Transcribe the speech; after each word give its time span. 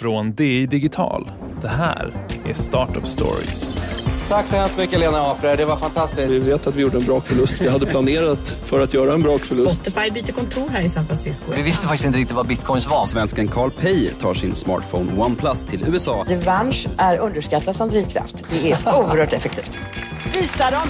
Från 0.00 0.32
DI 0.34 0.66
Digital. 0.66 1.30
Det 1.62 1.68
här 1.68 2.12
är 2.48 2.54
Startup 2.54 3.06
Stories. 3.06 3.76
Tack 4.28 4.46
så 4.46 4.56
hemskt 4.56 4.78
mycket 4.78 5.00
Lena 5.00 5.20
Apre, 5.20 5.56
det 5.56 5.64
var 5.64 5.76
fantastiskt. 5.76 6.34
Vi 6.34 6.38
vet 6.38 6.66
att 6.66 6.76
vi 6.76 6.82
gjorde 6.82 6.98
en 6.98 7.04
brakförlust. 7.04 7.60
Vi 7.60 7.68
hade 7.68 7.86
planerat 7.86 8.58
för 8.62 8.80
att 8.80 8.94
göra 8.94 9.14
en 9.14 9.22
brakförlust. 9.22 9.74
Spotify 9.74 10.10
byter 10.10 10.32
kontor 10.32 10.68
här 10.68 10.80
i 10.80 10.88
San 10.88 11.06
Francisco. 11.06 11.52
Vi 11.56 11.62
visste 11.62 11.86
faktiskt 11.86 12.06
inte 12.06 12.18
riktigt 12.18 12.36
vad 12.36 12.46
bitcoins 12.46 12.90
var. 12.90 13.04
Svensken 13.04 13.48
Carl 13.48 13.70
Pei 13.70 14.10
tar 14.10 14.34
sin 14.34 14.54
smartphone 14.54 15.22
OnePlus 15.22 15.64
till 15.64 15.84
USA. 15.88 16.24
Revansch 16.28 16.88
är 16.98 17.18
underskattat 17.18 17.76
som 17.76 17.88
drivkraft. 17.88 18.44
Det 18.50 18.72
är 18.72 18.78
oerhört 18.98 19.32
effektivt. 19.32 19.78
Visa 20.32 20.70
dem! 20.70 20.88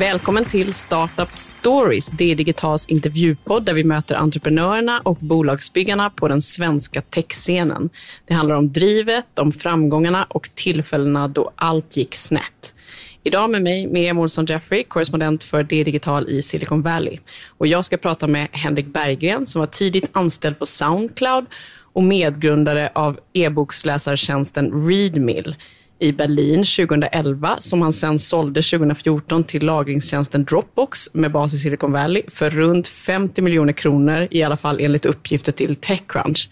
Välkommen 0.00 0.44
till 0.44 0.74
Startup 0.74 1.38
Stories, 1.38 2.10
det 2.10 2.30
är 2.30 2.36
Digitals 2.36 2.86
intervjupodd 2.86 3.64
där 3.64 3.74
vi 3.74 3.84
möter 3.84 4.14
entreprenörerna 4.14 5.00
och 5.04 5.16
bolagsbyggarna 5.16 6.10
på 6.10 6.28
den 6.28 6.42
svenska 6.42 7.02
techscenen. 7.02 7.90
Det 8.26 8.34
handlar 8.34 8.56
om 8.56 8.72
drivet, 8.72 9.38
om 9.38 9.52
framgångarna 9.52 10.24
och 10.24 10.50
tillfällena 10.54 11.28
då 11.28 11.50
allt 11.54 11.96
gick 11.96 12.14
snett. 12.14 12.74
Idag 13.22 13.50
med 13.50 13.62
mig 13.62 13.86
Miriam 13.86 14.18
Olsson 14.18 14.46
Jeffrey, 14.46 14.84
korrespondent 14.84 15.44
för 15.44 15.62
D 15.62 15.84
Digital 15.84 16.28
i 16.28 16.42
Silicon 16.42 16.82
Valley. 16.82 17.18
Och 17.58 17.66
jag 17.66 17.84
ska 17.84 17.96
prata 17.96 18.26
med 18.26 18.48
Henrik 18.52 18.86
Berggren 18.86 19.46
som 19.46 19.60
var 19.60 19.66
tidigt 19.66 20.10
anställd 20.12 20.58
på 20.58 20.66
Soundcloud 20.66 21.46
och 21.92 22.02
medgrundare 22.02 22.92
av 22.94 23.18
e-boksläsartjänsten 23.32 24.88
Readmill 24.88 25.56
i 26.00 26.12
Berlin 26.12 26.64
2011 26.64 27.56
som 27.58 27.82
han 27.82 27.92
sen 27.92 28.18
sålde 28.18 28.62
2014 28.62 29.44
till 29.44 29.62
lagringstjänsten 29.62 30.44
Dropbox 30.44 31.14
med 31.14 31.32
bas 31.32 31.54
i 31.54 31.58
Silicon 31.58 31.92
Valley 31.92 32.22
för 32.28 32.50
runt 32.50 32.88
50 32.88 33.42
miljoner 33.42 33.72
kronor, 33.72 34.28
i 34.30 34.42
alla 34.42 34.56
fall 34.56 34.80
enligt 34.80 35.06
uppgifter 35.06 35.52
till 35.52 35.76
Techcrunch. 35.76 36.50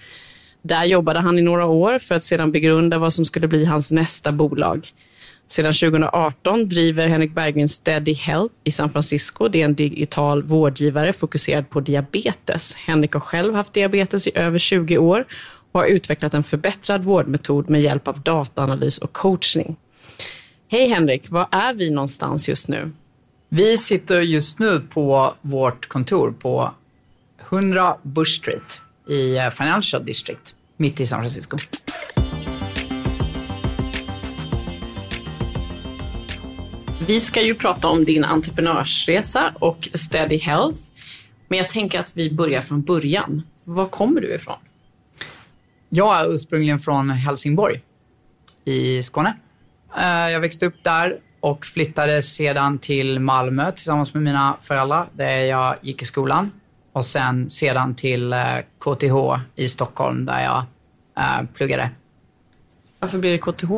Där 0.62 0.84
jobbade 0.84 1.20
han 1.20 1.38
i 1.38 1.42
några 1.42 1.66
år 1.66 1.98
för 1.98 2.14
att 2.14 2.24
sedan 2.24 2.52
begrunda 2.52 2.98
vad 2.98 3.12
som 3.12 3.24
skulle 3.24 3.48
bli 3.48 3.64
hans 3.64 3.92
nästa 3.92 4.32
bolag. 4.32 4.88
Sedan 5.46 5.72
2018 5.72 6.68
driver 6.68 7.08
Henrik 7.08 7.34
Berggren 7.34 7.68
Steady 7.68 8.14
Health 8.14 8.55
i 8.64 8.70
San 8.70 8.90
Francisco. 8.90 9.48
Det 9.48 9.60
är 9.60 9.64
en 9.64 9.74
digital 9.74 10.42
vårdgivare 10.42 11.12
fokuserad 11.12 11.70
på 11.70 11.80
diabetes. 11.80 12.74
Henrik 12.74 13.12
har 13.12 13.20
själv 13.20 13.55
haft 13.55 13.72
diabetes 13.72 14.27
i 14.27 14.30
över 14.34 14.58
20 14.58 14.98
år 14.98 15.27
har 15.78 15.86
utvecklat 15.86 16.34
en 16.34 16.42
förbättrad 16.42 17.04
vårdmetod 17.04 17.70
med 17.70 17.80
hjälp 17.80 18.08
av 18.08 18.20
dataanalys 18.20 18.98
och 18.98 19.12
coachning. 19.12 19.76
Hej 20.68 20.88
Henrik, 20.88 21.30
var 21.30 21.48
är 21.50 21.74
vi 21.74 21.90
någonstans 21.90 22.48
just 22.48 22.68
nu? 22.68 22.92
Vi 23.48 23.78
sitter 23.78 24.20
just 24.20 24.58
nu 24.58 24.80
på 24.80 25.34
vårt 25.40 25.88
kontor 25.88 26.34
på 26.38 26.70
100 27.50 27.96
Bush 28.02 28.40
Street 28.40 28.80
i 29.08 29.36
eh, 29.36 29.50
Financial 29.50 30.04
District, 30.04 30.54
mitt 30.76 31.00
i 31.00 31.06
San 31.06 31.18
Francisco. 31.18 31.56
Vi 37.06 37.20
ska 37.20 37.42
ju 37.42 37.54
prata 37.54 37.88
om 37.88 38.04
din 38.04 38.24
entreprenörsresa 38.24 39.54
och 39.60 39.88
Steady 39.94 40.38
Health. 40.38 40.78
Men 41.48 41.58
jag 41.58 41.68
tänker 41.68 42.00
att 42.00 42.16
vi 42.16 42.34
börjar 42.34 42.60
från 42.60 42.82
början. 42.82 43.42
Var 43.64 43.86
kommer 43.86 44.20
du 44.20 44.34
ifrån? 44.34 44.58
Jag 45.89 46.20
är 46.20 46.33
ursprungligen 46.33 46.81
från 46.81 47.11
Helsingborg 47.11 47.83
i 48.64 49.03
Skåne. 49.03 49.36
Eh, 49.98 50.30
jag 50.30 50.41
växte 50.41 50.67
upp 50.67 50.84
där 50.84 51.20
och 51.41 51.67
flyttade 51.67 52.22
sedan 52.22 52.78
till 52.78 53.20
Malmö 53.20 53.72
tillsammans 53.72 54.14
med 54.14 54.22
mina 54.22 54.56
föräldrar 54.61 55.06
där 55.12 55.36
jag 55.36 55.77
gick 55.80 56.03
i 56.03 56.05
skolan. 56.05 56.50
Och 56.92 57.05
sen 57.05 57.50
sedan 57.50 57.95
till 57.95 58.34
KTH 58.78 59.05
eh, 59.05 59.39
i 59.55 59.69
Stockholm 59.69 60.25
där 60.25 60.45
jag 60.45 60.64
äh, 61.17 61.47
pluggade. 61.55 61.91
Varför 62.98 63.19
blev 63.19 63.33
det 63.33 63.52
KTH? 63.52 63.70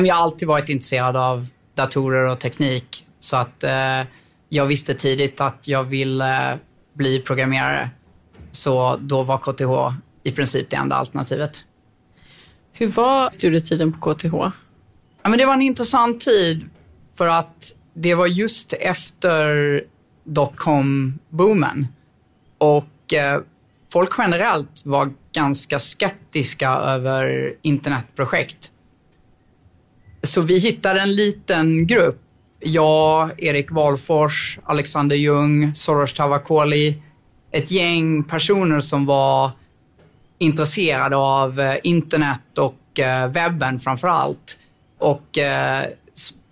Jag 0.00 0.14
har 0.14 0.22
alltid 0.22 0.48
varit 0.48 0.68
intresserad 0.68 1.16
av 1.16 1.46
datorer 1.74 2.30
och 2.30 2.38
teknik. 2.38 3.06
Så 3.20 3.36
att 3.36 3.64
jag 4.48 4.66
visste 4.66 4.94
tidigt 4.94 5.40
att 5.40 5.68
jag 5.68 5.84
ville 5.84 6.58
bli 6.94 7.20
programmerare. 7.20 7.90
Så 8.50 8.96
då 8.96 9.22
var 9.22 9.38
KTH 9.38 9.98
i 10.28 10.32
princip 10.32 10.70
det 10.70 10.76
enda 10.76 10.96
alternativet. 10.96 11.64
Hur 12.72 12.86
var 12.86 13.30
studietiden 13.30 13.92
på 13.92 14.14
KTH? 14.14 14.34
Ja, 15.22 15.28
men 15.28 15.38
det 15.38 15.46
var 15.46 15.54
en 15.54 15.62
intressant 15.62 16.20
tid 16.20 16.68
för 17.16 17.26
att 17.26 17.74
det 17.94 18.14
var 18.14 18.26
just 18.26 18.72
efter 18.72 19.82
dotcom-boomen. 20.24 21.86
Och 22.58 23.12
eh, 23.12 23.40
folk 23.92 24.10
generellt 24.18 24.82
var 24.84 25.12
ganska 25.32 25.80
skeptiska 25.80 26.70
över 26.70 27.54
internetprojekt. 27.62 28.70
Så 30.22 30.42
vi 30.42 30.58
hittade 30.58 31.00
en 31.00 31.16
liten 31.16 31.86
grupp. 31.86 32.20
Jag, 32.60 33.42
Erik 33.42 33.70
Wahlfors, 33.70 34.58
Alexander 34.64 35.16
Ljung, 35.16 35.74
Soros 35.74 36.14
Tavakoli. 36.14 37.02
Ett 37.50 37.70
gäng 37.70 38.24
personer 38.24 38.80
som 38.80 39.06
var 39.06 39.50
intresserade 40.38 41.16
av 41.16 41.60
eh, 41.60 41.76
internet 41.82 42.58
och 42.58 43.00
eh, 43.00 43.28
webben 43.28 43.80
framför 43.80 44.08
allt. 44.08 44.58
Och 44.98 45.38
eh, 45.38 45.84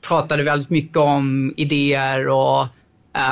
pratade 0.09 0.43
väldigt 0.43 0.71
mycket 0.71 0.97
om 0.97 1.55
idéer 1.57 2.29
och 2.29 2.67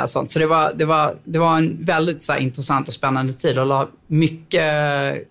sånt. 0.05 0.31
Så 0.31 0.39
det 0.39 0.45
var, 0.47 0.73
det 0.73 0.85
var, 0.85 1.13
det 1.23 1.39
var 1.39 1.57
en 1.57 1.85
väldigt 1.85 2.23
så 2.23 2.33
här, 2.33 2.39
intressant 2.39 2.87
och 2.87 2.93
spännande 2.93 3.33
tid 3.33 3.59
och 3.59 3.65
la 3.65 3.87
mycket 4.07 4.63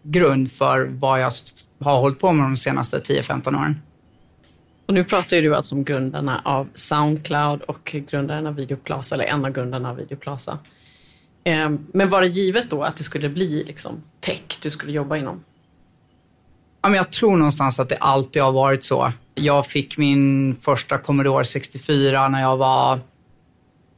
grund 0.03 0.53
för 0.53 0.89
vad 0.91 1.21
jag 1.21 1.33
har 1.81 2.01
hållit 2.01 2.19
på 2.19 2.33
med 2.33 2.47
de 2.47 2.57
senaste 2.57 2.99
10-15 2.99 3.59
åren. 3.59 3.81
Och 4.87 4.95
nu 4.95 5.05
pratar 5.05 5.37
ju 5.37 5.43
du 5.43 5.57
alltså 5.57 5.75
om 5.75 5.85
grundarna 5.85 6.43
av 6.45 6.69
Soundcloud 6.75 7.63
och 7.63 7.97
grundaren 8.11 8.47
av 8.47 8.55
Videoplasa, 8.55 9.15
eller 9.15 9.25
en 9.25 9.45
av 9.45 9.51
grundarna 9.51 9.91
av 9.91 9.97
Videoplasa. 9.97 10.59
Ehm, 11.45 11.87
men 11.93 12.09
var 12.09 12.21
det 12.21 12.27
givet 12.27 12.71
då 12.71 12.83
att 12.83 12.97
det 12.97 13.05
skulle 13.05 13.29
bli 13.29 13.65
liksom 13.65 14.03
tech 14.21 14.59
du 14.63 14.71
skulle 14.71 14.93
jobba 14.93 15.17
inom? 15.17 15.45
Jag 16.83 17.13
tror 17.13 17.37
någonstans 17.37 17.81
att 17.81 17.89
det 17.89 17.97
alltid 17.97 18.43
har 18.43 18.53
varit 18.53 18.85
så. 18.85 19.13
Jag 19.35 19.67
fick 19.67 19.99
min 19.99 20.57
första 20.63 20.99
Commodore 20.99 21.45
64 21.45 22.29
när 22.29 22.41
jag 22.41 22.57
var 22.57 23.01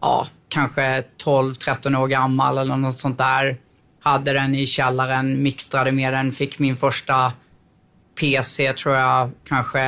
ja, 0.01 0.27
kanske 0.49 1.05
12-13 1.25 1.97
år 1.97 2.09
gammal 2.09 2.59
eller 2.59 2.77
något 2.77 2.99
sånt 2.99 3.19
där. 3.19 3.57
Hade 4.01 4.33
den 4.33 4.55
i 4.55 4.67
källaren, 4.67 5.43
mixtrade 5.43 5.93
med 5.93 6.13
den, 6.13 6.33
fick 6.33 6.59
min 6.59 6.77
första 6.77 7.33
PC 8.21 8.73
tror 8.73 8.95
jag 8.95 9.31
kanske 9.49 9.83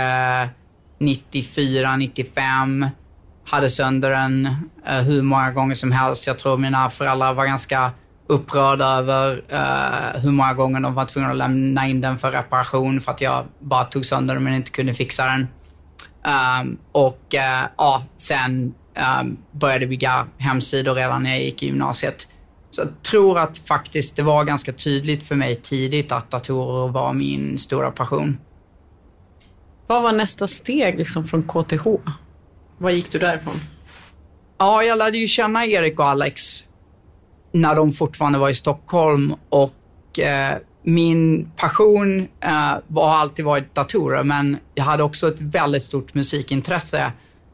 94, 0.98 1.96
95 1.96 2.86
hade 3.50 3.70
sönder 3.70 4.10
den 4.10 4.46
eh, 4.86 5.00
hur 5.00 5.22
många 5.22 5.50
gånger 5.50 5.74
som 5.74 5.92
helst. 5.92 6.26
Jag 6.26 6.38
tror 6.38 6.56
mina 6.56 6.90
föräldrar 6.90 7.34
var 7.34 7.46
ganska 7.46 7.90
upprörda 8.26 8.86
över 8.86 9.42
eh, 9.48 10.20
hur 10.20 10.30
många 10.30 10.54
gånger 10.54 10.80
de 10.80 10.94
var 10.94 11.04
tvungna 11.04 11.30
att 11.30 11.36
lämna 11.36 11.88
in 11.88 12.00
den 12.00 12.18
för 12.18 12.30
reparation 12.30 13.00
för 13.00 13.12
att 13.12 13.20
jag 13.20 13.44
bara 13.58 13.84
tog 13.84 14.06
sönder 14.06 14.34
den 14.34 14.44
men 14.44 14.54
inte 14.54 14.70
kunde 14.70 14.94
fixa 14.94 15.26
den. 15.26 15.48
Um, 16.62 16.78
och 16.92 17.34
eh, 17.34 17.66
ja, 17.76 18.04
sen 18.16 18.74
um, 19.20 19.36
började 19.52 19.86
bygga 19.86 20.26
hemsidor 20.38 20.94
redan 20.94 21.22
när 21.22 21.30
jag 21.30 21.42
gick 21.42 21.62
i 21.62 21.66
gymnasiet. 21.66 22.28
Så 22.70 22.82
jag 22.82 23.02
tror 23.02 23.38
att 23.38 23.58
faktiskt 23.58 24.16
det 24.16 24.22
var 24.22 24.44
ganska 24.44 24.72
tydligt 24.72 25.28
för 25.28 25.34
mig 25.34 25.54
tidigt 25.54 26.12
att 26.12 26.30
datorer 26.30 26.88
var 26.88 27.12
min 27.12 27.58
stora 27.58 27.90
passion. 27.90 28.38
Vad 29.86 30.02
var 30.02 30.12
nästa 30.12 30.46
steg 30.46 30.98
liksom 30.98 31.26
från 31.26 31.42
KTH? 31.42 31.86
Vad 32.78 32.92
gick 32.92 33.12
du 33.12 33.18
därifrån? 33.18 33.60
Ja, 34.58 34.82
jag 34.82 34.98
lärde 34.98 35.18
ju 35.18 35.26
känna 35.26 35.66
Erik 35.66 35.98
och 35.98 36.06
Alex 36.06 36.64
när 37.52 37.74
de 37.74 37.92
fortfarande 37.92 38.38
var 38.38 38.48
i 38.48 38.54
Stockholm 38.54 39.34
och 39.48 40.18
eh, 40.18 40.56
min 40.82 41.50
passion 41.56 42.28
eh, 42.40 42.76
har 42.94 43.08
alltid 43.08 43.44
varit 43.44 43.74
datorer, 43.74 44.24
men 44.24 44.56
jag 44.74 44.84
hade 44.84 45.02
också 45.02 45.28
ett 45.28 45.40
väldigt 45.40 45.82
stort 45.82 46.14
musikintresse 46.14 47.12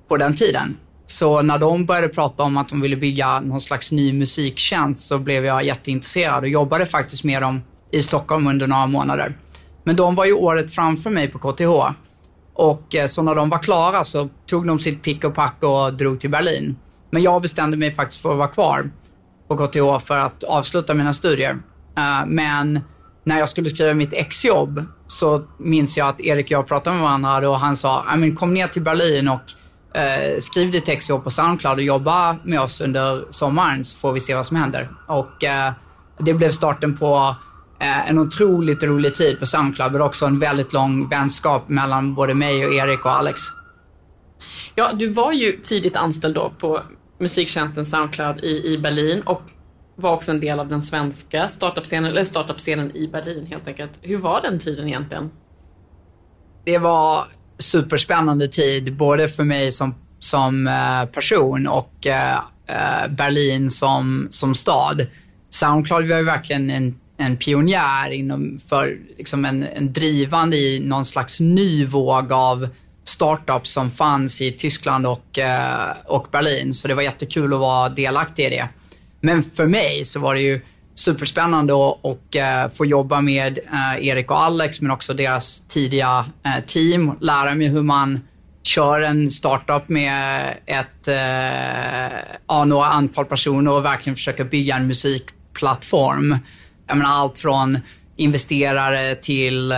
på 0.09 0.17
den 0.17 0.35
tiden. 0.35 0.77
Så 1.07 1.43
när 1.43 1.59
de 1.59 1.87
började 1.87 2.09
prata 2.09 2.43
om 2.43 2.57
att 2.57 2.69
de 2.69 2.81
ville 2.81 2.97
bygga 2.97 3.41
någon 3.41 3.61
slags 3.61 3.93
ny 3.93 4.13
musiktjänst 4.13 5.09
så 5.09 5.19
blev 5.19 5.45
jag 5.45 5.65
jätteintresserad 5.65 6.43
och 6.43 6.49
jobbade 6.49 6.87
faktiskt 6.87 7.25
med 7.25 7.43
dem 7.43 7.63
i 7.91 8.03
Stockholm 8.03 8.47
under 8.47 8.67
några 8.67 8.87
månader. 8.87 9.37
Men 9.85 9.97
de 9.97 10.15
var 10.15 10.25
ju 10.25 10.33
året 10.33 10.75
framför 10.75 11.11
mig 11.11 11.29
på 11.29 11.39
KTH. 11.39 11.95
Och 12.55 12.95
eh, 12.95 13.07
så 13.07 13.23
när 13.23 13.35
de 13.35 13.51
var 13.51 13.59
klara 13.59 14.05
så 14.05 14.29
tog 14.47 14.67
de 14.67 14.79
sitt 14.79 15.03
pick 15.03 15.25
och 15.25 15.35
pack 15.35 15.63
och 15.63 15.95
drog 15.95 16.21
till 16.21 16.31
Berlin. 16.31 16.77
Men 17.11 17.23
jag 17.23 17.43
bestämde 17.43 17.77
mig 17.77 17.93
faktiskt 17.93 18.23
för 18.23 18.31
att 18.31 18.39
vara 18.39 18.49
kvar 18.49 18.91
på 19.49 19.57
KTH 19.57 20.07
för 20.07 20.17
att 20.17 20.45
avsluta 20.45 20.95
mina 20.95 21.13
studier. 21.13 21.51
Eh, 21.97 22.27
men 22.27 22.81
när 23.25 23.39
jag 23.39 23.49
skulle 23.49 23.71
skriva 23.71 23.95
mitt 23.95 24.13
exjobb 24.13 24.85
så 25.07 25.43
minns 25.59 25.97
jag 25.97 26.09
att 26.09 26.21
Erik 26.21 26.47
och 26.47 26.51
jag 26.51 26.67
pratade 26.67 26.97
med 26.97 27.05
varandra 27.05 27.51
och 27.51 27.61
han 27.61 27.77
sa, 27.77 28.05
men 28.17 28.37
kom 28.37 28.55
ner 28.55 28.69
till 28.69 28.83
Berlin 28.83 29.29
och 29.29 29.43
eh, 29.99 30.39
skriv 30.41 30.71
ditt 30.71 30.89
exjobb 30.89 31.25
på 31.25 31.31
Soundcloud 31.31 31.77
och 31.77 31.83
jobba 31.83 32.37
med 32.45 32.61
oss 32.61 32.81
under 32.81 33.25
sommaren 33.31 33.85
så 33.85 33.99
får 33.99 34.13
vi 34.13 34.21
se 34.21 34.35
vad 34.35 34.47
som 34.47 34.57
händer. 34.57 34.89
Och 35.07 35.45
det 36.19 36.35
blev 36.35 36.51
starten 36.51 36.97
på 36.97 37.35
en 37.85 38.19
otroligt 38.19 38.83
rolig 38.83 39.15
tid 39.15 39.39
på 39.39 39.47
Soundcloud, 39.47 39.93
men 39.93 40.03
också 40.03 40.27
en 40.27 40.39
väldigt 40.39 40.73
lång 40.73 41.09
vänskap 41.09 41.69
mellan 41.69 42.15
både 42.15 42.35
mig 42.35 42.67
och 42.67 42.75
Erik 42.75 43.05
och 43.05 43.13
Alex. 43.13 43.41
Ja, 44.75 44.93
du 44.93 45.07
var 45.07 45.33
ju 45.33 45.53
tidigt 45.53 45.97
anställd 45.97 46.35
då 46.35 46.53
på 46.59 46.83
musiktjänsten 47.19 47.85
Soundcloud 47.85 48.45
i, 48.45 48.73
i 48.73 48.79
Berlin 48.79 49.21
och 49.21 49.43
var 49.97 50.13
också 50.13 50.31
en 50.31 50.41
del 50.41 50.61
av 50.61 50.69
den 50.69 50.83
svenska 50.83 51.49
startup-scenen, 51.49 52.11
eller 52.11 52.25
startup-scenen 52.25 52.97
i 52.97 53.09
Berlin 53.09 53.47
helt 53.47 53.69
enkelt. 53.69 53.99
Hur 54.03 54.19
var 54.19 54.41
den 54.43 54.59
tiden 54.59 54.89
egentligen? 54.89 55.31
Det 56.65 56.79
var 56.79 57.25
superspännande 57.59 58.49
tid, 58.49 58.97
både 58.97 59.29
för 59.29 59.45
mig 59.45 59.73
som, 59.73 59.95
som 60.19 60.67
eh, 60.67 61.05
person 61.05 61.67
och 61.67 62.07
eh, 62.07 62.37
eh, 62.67 63.11
Berlin 63.11 63.71
som, 63.71 64.27
som 64.31 64.55
stad. 64.55 65.07
Soundcloud 65.51 66.09
var 66.09 66.17
ju 66.17 66.25
verkligen 66.25 66.71
en, 66.71 66.99
en 67.17 67.37
pionjär 67.37 68.11
inom 68.11 68.61
för 68.69 68.99
liksom 69.19 69.45
en, 69.45 69.63
en 69.63 69.93
drivande 69.93 70.57
i 70.57 70.81
någon 70.81 71.05
slags 71.05 71.41
ny 71.41 71.87
våg 71.87 72.33
av 72.33 72.69
startups 73.05 73.73
som 73.73 73.91
fanns 73.91 74.41
i 74.41 74.53
Tyskland 74.53 75.07
och, 75.07 75.39
eh, 75.39 75.91
och 76.07 76.27
Berlin. 76.31 76.75
Så 76.75 76.89
det 76.89 76.95
var 76.95 77.03
jättekul 77.03 77.53
att 77.53 77.61
vara 77.61 77.89
delaktig 77.89 78.47
i 78.47 78.51
det. 78.51 78.69
Men 79.21 79.43
för 79.43 79.67
mig 79.67 80.05
så 80.05 80.21
var 80.21 80.35
det 80.35 80.41
ju 80.41 80.61
superspännande 80.95 81.73
att 81.73 81.99
och, 82.03 82.37
eh, 82.37 82.69
få 82.69 82.87
jobba 82.87 83.21
med 83.21 83.59
eh, 83.59 84.07
Erik 84.07 84.31
och 84.31 84.41
Alex, 84.41 84.81
men 84.81 84.91
också 84.91 85.15
deras 85.15 85.61
tidiga 85.61 86.25
team. 86.67 87.13
Lära 87.21 87.55
mig 87.55 87.69
hur 87.69 87.83
man 87.83 88.21
kör 88.63 89.01
en 89.01 89.31
startup 89.31 89.89
med 89.89 90.45
ett, 90.67 91.09
ja, 92.49 92.65
några 92.65 92.87
antal 92.87 93.25
personer 93.25 93.71
och 93.71 93.85
verkligen 93.85 94.17
försöka 94.17 94.45
bygga 94.45 94.77
en 94.77 94.87
musikplattform. 94.87 96.37
Jag 96.87 96.97
menar 96.97 97.11
allt 97.11 97.39
från 97.39 97.79
investerare 98.17 99.15
till 99.15 99.75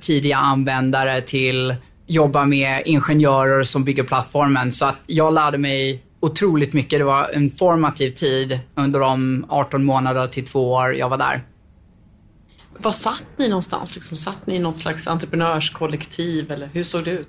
tidiga 0.00 0.36
användare 0.36 1.20
till 1.20 1.74
jobba 2.06 2.44
med 2.44 2.82
ingenjörer 2.84 3.64
som 3.64 3.84
bygger 3.84 4.04
plattformen. 4.04 4.72
Så 4.72 4.86
att 4.86 4.96
jag 5.06 5.34
lärde 5.34 5.58
mig 5.58 6.04
otroligt 6.20 6.72
mycket. 6.72 6.98
Det 6.98 7.04
var 7.04 7.30
en 7.34 7.50
formativ 7.50 8.10
tid 8.10 8.60
under 8.74 9.00
de 9.00 9.46
18 9.48 9.84
månader 9.84 10.26
till 10.26 10.46
två 10.46 10.72
år 10.72 10.94
jag 10.94 11.08
var 11.08 11.18
där. 11.18 11.46
Var 12.78 12.92
satt 12.92 13.24
ni 13.36 13.48
någonstans? 13.48 13.94
Liksom, 13.94 14.16
satt 14.16 14.46
ni 14.46 14.54
i 14.54 14.58
något 14.58 14.76
slags 14.78 15.06
entreprenörskollektiv 15.06 16.52
eller 16.52 16.66
hur 16.66 16.84
såg 16.84 17.04
det 17.04 17.10
ut? 17.10 17.28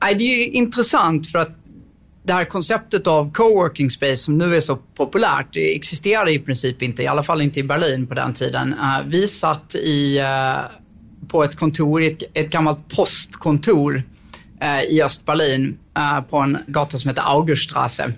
Det 0.00 0.24
är 0.24 0.48
intressant 0.48 1.26
för 1.26 1.38
att 1.38 1.61
det 2.22 2.32
här 2.32 2.44
konceptet 2.44 3.06
av 3.06 3.32
coworking 3.32 3.90
space 3.90 4.16
som 4.16 4.38
nu 4.38 4.56
är 4.56 4.60
så 4.60 4.76
populärt, 4.76 5.46
det 5.52 5.76
existerade 5.76 6.32
i 6.32 6.38
princip 6.38 6.82
inte, 6.82 7.02
i 7.02 7.06
alla 7.06 7.22
fall 7.22 7.42
inte 7.42 7.60
i 7.60 7.62
Berlin 7.62 8.06
på 8.06 8.14
den 8.14 8.34
tiden. 8.34 8.72
Eh, 8.72 9.06
vi 9.06 9.26
satt 9.28 9.74
i, 9.74 10.18
eh, 10.18 10.60
på 11.28 11.44
ett 11.44 11.56
kontor, 11.56 12.02
ett, 12.02 12.22
ett 12.34 12.50
gammalt 12.50 12.96
postkontor 12.96 14.02
eh, 14.60 14.82
i 14.82 15.02
Östberlin 15.02 15.78
på 16.30 16.36
en 16.36 16.58
gata 16.66 16.98
som 16.98 17.08
heter 17.08 17.22
Augerstrasse 17.26 18.12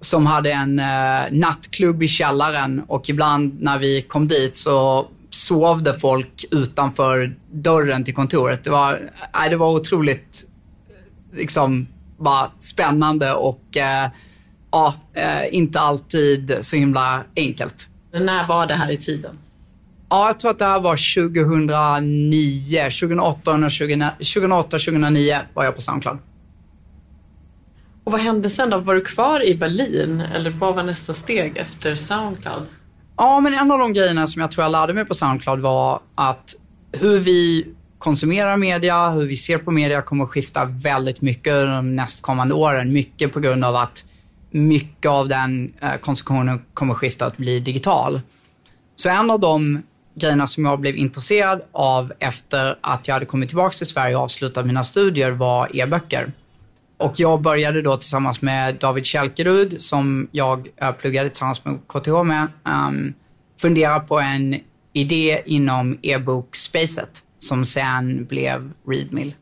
Som 0.00 0.26
hade 0.26 0.52
en 0.52 0.82
nattklubb 1.30 2.02
i 2.02 2.08
källaren 2.08 2.82
och 2.88 3.10
ibland 3.10 3.62
när 3.62 3.78
vi 3.78 4.02
kom 4.02 4.28
dit 4.28 4.56
så 4.56 5.08
sov 5.30 5.82
det 5.82 6.00
folk 6.00 6.44
utanför 6.50 7.36
dörren 7.52 8.04
till 8.04 8.14
kontoret. 8.14 8.64
Det 8.64 8.70
var, 8.70 8.92
uh, 8.92 9.50
det 9.50 9.56
var 9.56 9.74
otroligt 9.74 10.44
liksom, 11.32 11.86
bara 12.18 12.50
spännande 12.58 13.32
och 13.32 13.62
ja, 14.70 14.94
inte 15.50 15.80
alltid 15.80 16.58
så 16.60 16.76
himla 16.76 17.24
enkelt. 17.36 17.88
När 18.12 18.46
var 18.46 18.66
det 18.66 18.74
här 18.74 18.90
i 18.90 18.96
tiden? 18.96 19.38
Ja, 20.10 20.26
jag 20.26 20.40
tror 20.40 20.50
att 20.50 20.58
det 20.58 20.64
här 20.64 20.80
var 20.80 21.24
2009, 21.26 22.82
2008, 22.82 23.52
2008 24.18 24.68
2009 24.70 25.38
var 25.54 25.64
jag 25.64 25.74
på 25.74 25.82
Soundcloud. 25.82 26.18
Och 28.04 28.12
vad 28.12 28.20
hände 28.20 28.50
sen 28.50 28.70
då? 28.70 28.78
Var 28.78 28.94
du 28.94 29.00
kvar 29.00 29.46
i 29.46 29.54
Berlin 29.54 30.20
eller 30.20 30.50
vad 30.50 30.74
var 30.74 30.82
nästa 30.82 31.14
steg 31.14 31.56
efter 31.56 31.94
Soundcloud? 31.94 32.66
Ja, 33.16 33.40
men 33.40 33.54
en 33.54 33.70
av 33.70 33.78
de 33.78 33.92
grejerna 33.92 34.26
som 34.26 34.42
jag 34.42 34.50
tror 34.50 34.64
jag 34.64 34.72
lärde 34.72 34.94
mig 34.94 35.04
på 35.04 35.14
Soundcloud 35.14 35.60
var 35.60 36.00
att 36.14 36.54
hur 36.92 37.20
vi 37.20 37.66
konsumerar 37.98 38.56
media, 38.56 39.10
hur 39.10 39.26
vi 39.26 39.36
ser 39.36 39.58
på 39.58 39.70
media 39.70 40.02
kommer 40.02 40.24
att 40.24 40.30
skifta 40.30 40.64
väldigt 40.64 41.20
mycket 41.20 41.52
de 41.52 41.96
nästkommande 41.96 42.54
åren. 42.54 42.92
Mycket 42.92 43.32
på 43.32 43.40
grund 43.40 43.64
av 43.64 43.76
att 43.76 44.04
mycket 44.50 45.10
av 45.10 45.28
den 45.28 45.72
eh, 45.80 45.94
konsumtionen 46.00 46.62
kommer 46.74 46.92
att 46.92 46.98
skifta 46.98 47.26
att 47.26 47.36
bli 47.36 47.60
digital. 47.60 48.20
Så 48.96 49.08
en 49.08 49.30
av 49.30 49.40
de 49.40 49.82
grejerna 50.14 50.46
som 50.46 50.64
jag 50.64 50.80
blev 50.80 50.96
intresserad 50.96 51.62
av 51.72 52.12
efter 52.18 52.78
att 52.80 53.08
jag 53.08 53.14
hade 53.14 53.26
kommit 53.26 53.48
tillbaka 53.48 53.76
till 53.76 53.86
Sverige 53.86 54.16
och 54.16 54.22
avslutat 54.22 54.66
mina 54.66 54.84
studier 54.84 55.30
var 55.30 55.76
e-böcker. 55.76 56.32
Och 56.96 57.12
jag 57.16 57.40
började 57.40 57.82
då 57.82 57.96
tillsammans 57.96 58.42
med 58.42 58.74
David 58.74 59.04
Kälkerud, 59.06 59.82
som 59.82 60.28
jag 60.32 60.68
eh, 60.76 60.92
pluggade 60.92 61.28
tillsammans 61.28 61.64
med 61.64 61.78
KTH 61.88 62.22
med, 62.24 62.46
um, 62.64 63.14
fundera 63.60 64.00
på 64.00 64.20
en 64.20 64.60
idé 64.92 65.42
inom 65.46 65.98
e-bokspacet 66.02 67.22
som 67.38 67.64
sen 67.64 68.24
blev 68.24 68.72
Readmill. 68.86 69.34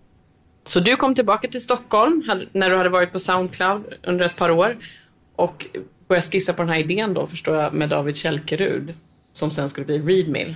Så 0.65 0.81
du 0.81 0.97
kom 0.97 1.15
tillbaka 1.15 1.49
till 1.49 1.61
Stockholm 1.61 2.23
när 2.53 2.71
du 2.71 2.77
hade 2.77 2.89
varit 2.89 3.13
på 3.13 3.19
Soundcloud 3.19 3.85
under 4.03 4.25
ett 4.25 4.37
par 4.37 4.51
år 4.51 4.77
och 5.37 5.67
började 6.09 6.27
skissa 6.27 6.53
på 6.53 6.63
den 6.63 6.69
här 6.69 6.79
idén 6.79 7.15
då, 7.15 7.27
förstår 7.27 7.57
jag, 7.57 7.75
med 7.75 7.89
David 7.89 8.17
Kälkerud, 8.17 8.95
som 9.33 9.51
sen 9.51 9.69
skulle 9.69 9.87
bli 9.87 9.99
Readmill. 9.99 10.55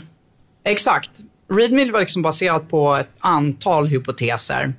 Exakt. 0.65 1.11
Readmill 1.49 1.93
var 1.93 2.01
liksom 2.01 2.23
baserat 2.23 2.69
på 2.71 2.95
ett 2.95 3.11
antal 3.19 3.87
hypoteser. 3.87 4.73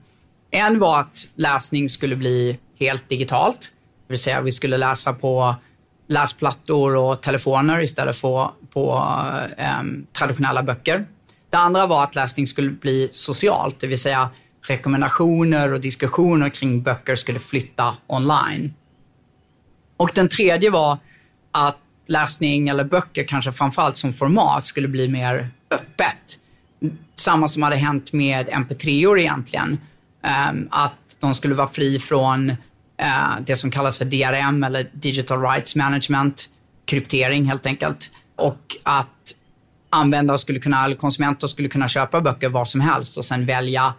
En 0.52 0.80
var 0.80 1.00
att 1.00 1.28
läsning 1.36 1.90
skulle 1.90 2.16
bli 2.16 2.60
helt 2.80 3.10
digitalt. 3.10 3.60
Det 4.08 4.14
vill 4.14 4.20
säga 4.20 4.42
vi 4.42 4.52
skulle 4.52 4.78
läsa 4.78 5.14
på 5.14 5.56
läsplattor 6.08 6.96
och 6.96 7.22
telefoner 7.22 7.82
istället 7.82 8.16
för 8.16 8.50
på 8.74 9.04
um, 9.80 10.06
traditionella 10.14 10.64
böcker. 10.64 11.06
Det 11.52 11.58
andra 11.58 11.88
var 11.88 12.04
att 12.04 12.16
läsning 12.16 12.48
skulle 12.48 12.70
bli 12.70 13.10
socialt, 13.14 13.80
det 13.80 13.88
vill 13.88 14.00
säga 14.00 14.30
rekommendationer 14.68 15.74
och 15.74 15.82
diskussioner 15.82 16.50
kring 16.50 16.82
böcker 16.84 17.16
skulle 17.16 17.40
flytta 17.40 17.98
online. 18.08 18.74
Och 19.98 20.12
den 20.16 20.30
tredje 20.30 20.70
var 20.70 20.98
att 21.52 21.78
läsning 22.08 22.70
eller 22.70 22.84
böcker, 22.84 23.24
kanske 23.24 23.52
framförallt 23.52 23.98
som 23.98 24.14
format, 24.14 24.66
skulle 24.66 24.88
bli 24.88 25.08
mer 25.08 25.50
öppet. 25.72 26.40
Samma 27.16 27.48
som 27.48 27.64
hade 27.64 27.76
hänt 27.76 28.14
med 28.14 28.48
mp3or 28.50 29.20
egentligen. 29.20 29.80
Ehm, 30.24 30.68
att 30.72 31.18
de 31.20 31.34
skulle 31.34 31.56
vara 31.56 31.70
fri 31.70 32.00
från 32.00 32.50
eh, 32.98 33.36
det 33.46 33.56
som 33.56 33.72
kallas 33.72 33.98
för 33.98 34.06
DRM 34.06 34.64
eller 34.64 34.90
Digital 34.94 35.42
Rights 35.42 35.76
Management, 35.76 36.50
kryptering 36.86 37.46
helt 37.46 37.66
enkelt. 37.66 38.12
Och 38.36 38.78
att 38.84 39.36
användare 39.92 40.38
skulle 40.38 40.60
kunna, 40.60 40.86
eller 40.86 40.96
konsumenter 40.96 41.48
skulle 41.48 41.68
kunna 41.68 41.88
köpa 41.88 42.22
böcker 42.22 42.50
var 42.50 42.66
som 42.66 42.82
helst 42.82 43.18
och 43.18 43.26
sen 43.26 43.46
välja 43.46 43.94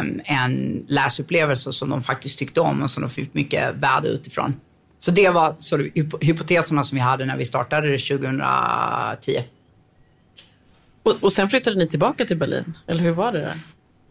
um, 0.00 0.20
en 0.24 0.84
läsupplevelse 0.88 1.72
som 1.72 1.90
de 1.90 2.02
faktiskt 2.02 2.38
tyckte 2.38 2.60
om 2.60 2.82
och 2.82 2.90
som 2.90 3.02
de 3.02 3.10
fick 3.10 3.34
mycket 3.34 3.74
värde 3.74 4.08
utifrån. 4.08 4.54
Så 4.98 5.10
det 5.10 5.30
var 5.30 5.54
så 5.58 5.76
hypoteserna 6.20 6.84
som 6.84 6.96
vi 6.96 7.02
hade 7.02 7.24
när 7.24 7.36
vi 7.36 7.44
startade 7.44 7.88
det 7.88 7.98
2010. 7.98 9.44
Och, 11.02 11.16
och 11.20 11.32
sen 11.32 11.50
flyttade 11.50 11.76
ni 11.76 11.88
tillbaka 11.88 12.24
till 12.24 12.36
Berlin, 12.36 12.78
eller 12.86 13.00
hur 13.00 13.12
var 13.12 13.32
det 13.32 13.40
där? 13.40 13.58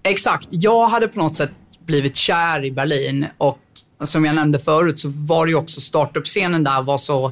Exakt. 0.04 0.48
Jag 0.52 0.88
hade 0.88 1.08
på 1.08 1.20
något 1.20 1.36
sätt 1.36 1.52
blivit 1.86 2.16
kär 2.16 2.66
i 2.66 2.72
Berlin 2.72 3.26
och 3.38 3.60
som 4.04 4.26
jag 4.26 4.36
nämnde 4.36 4.60
förut 4.60 5.00
så 5.00 5.10
var 5.16 5.46
det 5.46 5.50
ju 5.50 5.56
också 5.56 5.82
startup-scenen 5.82 6.64
där 6.64 6.82
var 6.82 6.98
så 6.98 7.32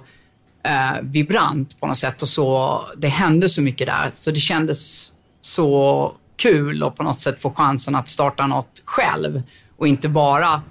eh, 0.68 1.02
vibrant 1.02 1.80
på 1.80 1.88
något 1.88 1.98
sätt 1.98 2.22
och 2.22 2.30
så, 2.30 2.82
det 2.98 3.08
hände 3.08 3.50
så 3.50 3.62
mycket 3.62 3.88
där. 3.88 4.12
Så 4.14 4.32
det 4.32 4.40
kändes 4.40 5.12
så 5.42 6.12
kul 6.36 6.84
att 6.84 6.96
på 6.96 7.04
något 7.04 7.22
sätt 7.22 7.42
få 7.42 7.52
chansen 7.52 7.96
att 7.96 8.10
starta 8.10 8.48
något 8.48 8.82
själv 8.86 9.42
och 9.78 9.88
inte 9.88 10.10
bara 10.10 10.62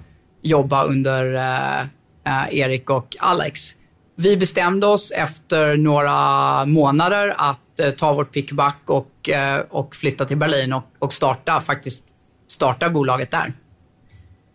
jobba 0.41 0.83
under 0.83 1.33
eh, 1.33 1.81
eh, 2.25 2.59
Erik 2.59 2.89
och 2.89 3.15
Alex. 3.19 3.75
Vi 4.15 4.37
bestämde 4.37 4.87
oss 4.87 5.11
efter 5.11 5.77
några 5.77 6.65
månader 6.65 7.35
att 7.37 7.79
eh, 7.79 7.91
ta 7.91 8.13
vårt 8.13 8.31
pickback 8.31 8.81
och, 8.85 9.29
eh, 9.29 9.63
och 9.69 9.95
flytta 9.95 10.25
till 10.25 10.37
Berlin 10.37 10.73
och, 10.73 10.83
och 10.99 11.13
starta, 11.13 11.61
faktiskt 11.61 12.03
starta 12.47 12.89
bolaget 12.89 13.31
där. 13.31 13.53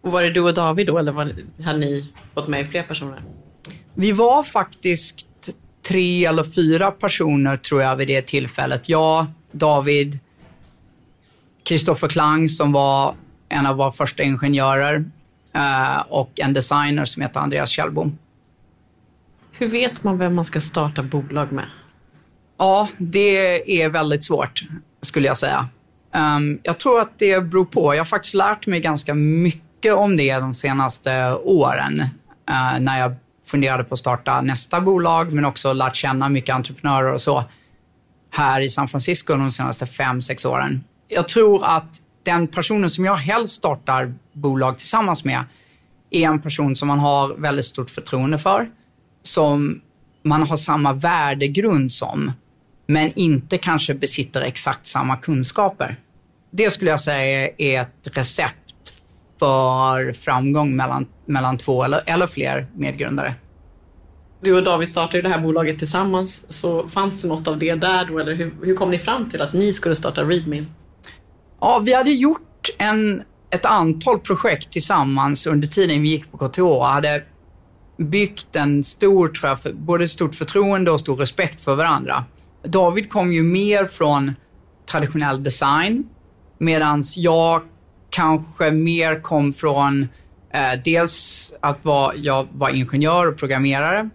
Och 0.03 0.13
var 0.13 0.23
det 0.23 0.31
du 0.31 0.41
och 0.41 0.55
David 0.55 0.87
då 0.87 0.99
eller 0.99 1.13
var, 1.13 1.35
hade 1.65 1.79
ni 1.79 2.13
fått 2.35 2.49
med 2.49 2.69
fler 2.71 2.83
personer? 2.83 3.23
Vi 3.95 4.13
var 4.13 4.43
faktiskt 4.43 5.27
tre 5.83 6.25
eller 6.25 6.45
fyra 6.45 6.91
personer 6.91 7.57
tror 7.57 7.83
jag 7.83 7.97
vid 7.97 8.09
det 8.09 8.23
tillfället. 8.23 8.89
Jag, 8.89 9.27
David, 9.53 10.19
Kristoffer 11.65 12.09
Klang 12.09 12.49
som 12.49 12.73
var 12.73 13.15
en 13.49 13.67
av 13.67 13.77
våra 13.77 13.93
första 13.93 14.23
ingenjörer 14.23 15.05
eh, 15.55 16.01
och 16.09 16.41
en 16.41 16.53
designer 16.53 17.05
som 17.05 17.23
heter 17.23 17.41
Andreas 17.41 17.71
Kjellbom. 17.71 18.19
Hur 19.53 19.67
vet 19.67 20.05
man 20.05 20.19
vem 20.19 20.35
man 20.35 20.45
ska 20.45 20.61
starta 20.61 21.03
bolag 21.03 21.53
med? 21.53 21.67
Ja, 22.59 22.89
det 22.99 23.83
är 23.83 23.89
väldigt 23.89 24.25
svårt, 24.25 24.65
skulle 25.01 25.27
jag 25.27 25.37
säga. 25.37 25.69
Um, 26.15 26.61
jag 26.63 26.79
tror 26.79 27.01
att 27.01 27.19
det 27.19 27.41
beror 27.41 27.65
på. 27.65 27.95
Jag 27.95 28.01
har 28.01 28.05
faktiskt 28.05 28.35
lärt 28.35 28.67
mig 28.67 28.81
ganska 28.81 29.15
mycket 29.15 29.95
om 29.95 30.17
det 30.17 30.39
de 30.39 30.55
senaste 30.55 31.35
åren. 31.35 32.01
Uh, 32.51 32.81
när 32.81 32.99
jag 32.99 33.15
funderade 33.53 33.85
på 33.85 33.95
att 33.95 33.99
starta 33.99 34.41
nästa 34.41 34.81
bolag, 34.81 35.33
men 35.33 35.45
också 35.45 35.73
lärt 35.73 35.97
känna 35.97 36.29
mycket 36.29 36.55
entreprenörer 36.55 37.13
och 37.13 37.21
så 37.21 37.45
här 38.31 38.61
i 38.61 38.69
San 38.69 38.89
Francisco 38.89 39.35
de 39.35 39.51
senaste 39.51 39.87
fem, 39.87 40.23
sex 40.23 40.45
åren. 40.45 40.85
Jag 41.09 41.29
tror 41.29 41.65
att 41.65 42.01
den 42.23 42.49
personen 42.49 42.91
som 42.91 43.05
jag 43.05 43.17
helst 43.17 43.53
startar 43.53 44.15
bolag 44.33 44.79
tillsammans 44.79 45.25
med 45.25 45.45
är 46.11 46.27
en 46.29 46.43
person 46.43 46.77
som 46.77 46.89
man 46.89 46.99
har 46.99 47.35
väldigt 47.35 47.65
stort 47.65 47.91
förtroende 47.91 48.39
för, 48.39 48.71
som 49.23 49.81
man 50.25 50.43
har 50.43 50.57
samma 50.57 50.93
värdegrund 50.93 51.93
som, 51.93 52.33
men 52.87 53.13
inte 53.19 53.59
kanske 53.59 53.95
besitter 53.95 54.41
exakt 54.41 54.87
samma 54.87 55.17
kunskaper. 55.17 55.97
Det 56.51 56.71
skulle 56.71 56.91
jag 56.91 57.01
säga 57.01 57.51
är 57.59 57.81
ett 57.81 58.09
recept 58.17 58.62
för 59.43 60.13
framgång 60.13 60.77
mellan, 60.77 61.07
mellan 61.27 61.59
två 61.59 61.85
eller, 61.85 62.03
eller 62.07 62.27
fler 62.27 62.67
medgrundare. 62.75 63.35
Du 64.41 64.57
och 64.57 64.65
David 64.65 64.89
startade 64.89 65.23
det 65.23 65.29
här 65.29 65.41
bolaget 65.41 65.79
tillsammans, 65.79 66.45
så 66.49 66.89
fanns 66.89 67.23
det 67.23 67.29
något 67.29 67.49
av 67.49 67.59
det 67.59 67.75
där 67.75 68.05
då, 68.05 68.19
eller 68.19 68.35
hur, 68.35 68.55
hur 68.63 68.77
kom 68.77 68.91
ni 68.91 68.99
fram 68.99 69.31
till 69.31 69.43
att 69.43 69.53
ni 69.53 69.73
skulle 69.73 69.95
starta 69.95 70.23
Readme? 70.23 70.65
Ja, 71.61 71.83
vi 71.85 71.95
hade 71.95 72.11
gjort 72.11 72.71
en, 72.79 73.23
ett 73.51 73.67
antal 73.67 74.19
projekt 74.19 74.73
tillsammans 74.73 75.47
under 75.47 75.69
tiden 75.69 76.03
vi 76.03 76.09
gick 76.09 76.33
på 76.33 76.49
KTH 76.49 76.61
och 76.61 76.87
hade 76.87 77.23
byggt 77.97 78.57
en 78.57 78.85
stor, 78.85 79.29
tror 79.29 79.59
jag, 79.65 79.77
både 79.77 80.09
stort 80.09 80.35
förtroende 80.35 80.91
och 80.91 81.01
stor 81.01 81.17
respekt 81.17 81.65
för 81.65 81.77
varandra. 81.77 82.25
David 82.65 83.11
kom 83.11 83.33
ju 83.33 83.43
mer 83.43 83.87
från 83.87 84.35
traditionell 84.91 85.45
design, 85.45 86.05
medan 86.59 87.03
jag 87.17 87.63
kanske 88.13 88.71
mer 88.71 89.21
kom 89.21 89.53
från 89.53 90.09
eh, 90.55 90.81
dels 90.85 91.53
att 91.61 91.79
var, 91.83 92.15
jag 92.17 92.49
var 92.53 92.71
ingenjör 92.71 93.29
och 93.29 93.39
programmerare, 93.39 94.11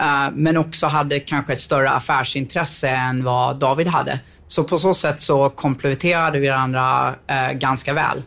eh, 0.00 0.30
men 0.34 0.56
också 0.56 0.86
hade 0.86 1.20
kanske 1.20 1.52
ett 1.52 1.60
större 1.60 1.90
affärsintresse 1.90 2.88
än 2.88 3.24
vad 3.24 3.56
David 3.56 3.86
hade. 3.86 4.20
Så 4.46 4.64
på 4.64 4.78
så 4.78 4.94
sätt 4.94 5.22
så 5.22 5.50
kompletterade 5.50 6.38
vi 6.38 6.48
varandra 6.48 7.14
eh, 7.26 7.52
ganska 7.52 7.92
väl. 7.92 8.22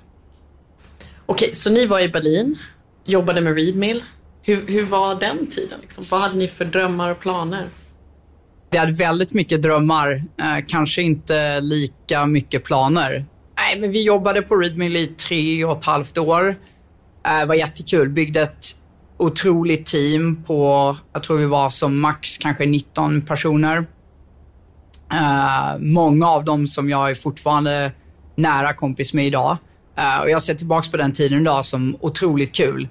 Okej, 1.25 1.49
så 1.53 1.71
ni 1.71 1.85
var 1.85 1.99
i 1.99 2.09
Berlin, 2.09 2.57
jobbade 3.05 3.41
med 3.41 3.55
Readmill. 3.55 4.03
Hur, 4.41 4.67
hur 4.67 4.85
var 4.85 5.15
den 5.15 5.47
tiden? 5.47 5.79
Liksom? 5.81 6.05
Vad 6.09 6.21
hade 6.21 6.37
ni 6.37 6.47
för 6.47 6.65
drömmar 6.65 7.11
och 7.11 7.19
planer? 7.19 7.69
Vi 8.69 8.77
hade 8.77 8.91
väldigt 8.91 9.33
mycket 9.33 9.61
drömmar, 9.61 10.11
eh, 10.37 10.65
kanske 10.67 11.01
inte 11.01 11.59
lika 11.59 12.25
mycket 12.25 12.63
planer. 12.63 13.25
Nej, 13.75 13.81
men 13.81 13.91
vi 13.91 14.03
jobbade 14.03 14.41
på 14.41 14.55
Readmill 14.55 14.95
i 14.95 15.07
tre 15.07 15.65
och 15.65 15.77
ett 15.77 15.85
halvt 15.85 16.17
år. 16.17 16.55
Eh, 17.27 17.39
det 17.39 17.45
var 17.45 17.55
jättekul. 17.55 18.09
Byggde 18.09 18.41
ett 18.41 18.65
otroligt 19.17 19.85
team 19.85 20.43
på, 20.43 20.95
jag 21.13 21.23
tror 21.23 21.37
vi 21.37 21.45
var 21.45 21.69
som 21.69 21.99
max 21.99 22.37
kanske 22.37 22.65
19 22.65 23.21
personer. 23.21 23.77
Uh, 25.13 25.77
många 25.79 26.29
av 26.29 26.45
dem 26.45 26.67
som 26.67 26.89
jag 26.89 27.09
är 27.09 27.15
fortfarande 27.15 27.91
nära 28.35 28.73
kompis 28.73 29.13
med 29.13 29.27
idag. 29.27 29.57
Uh, 29.99 30.21
och 30.21 30.29
jag 30.29 30.41
ser 30.41 30.55
tillbaka 30.55 30.91
på 30.91 30.97
den 30.97 31.11
tiden 31.11 31.41
idag 31.41 31.65
som 31.65 31.97
otroligt 31.99 32.55
kul. 32.55 32.87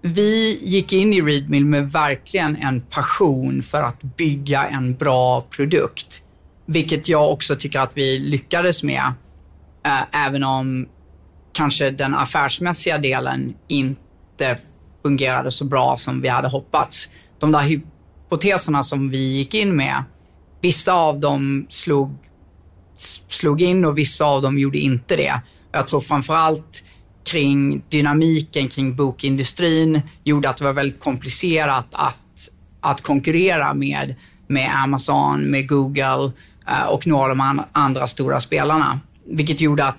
Vi 0.00 0.58
gick 0.62 0.92
in 0.92 1.12
i 1.12 1.20
Readmill 1.20 1.64
med 1.64 1.92
verkligen 1.92 2.56
en 2.56 2.80
passion 2.80 3.62
för 3.62 3.82
att 3.82 4.02
bygga 4.02 4.64
en 4.64 4.94
bra 4.94 5.46
produkt. 5.50 6.22
Vilket 6.66 7.08
jag 7.08 7.32
också 7.32 7.56
tycker 7.56 7.80
att 7.80 7.92
vi 7.94 8.18
lyckades 8.18 8.82
med. 8.82 9.12
Även 10.12 10.44
om 10.44 10.88
kanske 11.52 11.90
den 11.90 12.14
affärsmässiga 12.14 12.98
delen 12.98 13.54
inte 13.68 14.58
fungerade 15.02 15.50
så 15.50 15.64
bra 15.64 15.96
som 15.96 16.20
vi 16.20 16.28
hade 16.28 16.48
hoppats. 16.48 17.10
De 17.38 17.52
där 17.52 17.62
hypoteserna 17.62 18.82
som 18.82 19.10
vi 19.10 19.18
gick 19.18 19.54
in 19.54 19.76
med 19.76 20.04
Vissa 20.62 20.92
av 20.92 21.20
dem 21.20 21.66
slog, 21.68 22.18
slog 23.28 23.62
in 23.62 23.84
och 23.84 23.98
vissa 23.98 24.24
av 24.24 24.42
dem 24.42 24.58
gjorde 24.58 24.78
inte 24.78 25.16
det. 25.16 25.40
Jag 25.72 25.88
tror 25.88 26.00
framförallt 26.00 26.84
kring 27.30 27.82
dynamiken 27.88 28.68
kring 28.68 28.96
bokindustrin 28.96 30.00
gjorde 30.24 30.48
att 30.48 30.56
det 30.56 30.64
var 30.64 30.72
väldigt 30.72 31.00
komplicerat 31.00 31.86
att, 31.92 32.48
att 32.80 33.00
konkurrera 33.00 33.74
med, 33.74 34.14
med 34.46 34.70
Amazon, 34.74 35.50
med 35.50 35.68
Google 35.68 36.32
och 36.88 37.06
några 37.06 37.30
av 37.30 37.36
de 37.36 37.62
andra 37.72 38.06
stora 38.06 38.40
spelarna. 38.40 39.00
Vilket 39.24 39.60
gjorde 39.60 39.84
att 39.84 39.96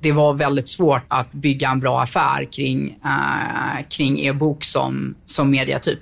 det 0.00 0.12
var 0.12 0.34
väldigt 0.34 0.68
svårt 0.68 1.02
att 1.08 1.32
bygga 1.32 1.70
en 1.70 1.80
bra 1.80 2.00
affär 2.00 2.44
kring, 2.52 2.98
uh, 3.04 3.82
kring 3.90 4.20
e-bok 4.20 4.64
som, 4.64 5.14
som 5.24 5.50
mediatyp. 5.50 5.98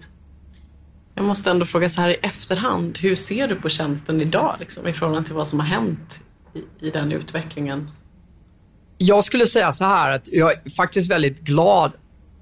Jag 1.14 1.24
måste 1.24 1.50
ändå 1.50 1.64
fråga 1.64 1.88
så 1.88 2.02
här 2.02 2.08
i 2.08 2.14
efterhand, 2.14 2.98
hur 2.98 3.14
ser 3.14 3.48
du 3.48 3.54
på 3.54 3.68
tjänsten 3.68 4.20
idag 4.20 4.56
liksom, 4.60 4.86
i 4.86 4.92
förhållande 4.92 5.26
till 5.26 5.36
vad 5.36 5.48
som 5.48 5.60
har 5.60 5.66
hänt 5.66 6.20
i, 6.54 6.86
i 6.86 6.90
den 6.90 7.12
utvecklingen? 7.12 7.90
Jag 8.98 9.24
skulle 9.24 9.46
säga 9.46 9.72
så 9.72 9.84
här 9.84 10.10
att 10.10 10.28
jag 10.32 10.52
är 10.52 10.70
faktiskt 10.70 11.10
väldigt 11.10 11.40
glad 11.40 11.92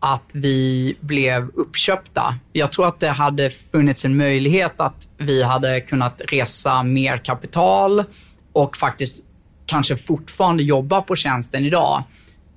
att 0.01 0.31
vi 0.33 0.97
blev 1.01 1.49
uppköpta. 1.55 2.35
Jag 2.53 2.73
tror 2.73 2.89
att 2.89 3.01
det 3.01 3.09
hade 3.09 3.51
funnits 3.51 4.05
en 4.05 4.17
möjlighet 4.17 4.81
att 4.81 5.09
vi 5.19 5.43
hade 5.43 5.81
kunnat 5.81 6.21
resa 6.29 6.83
mer 6.83 7.17
kapital 7.17 8.05
och 8.53 8.77
faktiskt 8.77 9.17
kanske 9.67 9.97
fortfarande 9.97 10.63
jobbar 10.63 11.01
på 11.01 11.17
tjänsten 11.17 11.65
idag. 11.65 12.03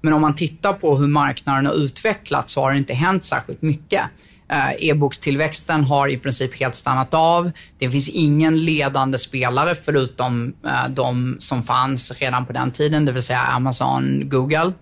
Men 0.02 0.14
om 0.14 0.22
man 0.22 0.36
tittar 0.36 0.74
på 0.74 0.98
hur 0.98 1.08
marknaden 1.08 1.66
har 1.66 1.74
utvecklats 1.74 2.54
så 2.54 2.62
har 2.62 2.72
det 2.72 2.78
inte 2.78 2.94
hänt 2.94 3.24
särskilt 3.24 3.62
mycket. 3.62 4.02
Eh, 4.50 4.90
e-bokstillväxten 4.90 5.84
har 5.84 6.08
i 6.08 6.18
princip 6.18 6.60
helt 6.60 6.76
stannat 6.76 7.14
av. 7.14 7.52
Det 7.78 7.92
finns 7.92 8.10
ingen 8.10 8.66
ledande 8.66 9.18
spelare 9.18 9.76
förutom 9.76 10.54
eh, 10.66 10.90
de 10.90 11.36
som 11.40 11.64
fanns 11.64 12.12
redan 12.12 12.46
på 12.46 12.54
den 12.54 12.72
tiden, 12.72 13.06
det 13.06 13.12
vill 13.12 13.24
säga 13.24 13.40
Amazon, 13.42 14.30
Google. 14.30 14.74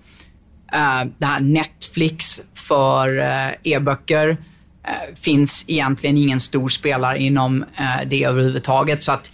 Eh, 0.74 1.04
det 1.18 1.26
här 1.26 1.40
Netflix 1.40 2.42
för 2.56 3.20
e-böcker 3.64 4.38
finns 5.16 5.66
egentligen 5.68 6.18
ingen 6.18 6.40
stor 6.40 6.70
spelare 6.70 7.20
inom 7.20 7.66
det 8.06 8.24
överhuvudtaget. 8.24 9.04
Så 9.04 9.12
att 9.12 9.32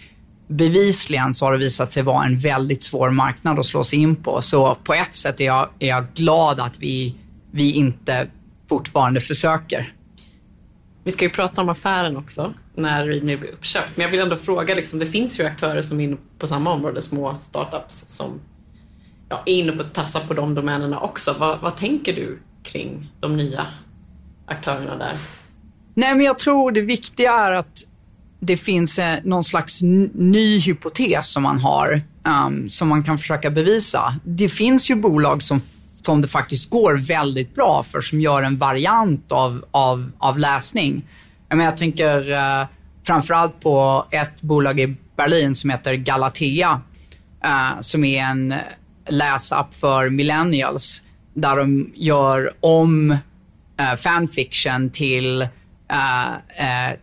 bevisligen 0.49 1.33
så 1.33 1.45
har 1.45 1.51
det 1.51 1.57
visat 1.57 1.93
sig 1.93 2.03
vara 2.03 2.25
en 2.25 2.39
väldigt 2.39 2.83
svår 2.83 3.09
marknad 3.09 3.59
att 3.59 3.65
slå 3.65 3.83
sig 3.83 3.99
in 3.99 4.15
på. 4.15 4.41
Så 4.41 4.77
på 4.83 4.93
ett 4.93 5.15
sätt 5.15 5.39
är 5.39 5.45
jag, 5.45 5.69
är 5.79 5.87
jag 5.87 6.05
glad 6.13 6.59
att 6.59 6.79
vi, 6.79 7.15
vi 7.51 7.71
inte 7.71 8.27
fortfarande 8.69 9.21
försöker. 9.21 9.93
Vi 11.03 11.11
ska 11.11 11.25
ju 11.25 11.31
prata 11.31 11.61
om 11.61 11.69
affären 11.69 12.17
också 12.17 12.53
när 12.75 13.05
Readme 13.05 13.37
blir 13.37 13.51
uppköpt. 13.51 13.89
Men 13.95 14.03
jag 14.03 14.11
vill 14.11 14.19
ändå 14.19 14.35
fråga, 14.35 14.75
liksom, 14.75 14.99
det 14.99 15.05
finns 15.05 15.39
ju 15.39 15.43
aktörer 15.43 15.81
som 15.81 15.99
är 15.99 16.03
inne 16.03 16.17
på 16.39 16.47
samma 16.47 16.71
område, 16.71 17.01
små 17.01 17.35
startups 17.39 18.03
som 18.07 18.39
ja, 19.29 19.43
är 19.45 19.53
inne 19.53 19.71
på 19.71 19.81
att 19.81 19.93
tassa 19.93 20.19
på 20.19 20.33
de 20.33 20.55
domänerna 20.55 20.99
också. 20.99 21.35
Vad, 21.39 21.59
vad 21.59 21.77
tänker 21.77 22.13
du 22.13 22.39
kring 22.63 23.11
de 23.19 23.37
nya 23.37 23.67
aktörerna 24.45 24.95
där? 24.95 25.17
Nej, 25.93 26.15
men 26.15 26.25
jag 26.25 26.39
tror 26.39 26.71
det 26.71 26.81
viktiga 26.81 27.33
är 27.33 27.51
att 27.51 27.85
det 28.39 28.57
finns 28.57 28.99
eh, 28.99 29.17
någon 29.23 29.43
slags 29.43 29.81
ny 30.13 30.59
hypotes 30.59 31.27
som 31.27 31.43
man 31.43 31.59
har, 31.59 32.01
um, 32.47 32.69
som 32.69 32.87
man 32.87 33.03
kan 33.03 33.17
försöka 33.17 33.49
bevisa. 33.49 34.15
Det 34.23 34.49
finns 34.49 34.89
ju 34.91 34.95
bolag 34.95 35.43
som 35.43 35.61
som 36.01 36.21
det 36.21 36.27
faktiskt 36.27 36.69
går 36.69 36.97
väldigt 36.97 37.55
bra 37.55 37.83
för, 37.83 38.01
som 38.01 38.21
gör 38.21 38.43
en 38.43 38.57
variant 38.57 39.31
av, 39.31 39.65
av, 39.71 40.11
av 40.17 40.39
läsning. 40.39 41.05
Jag, 41.49 41.57
menar, 41.57 41.71
jag 41.71 41.77
tänker 41.77 42.31
uh, 42.31 42.67
framförallt 43.03 43.59
på 43.59 44.05
ett 44.11 44.41
bolag 44.41 44.79
i 44.79 44.95
Berlin 45.15 45.55
som 45.55 45.69
heter 45.69 45.93
Galatea, 45.93 46.81
uh, 47.45 47.81
som 47.81 48.03
är 48.03 48.23
en 48.23 48.55
läsapp 49.09 49.75
för 49.75 50.09
millennials, 50.09 51.01
där 51.33 51.57
de 51.57 51.91
gör 51.95 52.51
om 52.59 53.11
uh, 53.11 53.95
fanfiction 53.97 54.89
till 54.89 55.41
uh, 55.41 56.93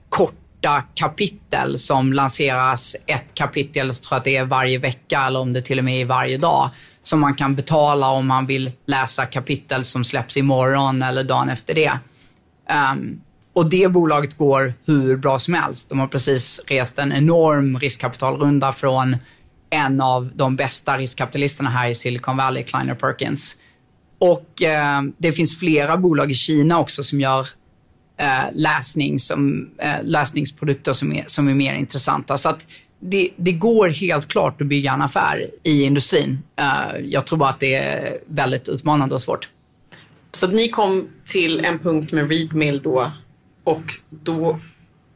korta 0.57 0.83
kapitel 0.95 1.79
som 1.79 2.13
lanseras 2.13 2.97
ett 3.07 3.35
kapitel, 3.35 3.87
jag 3.87 4.03
tror 4.03 4.17
att 4.17 4.25
det 4.25 4.37
är 4.37 4.45
varje 4.45 4.79
vecka 4.79 5.21
eller 5.27 5.41
om 5.41 5.53
det 5.53 5.63
till 5.63 5.79
och 5.79 5.85
med 5.85 6.01
är 6.01 6.05
varje 6.05 6.39
dag 6.39 6.71
som 7.03 7.21
man 7.21 7.35
kan 7.35 7.55
betala 7.55 8.11
om 8.11 8.27
man 8.27 8.47
vill 8.47 8.73
läsa 8.87 9.27
kapitel 9.27 9.85
som 9.85 10.05
släpps 10.05 10.37
imorgon 10.37 11.03
eller 11.03 11.25
dagen 11.25 11.49
efter 11.49 11.75
det. 11.75 11.99
Um, 12.93 13.21
och 13.53 13.71
det 13.71 13.89
bolaget 13.89 14.37
går 14.37 14.75
hur 14.87 15.17
bra 15.17 15.39
som 15.39 15.55
helst. 15.55 15.89
De 15.89 15.99
har 15.99 16.07
precis 16.07 16.61
rest 16.67 16.99
en 16.99 17.13
enorm 17.13 17.79
riskkapitalrunda 17.79 18.73
från 18.73 19.17
en 19.71 20.01
av 20.01 20.31
de 20.35 20.57
bästa 20.57 20.99
riskkapitalisterna 20.99 21.71
här 21.71 21.89
i 21.89 21.95
Silicon 21.95 22.37
Valley, 22.37 22.63
Kleiner 22.63 22.95
Perkins. 22.95 23.57
Och 24.19 24.63
eh, 24.63 25.03
det 25.19 25.33
finns 25.33 25.59
flera 25.59 25.97
bolag 25.97 26.31
i 26.31 26.35
Kina 26.35 26.79
också 26.79 27.05
som 27.05 27.21
gör 27.21 27.49
eh, 28.17 28.45
läsning 28.53 29.19
som, 29.19 29.71
eh, 29.79 30.03
läsningsprodukter 30.03 30.93
som 30.93 31.13
är, 31.13 31.25
som 31.27 31.49
är 31.49 31.55
mer 31.55 31.75
intressanta. 31.75 32.39
Så 32.39 32.49
att 32.49 32.67
det, 32.99 33.31
det 33.37 33.53
går 33.53 33.89
helt 33.89 34.29
klart 34.29 34.61
att 34.61 34.67
bygga 34.67 34.93
en 34.93 35.03
affär 35.03 35.51
i 35.63 35.83
industrin. 35.83 36.39
Uh, 36.61 37.01
jag 37.05 37.27
tror 37.27 37.39
bara 37.39 37.51
att 37.51 37.61
det 37.61 37.75
är 37.75 38.19
väldigt 38.27 38.69
utmanande 38.69 39.15
och 39.15 39.23
svårt. 39.23 39.49
Så 40.33 40.47
ni 40.47 40.69
kom 40.69 41.09
till 41.25 41.61
en 41.61 41.79
punkt 41.79 42.13
med 42.13 42.31
Readmill 42.31 42.83
då 42.83 43.11
och 43.65 43.83
då 44.11 44.61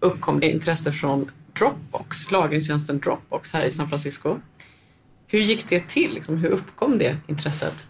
uppkom 0.00 0.40
det 0.40 0.50
intresse 0.50 0.92
från 0.92 1.30
Dropbox, 1.58 2.30
lagringstjänsten 2.30 2.98
Dropbox 2.98 3.52
här 3.52 3.64
i 3.64 3.70
San 3.70 3.88
Francisco. 3.88 4.36
Hur 5.26 5.40
gick 5.40 5.68
det 5.68 5.88
till? 5.88 6.14
Liksom, 6.14 6.36
hur 6.36 6.50
uppkom 6.50 6.98
det 6.98 7.16
intresset? 7.26 7.86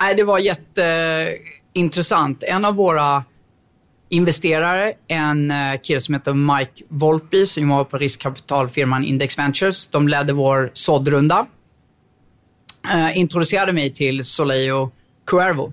Nej, 0.00 0.14
det 0.14 0.22
var 0.22 0.38
jätteintressant. 0.38 2.42
En 2.42 2.64
av 2.64 2.74
våra 2.74 3.24
investerare, 4.14 4.92
en 5.08 5.50
eh, 5.50 5.80
kille 5.82 6.00
som 6.00 6.14
heter 6.14 6.34
Mike 6.34 6.86
Volpi 6.88 7.46
som 7.46 7.68
var 7.68 7.84
på 7.84 7.98
riskkapitalfirman 7.98 9.04
Index 9.04 9.38
Ventures. 9.38 9.86
De 9.88 10.08
ledde 10.08 10.32
vår 10.32 10.70
såddrunda. 10.74 11.46
Eh, 12.94 13.18
introducerade 13.18 13.72
mig 13.72 13.94
till 13.94 14.24
Soleil 14.24 14.88
Cuervo 15.26 15.72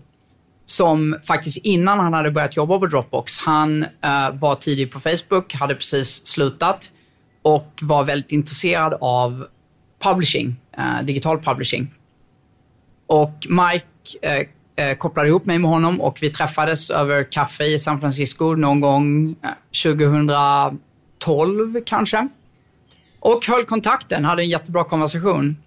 som 0.71 1.19
faktiskt 1.27 1.57
innan 1.57 1.99
han 1.99 2.13
hade 2.13 2.31
börjat 2.31 2.57
jobba 2.57 2.79
på 2.79 2.87
Dropbox, 2.87 3.39
han 3.39 3.83
eh, 3.83 4.31
var 4.33 4.55
tidig 4.55 4.91
på 4.91 4.99
Facebook, 4.99 5.53
hade 5.53 5.75
precis 5.75 6.25
slutat 6.27 6.91
och 7.41 7.79
var 7.81 8.03
väldigt 8.03 8.31
intresserad 8.31 8.93
av 9.01 9.47
publishing, 10.03 10.55
eh, 10.77 11.05
digital 11.05 11.39
publishing. 11.39 11.93
Och 13.07 13.47
Mike 13.49 13.85
eh, 14.21 14.47
Eh, 14.81 14.95
kopplade 14.95 15.27
ihop 15.27 15.45
mig 15.45 15.57
med 15.59 15.69
honom 15.69 16.01
och 16.01 16.17
vi 16.21 16.29
träffades 16.29 16.89
över 16.89 17.31
kaffe 17.31 17.65
i 17.65 17.79
San 17.79 17.99
Francisco 17.99 18.55
någon 18.55 18.79
gång 18.79 19.35
eh, 19.43 19.49
2012 19.83 21.81
kanske. 21.85 22.27
Och 23.19 23.45
höll 23.45 23.65
kontakten, 23.65 24.25
hade 24.25 24.43
en 24.43 24.49
jättebra 24.49 24.83
konversation. 24.83 25.57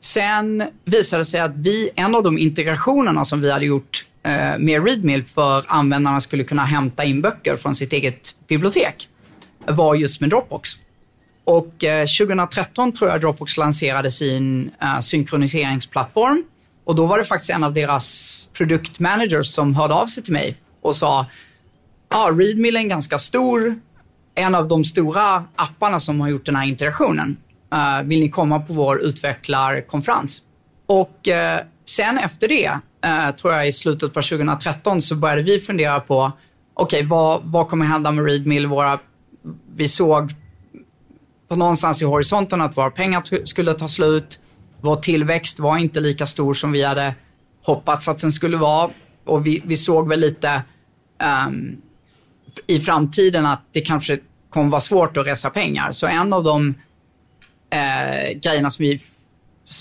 Sen 0.00 0.64
visade 0.84 1.20
det 1.20 1.24
sig 1.24 1.40
att 1.40 1.56
vi, 1.56 1.90
en 1.94 2.14
av 2.14 2.22
de 2.22 2.38
integrationerna 2.38 3.24
som 3.24 3.40
vi 3.40 3.50
hade 3.50 3.64
gjort 3.64 4.06
eh, 4.22 4.58
med 4.58 4.84
Readmill 4.84 5.24
för 5.24 5.64
användarna 5.68 6.20
skulle 6.20 6.44
kunna 6.44 6.64
hämta 6.64 7.04
in 7.04 7.22
böcker 7.22 7.56
från 7.56 7.74
sitt 7.74 7.92
eget 7.92 8.36
bibliotek 8.48 9.08
var 9.66 9.94
just 9.94 10.20
med 10.20 10.30
Dropbox. 10.30 10.70
Och 11.44 11.84
eh, 11.84 12.06
2013 12.06 12.92
tror 12.92 13.10
jag 13.10 13.20
Dropbox 13.20 13.56
lanserade 13.56 14.10
sin 14.10 14.70
eh, 14.80 15.00
synkroniseringsplattform. 15.00 16.44
Och 16.84 16.94
då 16.94 17.06
var 17.06 17.18
det 17.18 17.24
faktiskt 17.24 17.50
en 17.50 17.64
av 17.64 17.74
deras 17.74 18.48
produktmanagers 18.52 19.46
som 19.46 19.74
hörde 19.74 19.94
av 19.94 20.06
sig 20.06 20.22
till 20.22 20.32
mig 20.32 20.56
och 20.82 20.96
sa, 20.96 21.26
ja, 22.08 22.16
ah, 22.16 22.30
Readmill 22.30 22.76
är 22.76 22.80
en 22.80 22.88
ganska 22.88 23.18
stor, 23.18 23.80
en 24.34 24.54
av 24.54 24.68
de 24.68 24.84
stora 24.84 25.44
apparna 25.56 26.00
som 26.00 26.20
har 26.20 26.28
gjort 26.28 26.46
den 26.46 26.56
här 26.56 26.66
interaktionen. 26.66 27.36
Uh, 27.74 28.08
vill 28.08 28.20
ni 28.20 28.28
komma 28.28 28.60
på 28.60 28.72
vår 28.72 29.00
utvecklarkonferens? 29.00 30.42
Och 30.86 31.28
uh, 31.28 31.66
sen 31.84 32.18
efter 32.18 32.48
det 32.48 32.70
uh, 33.06 33.36
tror 33.36 33.52
jag 33.52 33.68
i 33.68 33.72
slutet 33.72 34.14
på 34.14 34.22
2013, 34.22 35.02
så 35.02 35.16
började 35.16 35.42
vi 35.42 35.60
fundera 35.60 36.00
på, 36.00 36.32
okej, 36.74 36.98
okay, 36.98 37.08
vad, 37.08 37.40
vad 37.44 37.68
kommer 37.68 37.86
hända 37.86 38.12
med 38.12 38.24
Readmill? 38.24 38.66
Våra, 38.66 38.98
vi 39.74 39.88
såg 39.88 40.34
på 41.48 41.56
någonstans 41.56 42.02
i 42.02 42.04
horisonten 42.04 42.60
att 42.60 42.76
våra 42.76 42.90
pengar 42.90 43.46
skulle 43.46 43.74
ta 43.74 43.88
slut. 43.88 44.40
Vår 44.82 44.96
tillväxt 44.96 45.58
var 45.58 45.78
inte 45.78 46.00
lika 46.00 46.26
stor 46.26 46.54
som 46.54 46.72
vi 46.72 46.82
hade 46.82 47.14
hoppats 47.62 48.08
att 48.08 48.18
den 48.18 48.32
skulle 48.32 48.56
vara. 48.56 48.90
Och 49.24 49.46
vi, 49.46 49.62
vi 49.64 49.76
såg 49.76 50.08
väl 50.08 50.20
lite 50.20 50.62
um, 51.46 51.82
i 52.66 52.80
framtiden 52.80 53.46
att 53.46 53.62
det 53.72 53.80
kanske 53.80 54.18
kommer 54.50 54.70
vara 54.70 54.80
svårt 54.80 55.16
att 55.16 55.26
resa 55.26 55.50
pengar. 55.50 55.92
Så 55.92 56.06
en 56.06 56.32
av 56.32 56.44
de 56.44 56.74
eh, 57.70 58.38
grejerna 58.38 58.70
som 58.70 58.82
vi 58.82 59.00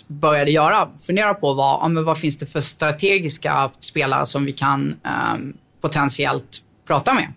började 0.08 0.51
göra, 0.51 0.89
fundera 1.01 1.34
på 1.34 1.53
var, 1.53 1.79
ja, 1.81 1.88
men 1.88 2.03
vad 2.03 2.17
finns 2.17 2.38
det 2.38 2.46
för 2.46 2.62
strategiska 2.62 3.72
spelare 3.79 4.25
som 4.25 4.46
vi 4.46 4.53
kan 4.53 4.96
um, 5.33 5.57
potentiellt 5.81 6.64
prata 6.87 7.14
med. 7.14 7.33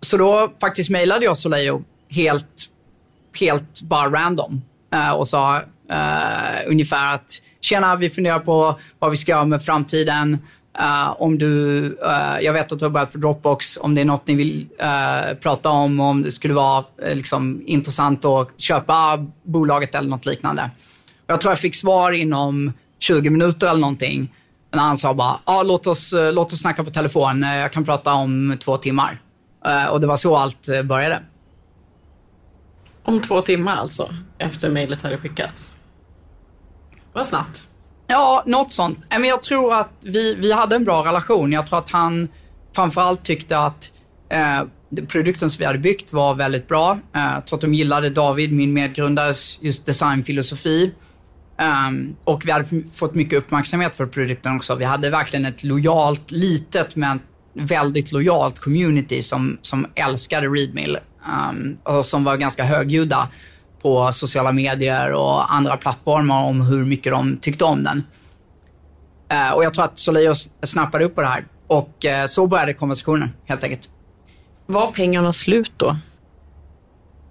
Så 0.00 0.16
då 0.16 0.52
faktiskt 0.60 0.90
mejlade 0.90 1.24
jag 1.24 1.38
Soleil 1.38 1.84
helt, 2.08 2.70
helt 3.40 3.82
bara 3.82 4.10
random 4.10 4.62
uh, 4.94 5.10
och 5.10 5.28
sa 5.28 5.62
uh, 5.92 6.70
ungefär 6.70 7.14
att 7.14 7.42
tjena, 7.60 7.96
vi 7.96 8.10
funderar 8.10 8.38
på 8.38 8.78
vad 8.98 9.10
vi 9.10 9.16
ska 9.16 9.32
göra 9.32 9.44
med 9.44 9.64
framtiden. 9.64 10.38
Uh, 10.80 11.22
om 11.22 11.38
du, 11.38 11.80
uh, 11.84 12.40
jag 12.40 12.52
vet 12.52 12.72
att 12.72 12.78
du 12.78 12.84
har 12.84 12.90
börjat 12.90 13.12
på 13.12 13.18
Dropbox, 13.18 13.76
om 13.76 13.94
det 13.94 14.00
är 14.00 14.04
något 14.04 14.26
ni 14.26 14.34
vill 14.34 14.66
uh, 14.82 15.34
prata 15.34 15.70
om, 15.70 16.00
om 16.00 16.22
det 16.22 16.32
skulle 16.32 16.54
vara 16.54 16.84
liksom, 17.12 17.62
intressant 17.66 18.24
att 18.24 18.48
köpa 18.56 19.26
bolaget 19.42 19.94
eller 19.94 20.08
något 20.08 20.26
liknande. 20.26 20.70
Jag 21.26 21.40
tror 21.40 21.50
jag 21.52 21.58
fick 21.58 21.74
svar 21.74 22.12
inom 22.12 22.72
20 22.98 23.30
minuter 23.30 23.68
eller 23.68 23.80
någonting. 23.80 24.34
När 24.70 24.82
han 24.82 24.96
sa 24.96 25.14
bara, 25.14 25.38
ah, 25.44 25.62
låt, 25.62 25.86
oss, 25.86 26.14
låt 26.32 26.52
oss 26.52 26.60
snacka 26.60 26.84
på 26.84 26.90
telefon. 26.90 27.42
Jag 27.42 27.72
kan 27.72 27.84
prata 27.84 28.12
om 28.12 28.56
två 28.60 28.76
timmar. 28.76 29.18
Uh, 29.66 29.86
och 29.86 30.00
det 30.00 30.06
var 30.06 30.16
så 30.16 30.36
allt 30.36 30.68
började. 30.84 31.20
Om 33.04 33.20
två 33.20 33.40
timmar 33.40 33.76
alltså, 33.76 34.14
efter 34.38 34.70
mejlet 34.70 35.02
hade 35.02 35.18
skickats? 35.18 35.73
Vad 37.14 37.26
snabbt. 37.26 37.64
Ja, 38.06 38.42
något 38.46 38.72
sånt. 38.72 38.98
Men 39.10 39.24
jag 39.24 39.42
tror 39.42 39.74
att 39.74 39.90
vi, 40.00 40.34
vi 40.34 40.52
hade 40.52 40.76
en 40.76 40.84
bra 40.84 41.04
relation. 41.04 41.52
Jag 41.52 41.66
tror 41.66 41.78
att 41.78 41.90
han 41.90 42.28
framförallt 42.74 43.24
tyckte 43.24 43.58
att 43.58 43.92
eh, 44.28 44.62
produkten 45.08 45.50
som 45.50 45.58
vi 45.58 45.66
hade 45.66 45.78
byggt 45.78 46.12
var 46.12 46.34
väldigt 46.34 46.68
bra. 46.68 46.98
Eh, 47.14 47.32
jag 47.34 47.46
tror 47.46 47.56
att 47.56 47.60
de 47.60 47.74
gillade 47.74 48.10
David, 48.10 48.52
min 48.52 48.72
medgrundares 48.72 49.58
just 49.60 49.86
designfilosofi. 49.86 50.92
Um, 51.88 52.16
och 52.24 52.46
vi 52.46 52.50
hade 52.50 52.64
fått 52.94 53.14
mycket 53.14 53.38
uppmärksamhet 53.38 53.96
för 53.96 54.06
produkten 54.06 54.56
också. 54.56 54.74
Vi 54.74 54.84
hade 54.84 55.10
verkligen 55.10 55.44
ett 55.44 55.64
lojalt, 55.64 56.30
litet 56.30 56.96
men 56.96 57.20
väldigt 57.52 58.12
lojalt 58.12 58.60
community 58.60 59.22
som, 59.22 59.58
som 59.62 59.86
älskade 59.94 60.46
Readmill 60.46 60.98
um, 61.50 61.76
och 61.82 62.06
som 62.06 62.24
var 62.24 62.36
ganska 62.36 62.64
högljudda 62.64 63.28
på 63.84 64.12
sociala 64.12 64.52
medier 64.52 65.12
och 65.12 65.54
andra 65.54 65.76
plattformar 65.76 66.44
om 66.44 66.60
hur 66.60 66.84
mycket 66.84 67.12
de 67.12 67.36
tyckte 67.36 67.64
om 67.64 67.84
den. 67.84 68.04
Uh, 69.32 69.56
och 69.56 69.64
jag 69.64 69.74
tror 69.74 69.84
att 69.84 69.98
Soleil 69.98 70.32
snappade 70.62 71.04
upp 71.04 71.14
på 71.14 71.20
det 71.20 71.26
här 71.26 71.46
och 71.66 71.88
uh, 72.06 72.26
så 72.26 72.46
började 72.46 72.74
konversationen 72.74 73.30
helt 73.44 73.64
enkelt. 73.64 73.88
Var 74.66 74.86
pengarna 74.86 75.32
slut 75.32 75.72
då? 75.76 75.96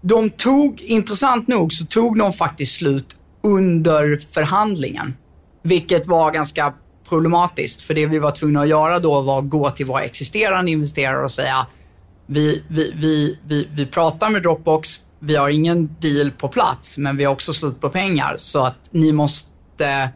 De 0.01 0.29
tog, 0.29 0.81
intressant 0.81 1.47
nog, 1.47 1.73
så 1.73 1.85
tog 1.85 2.17
de 2.17 2.33
faktiskt 2.33 2.75
slut 2.75 3.15
under 3.43 4.17
förhandlingen. 4.33 5.13
Vilket 5.61 6.07
var 6.07 6.31
ganska 6.31 6.73
problematiskt. 7.09 7.81
För 7.81 7.93
det 7.93 8.05
vi 8.05 8.19
var 8.19 8.31
tvungna 8.31 8.61
att 8.61 8.67
göra 8.67 8.99
då 8.99 9.21
var 9.21 9.39
att 9.39 9.49
gå 9.49 9.69
till 9.69 9.85
våra 9.85 10.01
existerande 10.01 10.71
investerare 10.71 11.23
och 11.23 11.31
säga 11.31 11.67
vi, 12.25 12.63
vi, 12.67 12.93
vi, 12.95 13.39
vi, 13.47 13.67
vi 13.75 13.85
pratar 13.85 14.29
med 14.29 14.41
Dropbox, 14.41 15.03
vi 15.25 15.35
har 15.35 15.49
ingen 15.49 15.95
deal 15.99 16.31
på 16.31 16.47
plats, 16.47 16.97
men 16.97 17.17
vi 17.17 17.23
har 17.23 17.33
också 17.33 17.53
slut 17.53 17.81
på 17.81 17.89
pengar. 17.89 18.35
Så 18.37 18.65
att 18.65 18.89
ni 18.91 19.11
måste 19.11 20.09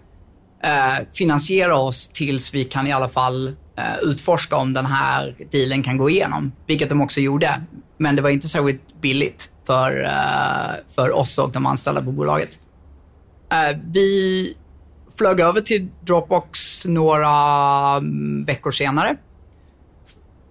eh, 0.63 1.05
finansiera 1.13 1.75
oss 1.75 2.09
tills 2.09 2.53
vi 2.53 2.63
kan 2.63 2.87
i 2.87 2.91
alla 2.91 3.07
fall 3.07 3.47
eh, 3.47 3.97
utforska 4.01 4.55
om 4.55 4.73
den 4.73 4.85
här 4.85 5.35
dealen 5.51 5.83
kan 5.83 5.97
gå 5.97 6.09
igenom. 6.09 6.51
Vilket 6.65 6.89
de 6.89 7.01
också 7.01 7.19
gjorde. 7.19 7.61
Men 7.97 8.15
det 8.15 8.21
var 8.21 8.29
inte 8.29 8.47
särskilt 8.47 9.01
billigt 9.01 9.51
för, 9.65 10.03
eh, 10.03 10.75
för 10.95 11.15
oss 11.15 11.37
och 11.37 11.51
de 11.51 11.65
anställda 11.65 12.01
på 12.01 12.11
bolaget. 12.11 12.59
Eh, 13.51 13.77
vi 13.85 14.53
flög 15.17 15.39
över 15.39 15.61
till 15.61 15.87
Dropbox 16.01 16.85
några 16.85 17.31
mm, 17.97 18.45
veckor 18.45 18.71
senare. 18.71 19.17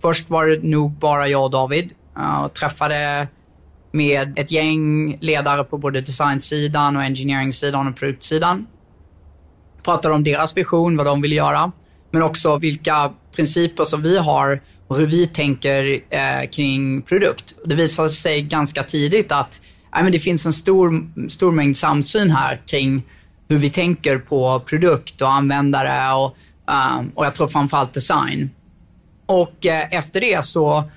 Först 0.02 0.30
var 0.30 0.46
det 0.46 0.62
nog 0.62 0.92
bara 0.92 1.28
jag 1.28 1.44
och 1.44 1.50
David 1.50 1.92
eh, 2.16 2.44
och 2.44 2.54
träffade 2.54 3.28
med 3.96 4.38
ett 4.38 4.50
gäng 4.50 5.16
ledare 5.20 5.64
på 5.64 5.78
både 5.78 6.00
designsidan 6.00 6.96
och 6.96 7.02
engineering-sidan 7.02 7.88
och 7.88 7.96
produktsidan. 7.96 8.66
Pratade 9.82 10.14
om 10.14 10.24
deras 10.24 10.56
vision, 10.56 10.96
vad 10.96 11.06
de 11.06 11.22
vill 11.22 11.32
göra, 11.32 11.72
men 12.10 12.22
också 12.22 12.58
vilka 12.58 13.12
principer 13.36 13.84
som 13.84 14.02
vi 14.02 14.18
har 14.18 14.60
och 14.88 14.96
hur 14.96 15.06
vi 15.06 15.26
tänker 15.26 16.00
eh, 16.10 16.50
kring 16.52 17.02
produkt. 17.02 17.54
Det 17.64 17.74
visade 17.74 18.10
sig 18.10 18.42
ganska 18.42 18.82
tidigt 18.82 19.32
att 19.32 19.60
nej, 19.94 20.02
men 20.02 20.12
det 20.12 20.18
finns 20.18 20.46
en 20.46 20.52
stor, 20.52 21.10
stor 21.28 21.52
mängd 21.52 21.76
samsyn 21.76 22.30
här 22.30 22.62
kring 22.66 23.02
hur 23.48 23.58
vi 23.58 23.70
tänker 23.70 24.18
på 24.18 24.60
produkt 24.60 25.22
och 25.22 25.32
användare 25.32 26.14
och, 26.14 26.36
eh, 26.72 27.02
och 27.14 27.26
jag 27.26 27.34
tror 27.34 27.48
framförallt 27.48 27.94
design. 27.94 28.50
Och 29.26 29.66
eh, 29.66 29.86
efter 29.90 30.20
det 30.20 30.44
så 30.44 30.90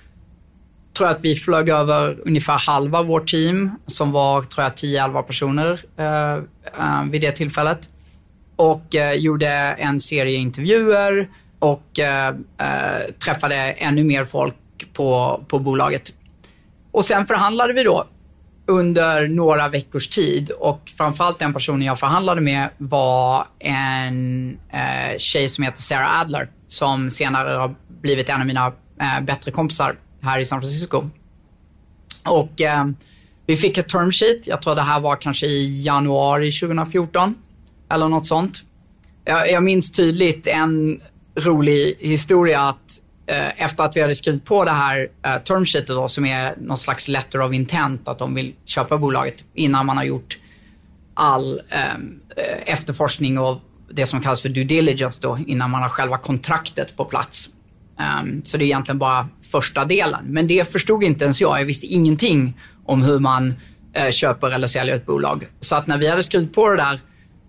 tror 0.99 1.09
jag 1.09 1.15
att 1.15 1.23
vi 1.23 1.35
flög 1.35 1.69
över 1.69 2.17
ungefär 2.25 2.57
halva 2.57 3.03
vårt 3.03 3.27
team 3.27 3.71
som 3.85 4.12
var, 4.12 4.43
tror 4.43 4.63
jag, 4.63 4.73
10-11 4.73 5.21
personer 5.21 5.79
eh, 5.97 6.33
eh, 6.33 7.03
vid 7.12 7.21
det 7.21 7.31
tillfället. 7.31 7.89
Och 8.55 8.95
eh, 8.95 9.13
gjorde 9.13 9.47
en 9.77 9.99
serie 9.99 10.38
intervjuer 10.38 11.29
och 11.59 11.99
eh, 11.99 12.27
eh, 12.27 13.13
träffade 13.25 13.55
ännu 13.55 14.03
mer 14.03 14.25
folk 14.25 14.55
på, 14.93 15.41
på 15.47 15.59
bolaget. 15.59 16.13
Och 16.91 17.05
sen 17.05 17.27
förhandlade 17.27 17.73
vi 17.73 17.83
då 17.83 18.05
under 18.67 19.27
några 19.27 19.67
veckors 19.67 20.07
tid 20.07 20.51
och 20.51 20.91
framförallt 20.97 21.39
den 21.39 21.53
personen 21.53 21.81
jag 21.81 21.99
förhandlade 21.99 22.41
med 22.41 22.69
var 22.77 23.45
en 23.59 24.49
eh, 24.69 25.17
tjej 25.17 25.49
som 25.49 25.63
heter 25.63 25.81
Sarah 25.81 26.21
Adler 26.21 26.49
som 26.67 27.09
senare 27.09 27.49
har 27.49 27.75
blivit 28.01 28.29
en 28.29 28.41
av 28.41 28.47
mina 28.47 28.67
eh, 29.01 29.23
bättre 29.23 29.51
kompisar 29.51 29.95
här 30.21 30.39
i 30.39 30.45
San 30.45 30.62
Francisco. 30.62 31.10
Och 32.25 32.62
eh, 32.62 32.86
vi 33.45 33.55
fick 33.55 33.77
ett 33.77 33.89
term 33.89 34.12
sheet, 34.12 34.47
jag 34.47 34.62
tror 34.62 34.75
det 34.75 34.82
här 34.82 34.99
var 34.99 35.15
kanske 35.15 35.45
i 35.45 35.84
januari 35.84 36.51
2014 36.51 37.36
eller 37.89 38.08
något 38.08 38.27
sånt. 38.27 38.63
Jag, 39.25 39.51
jag 39.51 39.63
minns 39.63 39.91
tydligt 39.91 40.47
en 40.47 41.01
rolig 41.36 41.95
historia 41.99 42.62
att 42.62 43.01
eh, 43.27 43.63
efter 43.63 43.84
att 43.84 43.95
vi 43.97 44.01
hade 44.01 44.15
skrivit 44.15 44.45
på 44.45 44.65
det 44.65 44.71
här 44.71 45.08
eh, 45.25 45.38
term 45.38 45.65
sheetet 45.65 45.88
då, 45.88 46.08
som 46.08 46.25
är 46.25 46.55
någon 46.58 46.77
slags 46.77 47.08
letter 47.08 47.41
of 47.41 47.53
intent, 47.53 48.08
att 48.08 48.19
de 48.19 48.36
vill 48.36 48.53
köpa 48.65 48.97
bolaget 48.97 49.43
innan 49.53 49.86
man 49.86 49.97
har 49.97 50.03
gjort 50.03 50.38
all 51.13 51.62
ehm, 51.69 52.19
eh, 52.38 52.73
efterforskning 52.73 53.38
och 53.38 53.62
det 53.91 54.05
som 54.05 54.21
kallas 54.21 54.41
för 54.41 54.49
due 54.49 54.63
diligence 54.63 55.19
då, 55.21 55.39
innan 55.47 55.71
man 55.71 55.82
har 55.82 55.89
själva 55.89 56.17
kontraktet 56.17 56.97
på 56.97 57.05
plats. 57.05 57.49
Um, 58.21 58.41
så 58.45 58.58
det 58.58 58.63
är 58.63 58.65
egentligen 58.65 58.99
bara 58.99 59.27
första 59.51 59.85
delen. 59.85 60.25
Men 60.25 60.47
det 60.47 60.71
förstod 60.71 61.03
inte 61.03 61.23
ens 61.23 61.41
jag. 61.41 61.59
Jag 61.62 61.65
visste 61.65 61.85
ingenting 61.85 62.57
om 62.85 63.03
hur 63.03 63.19
man 63.19 63.53
eh, 63.93 64.09
köper 64.09 64.49
eller 64.49 64.67
säljer 64.67 64.95
ett 64.95 65.05
bolag. 65.05 65.45
Så 65.59 65.75
att 65.75 65.88
när 65.88 65.97
vi 65.97 66.07
hade 66.07 66.23
skrivit 66.23 66.53
på 66.53 66.69
det 66.69 66.77
där 66.77 66.99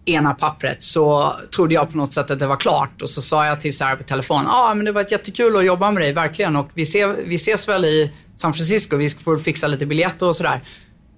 ena 0.05 0.35
pappret 0.35 0.83
så 0.83 1.37
trodde 1.55 1.75
jag 1.75 1.91
på 1.91 1.97
något 1.97 2.13
sätt 2.13 2.31
att 2.31 2.39
det 2.39 2.47
var 2.47 2.57
klart. 2.57 3.03
Och 3.03 3.11
så 3.11 3.23
sa 3.23 3.47
jag 3.47 3.61
till 3.61 3.77
Sarah 3.77 3.97
på 3.97 4.05
telefon, 4.05 4.43
ja 4.45 4.71
ah, 4.71 4.75
men 4.75 4.85
det 4.85 4.93
var 4.93 5.07
jättekul 5.11 5.57
att 5.57 5.65
jobba 5.65 5.91
med 5.91 6.03
dig, 6.03 6.13
verkligen. 6.13 6.57
Och 6.57 6.69
vi, 6.75 6.87
ser, 6.87 7.09
vi 7.27 7.35
ses 7.35 7.69
väl 7.69 7.85
i 7.85 8.13
San 8.37 8.55
Francisco, 8.55 8.97
vi 8.97 9.11
får 9.11 9.39
fixa 9.39 9.67
lite 9.67 9.87
biljetter 9.87 10.29
och 10.29 10.37
sådär. 10.37 10.61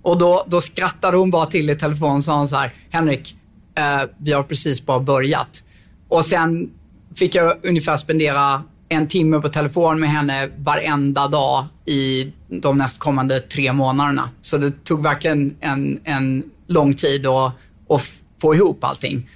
Och 0.03 0.19
då, 0.19 0.45
då 0.47 0.61
skrattade 0.61 1.17
hon 1.17 1.31
bara 1.31 1.47
till 1.47 1.71
i 1.71 1.77
telefon 1.77 2.17
och 2.17 2.25
sa 2.25 2.47
så 2.47 2.57
här, 2.57 2.75
Henrik, 2.91 3.37
eh, 3.79 4.03
vi 4.19 4.33
har 4.33 4.43
precis 4.43 4.87
bara 4.87 5.01
börjat. 5.01 5.65
Och 6.09 6.25
sen 6.25 6.71
fick 7.15 7.35
jag 7.35 7.57
ungefär 7.63 7.97
spendera 7.97 8.63
en 8.93 9.09
timme 9.09 9.41
på 9.41 9.49
telefon 9.49 10.01
med 10.01 10.11
henne 10.11 10.51
varenda 10.57 11.29
dag 11.29 11.67
i 11.85 12.33
de 12.49 12.79
nästkommande 12.79 13.41
tre 13.41 13.73
månaderna. 13.73 14.31
Så 14.43 14.59
det 14.59 14.85
tog 14.85 15.03
verkligen 15.03 15.57
en, 15.61 16.01
en 16.05 16.43
lång 16.67 16.95
tid 16.95 17.27
att, 17.27 17.53
att 17.89 18.15
få 18.41 18.55
ihop 18.55 18.85
allting. 18.85 19.31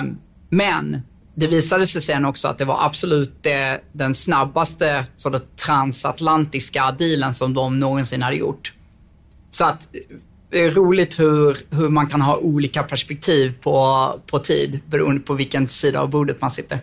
Um, 0.00 0.18
men 0.50 1.02
det 1.34 1.46
visade 1.46 1.86
sig 1.86 2.02
sen 2.02 2.24
också 2.24 2.48
att 2.48 2.58
det 2.58 2.64
var 2.64 2.84
absolut 2.84 3.42
det, 3.42 3.80
den 3.92 4.14
snabbaste 4.14 5.06
så 5.14 5.30
det, 5.30 5.56
transatlantiska 5.56 6.92
dealen 6.98 7.34
som 7.34 7.54
de 7.54 7.80
någonsin 7.80 8.22
hade 8.22 8.36
gjort. 8.36 8.72
Så 9.50 9.64
att 9.64 9.88
det 10.50 10.64
är 10.64 10.70
roligt 10.70 11.20
hur, 11.20 11.58
hur 11.70 11.88
man 11.88 12.06
kan 12.06 12.20
ha 12.20 12.36
olika 12.36 12.82
perspektiv 12.82 13.54
på, 13.62 14.08
på 14.26 14.38
tid 14.38 14.80
beroende 14.86 15.20
på 15.20 15.34
vilken 15.34 15.68
sida 15.68 16.00
av 16.00 16.10
bordet 16.10 16.40
man 16.40 16.50
sitter. 16.50 16.78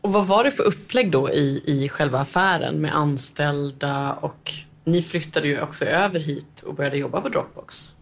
Och 0.00 0.12
vad 0.12 0.26
var 0.26 0.44
det 0.44 0.50
för 0.50 0.62
upplägg 0.62 1.10
då 1.10 1.30
i, 1.30 1.62
i 1.66 1.88
själva 1.88 2.18
affären 2.20 2.80
med 2.80 2.96
anställda 2.96 4.12
och 4.12 4.52
ni 4.84 5.02
flyttade 5.02 5.48
ju 5.48 5.60
också 5.60 5.84
över 5.84 6.20
hit 6.20 6.60
och 6.66 6.74
började 6.74 6.98
jobba 6.98 7.20
på 7.20 7.28
Dropbox. 7.28 7.92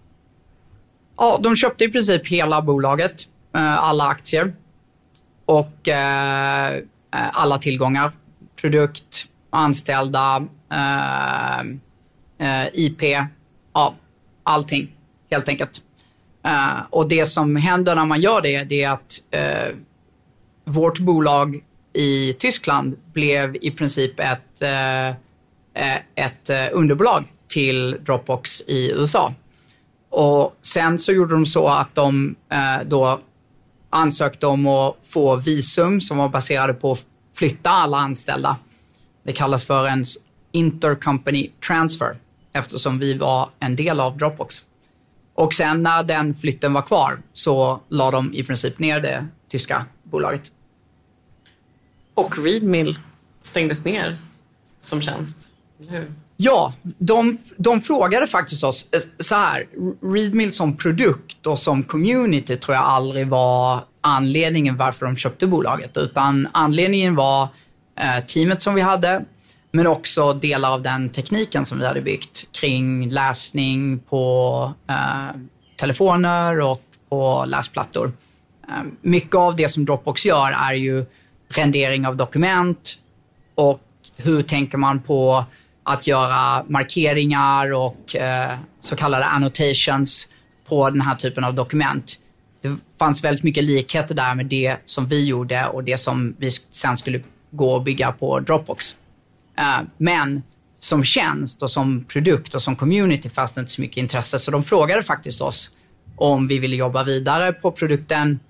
Ja, 1.17 1.41
de 1.43 1.57
köpte 1.57 1.85
i 1.85 1.89
princip 1.89 2.27
hela 2.27 2.63
bolaget, 2.63 3.23
eh, 3.55 3.79
alla 3.79 4.07
aktier 4.07 4.55
och 5.45 5.89
eh, 5.89 6.83
alla 7.11 7.59
tillgångar. 7.59 8.13
Produkt, 8.57 9.29
anställda, 9.51 10.47
eh, 12.39 12.67
IP, 12.73 13.03
ja, 13.73 13.95
allting 14.43 14.97
helt 15.31 15.49
enkelt. 15.49 15.83
Och 16.91 17.09
det 17.09 17.27
som 17.27 17.57
händer 17.57 17.95
när 17.95 18.05
man 18.05 18.21
gör 18.21 18.41
det, 18.43 18.65
det 18.65 18.83
är 18.83 18.91
att 18.91 19.21
vårt 20.65 20.99
bolag 20.99 21.63
i 21.99 22.33
Tyskland 22.33 22.97
blev 23.13 23.57
i 23.57 23.71
princip 23.71 24.21
ett, 24.21 24.63
eh, 24.63 25.09
eh, 25.09 25.97
ett 26.15 26.51
eh, 26.51 26.67
underbolag 26.73 27.25
till 27.49 27.97
Dropbox 28.01 28.61
i 28.61 28.91
USA. 28.91 29.35
Och 30.11 30.57
sen 30.63 30.99
så 30.99 31.13
gjorde 31.13 31.35
de 31.35 31.47
så 31.47 31.69
att 31.69 31.95
de 31.95 32.37
eh, 32.53 32.87
då 32.87 33.21
ansökte 33.91 34.47
om 34.47 34.67
att 34.67 34.97
få 35.09 35.37
visum 35.37 36.01
som 36.01 36.19
var 36.19 36.29
baserade 36.29 36.75
på 36.75 36.93
att 36.93 37.05
flytta 37.35 37.71
alla 37.71 37.97
anställda. 37.97 38.57
Det 39.23 39.33
kallas 39.33 39.67
för 39.67 39.87
en 39.87 40.05
intercompany 40.53 41.51
transfer 41.67 42.17
eftersom 42.53 42.99
vi 42.99 43.19
var 43.19 43.51
en 43.61 43.77
del 43.77 44.01
av 44.01 44.19
Dropbox. 44.19 44.57
Och 45.35 45.55
sen 45.55 45.83
när 45.83 46.03
den 46.03 46.35
flytten 46.35 46.73
var 46.73 46.83
kvar 46.83 47.19
så 47.33 47.81
la 47.89 48.11
de 48.11 48.35
i 48.35 48.45
princip 48.45 48.79
ner 48.79 49.01
det 49.01 49.27
tyska 49.49 49.87
bolaget. 50.03 50.51
Och 52.19 52.39
Readmill 52.45 52.99
stängdes 53.43 53.85
ner 53.85 54.19
som 54.81 55.01
tjänst, 55.01 55.39
hur? 55.89 56.13
Ja, 56.37 56.75
de, 56.83 57.39
de 57.57 57.81
frågade 57.81 58.27
faktiskt 58.27 58.65
oss 58.65 58.89
eh, 58.93 59.01
så 59.19 59.35
här. 59.35 59.67
Readmill 60.03 60.53
som 60.53 60.77
produkt 60.77 61.47
och 61.47 61.59
som 61.59 61.83
community 61.83 62.57
tror 62.57 62.75
jag 62.75 62.85
aldrig 62.85 63.29
var 63.29 63.81
anledningen 64.01 64.77
varför 64.77 65.07
de 65.07 65.17
köpte 65.17 65.47
bolaget. 65.47 65.97
Utan 65.97 66.49
anledningen 66.53 67.15
var 67.15 67.49
eh, 68.01 68.25
teamet 68.25 68.63
som 68.63 68.75
vi 68.75 68.81
hade, 68.81 69.25
men 69.73 69.87
också 69.87 70.33
delar 70.33 70.73
av 70.73 70.83
den 70.83 71.09
tekniken 71.09 71.67
som 71.67 71.79
vi 71.79 71.87
hade 71.87 72.01
byggt 72.01 72.53
kring 72.53 73.11
läsning 73.11 73.99
på 73.99 74.73
eh, 74.89 75.37
telefoner 75.77 76.61
och 76.61 76.83
på 77.09 77.45
läsplattor. 77.49 78.13
Eh, 78.69 78.85
mycket 79.01 79.35
av 79.35 79.57
det 79.57 79.69
som 79.69 79.85
Dropbox 79.85 80.27
gör 80.27 80.53
är 80.53 80.75
ju 80.75 81.05
rendering 81.49 82.07
av 82.07 82.17
dokument 82.17 82.99
och 83.55 83.81
hur 84.17 84.43
tänker 84.43 84.79
man 84.79 85.01
på 85.01 85.45
att 85.83 86.07
göra 86.07 86.65
markeringar 86.69 87.73
och 87.73 88.17
eh, 88.17 88.59
så 88.81 88.97
kallade 88.97 89.25
annotations 89.25 90.29
på 90.69 90.91
den 90.91 91.01
här 91.01 91.15
typen 91.15 91.45
av 91.45 91.55
dokument. 91.55 92.21
Det 92.63 92.77
fanns 92.99 93.25
väldigt 93.25 93.45
mycket 93.45 93.65
likheter 93.65 94.15
där 94.15 94.35
med 94.35 94.47
det 94.47 94.77
som 94.85 95.07
vi 95.07 95.27
gjorde 95.27 95.67
och 95.67 95.85
det 95.85 95.99
som 95.99 96.35
vi 96.39 96.51
sen 96.73 96.97
skulle 96.99 97.23
gå 97.51 97.73
och 97.73 97.83
bygga 97.83 98.13
på 98.13 98.41
Dropbox. 98.41 98.97
Eh, 99.59 99.81
men 99.97 100.43
som 100.79 101.05
tjänst 101.05 101.63
och 101.63 101.71
som 101.71 102.05
produkt 102.05 102.55
och 102.55 102.63
som 102.63 102.77
community 102.77 103.29
fanns 103.29 103.53
det 103.53 103.61
inte 103.61 103.73
så 103.73 103.81
mycket 103.81 103.97
intresse. 103.97 104.39
Så 104.39 104.51
de 104.51 104.65
frågade 104.65 105.03
faktiskt 105.03 105.41
oss 105.41 105.71
om 106.17 106.49
vi 106.49 106.59
ville 106.59 106.77
jobba 106.77 107.05
vidare 107.05 107.53
på 107.53 107.73
produkten 107.73 108.41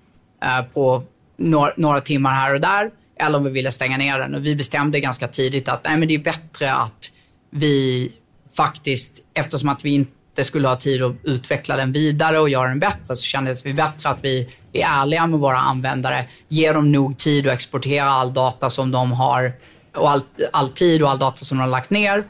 eh, 0.43 0.61
på 0.61 1.03
några, 1.39 1.71
några 1.77 2.01
timmar 2.01 2.33
här 2.33 2.53
och 2.53 2.61
där 2.61 2.91
eller 3.19 3.37
om 3.37 3.43
vi 3.43 3.49
ville 3.49 3.71
stänga 3.71 3.97
ner 3.97 4.19
den. 4.19 4.35
Och 4.35 4.45
vi 4.45 4.55
bestämde 4.55 4.99
ganska 4.99 5.27
tidigt 5.27 5.69
att 5.69 5.83
nej, 5.83 5.97
men 5.97 6.07
det 6.07 6.13
är 6.13 6.19
bättre 6.19 6.73
att 6.73 7.11
vi 7.49 8.11
faktiskt, 8.57 9.13
eftersom 9.33 9.69
att 9.69 9.85
vi 9.85 9.89
inte 9.89 10.43
skulle 10.43 10.67
ha 10.67 10.75
tid 10.75 11.03
att 11.03 11.15
utveckla 11.23 11.75
den 11.75 11.91
vidare 11.91 12.39
och 12.39 12.49
göra 12.49 12.67
den 12.67 12.79
bättre, 12.79 13.15
så 13.15 13.23
kändes 13.23 13.63
det 13.63 13.73
bättre 13.73 14.09
att 14.09 14.19
vi 14.23 14.49
är 14.73 14.85
ärliga 14.85 15.27
med 15.27 15.39
våra 15.39 15.57
användare, 15.57 16.25
ger 16.47 16.73
dem 16.73 16.91
nog 16.91 17.17
tid 17.17 17.47
att 17.47 17.53
exportera 17.53 18.09
all 18.09 18.33
data 18.33 18.69
som 18.69 18.91
de 18.91 19.11
har 19.11 19.51
och 19.95 20.09
all, 20.09 20.21
all 20.51 20.69
tid 20.69 21.01
och 21.01 21.09
all 21.09 21.19
data 21.19 21.45
som 21.45 21.57
de 21.57 21.61
har 21.61 21.69
lagt 21.69 21.89
ner, 21.89 22.23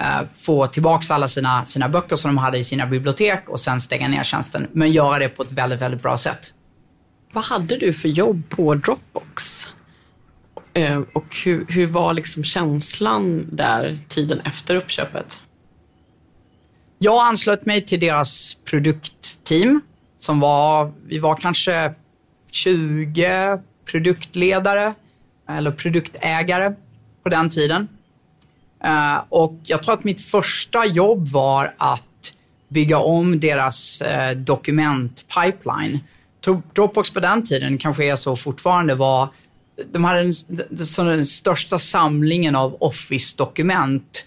eh, 0.00 0.06
få 0.34 0.66
tillbaka 0.66 1.14
alla 1.14 1.28
sina, 1.28 1.66
sina 1.66 1.88
böcker 1.88 2.16
som 2.16 2.28
de 2.28 2.38
hade 2.38 2.58
i 2.58 2.64
sina 2.64 2.86
bibliotek 2.86 3.48
och 3.48 3.60
sen 3.60 3.80
stänga 3.80 4.08
ner 4.08 4.22
tjänsten. 4.22 4.66
Men 4.72 4.92
göra 4.92 5.18
det 5.18 5.28
på 5.28 5.42
ett 5.42 5.52
väldigt, 5.52 5.80
väldigt 5.80 6.02
bra 6.02 6.18
sätt. 6.18 6.52
Vad 7.36 7.44
hade 7.44 7.76
du 7.76 7.92
för 7.92 8.08
jobb 8.08 8.42
på 8.48 8.74
Dropbox? 8.74 9.68
Eh, 10.74 11.02
och 11.12 11.36
hur, 11.44 11.66
hur 11.68 11.86
var 11.86 12.14
liksom 12.14 12.44
känslan 12.44 13.48
där 13.52 13.98
tiden 14.08 14.40
efter 14.40 14.76
uppköpet? 14.76 15.42
Jag 16.98 17.26
anslöt 17.26 17.66
mig 17.66 17.84
till 17.84 18.00
deras 18.00 18.56
produktteam 18.64 19.80
som 20.16 20.40
var, 20.40 20.92
vi 21.06 21.18
var 21.18 21.36
kanske 21.36 21.94
20 22.50 23.60
produktledare 23.84 24.94
eller 25.48 25.70
produktägare 25.70 26.74
på 27.22 27.28
den 27.28 27.50
tiden. 27.50 27.88
Uh, 28.84 29.24
och 29.28 29.60
jag 29.62 29.82
tror 29.82 29.94
att 29.94 30.04
mitt 30.04 30.20
första 30.20 30.86
jobb 30.86 31.28
var 31.28 31.74
att 31.78 32.34
bygga 32.68 32.98
om 32.98 33.40
deras 33.40 34.02
uh, 34.02 34.36
dokumentpipeline. 34.36 36.00
Dropbox 36.74 37.10
på 37.10 37.20
den 37.20 37.42
tiden, 37.42 37.78
kanske 37.78 38.04
är 38.04 38.16
så 38.16 38.36
fortfarande, 38.36 38.94
var 38.94 39.28
de 39.92 40.04
hade 40.04 40.22
den, 40.22 41.06
den 41.06 41.26
största 41.26 41.78
samlingen 41.78 42.56
av 42.56 42.76
Office-dokument 42.80 44.26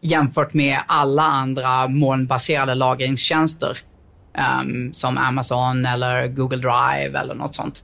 jämfört 0.00 0.54
med 0.54 0.78
alla 0.86 1.22
andra 1.22 1.88
molnbaserade 1.88 2.74
lagringstjänster. 2.74 3.78
Um, 4.60 4.94
som 4.94 5.18
Amazon 5.18 5.86
eller 5.86 6.28
Google 6.28 6.56
Drive 6.56 7.18
eller 7.18 7.34
något 7.34 7.54
sånt. 7.54 7.82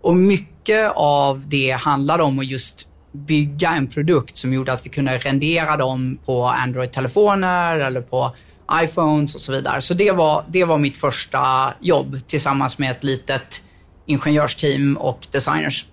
Och 0.00 0.16
mycket 0.16 0.92
av 0.94 1.48
det 1.48 1.70
handlade 1.70 2.22
om 2.22 2.38
att 2.38 2.46
just 2.46 2.86
bygga 3.12 3.70
en 3.70 3.86
produkt 3.86 4.36
som 4.36 4.52
gjorde 4.52 4.72
att 4.72 4.86
vi 4.86 4.90
kunde 4.90 5.18
rendera 5.18 5.76
dem 5.76 6.18
på 6.24 6.44
Android-telefoner 6.44 7.78
eller 7.78 8.00
på 8.00 8.34
iPhones 8.82 9.34
och 9.34 9.40
så 9.40 9.52
vidare. 9.52 9.80
Så 9.80 9.94
det 9.94 10.12
var, 10.12 10.44
det 10.48 10.64
var 10.64 10.78
mitt 10.78 10.96
första 10.96 11.74
jobb 11.80 12.26
tillsammans 12.26 12.78
med 12.78 12.90
ett 12.90 13.04
litet 13.04 13.64
ingenjörsteam 14.06 14.96
och 14.96 15.26
designers. 15.30 15.86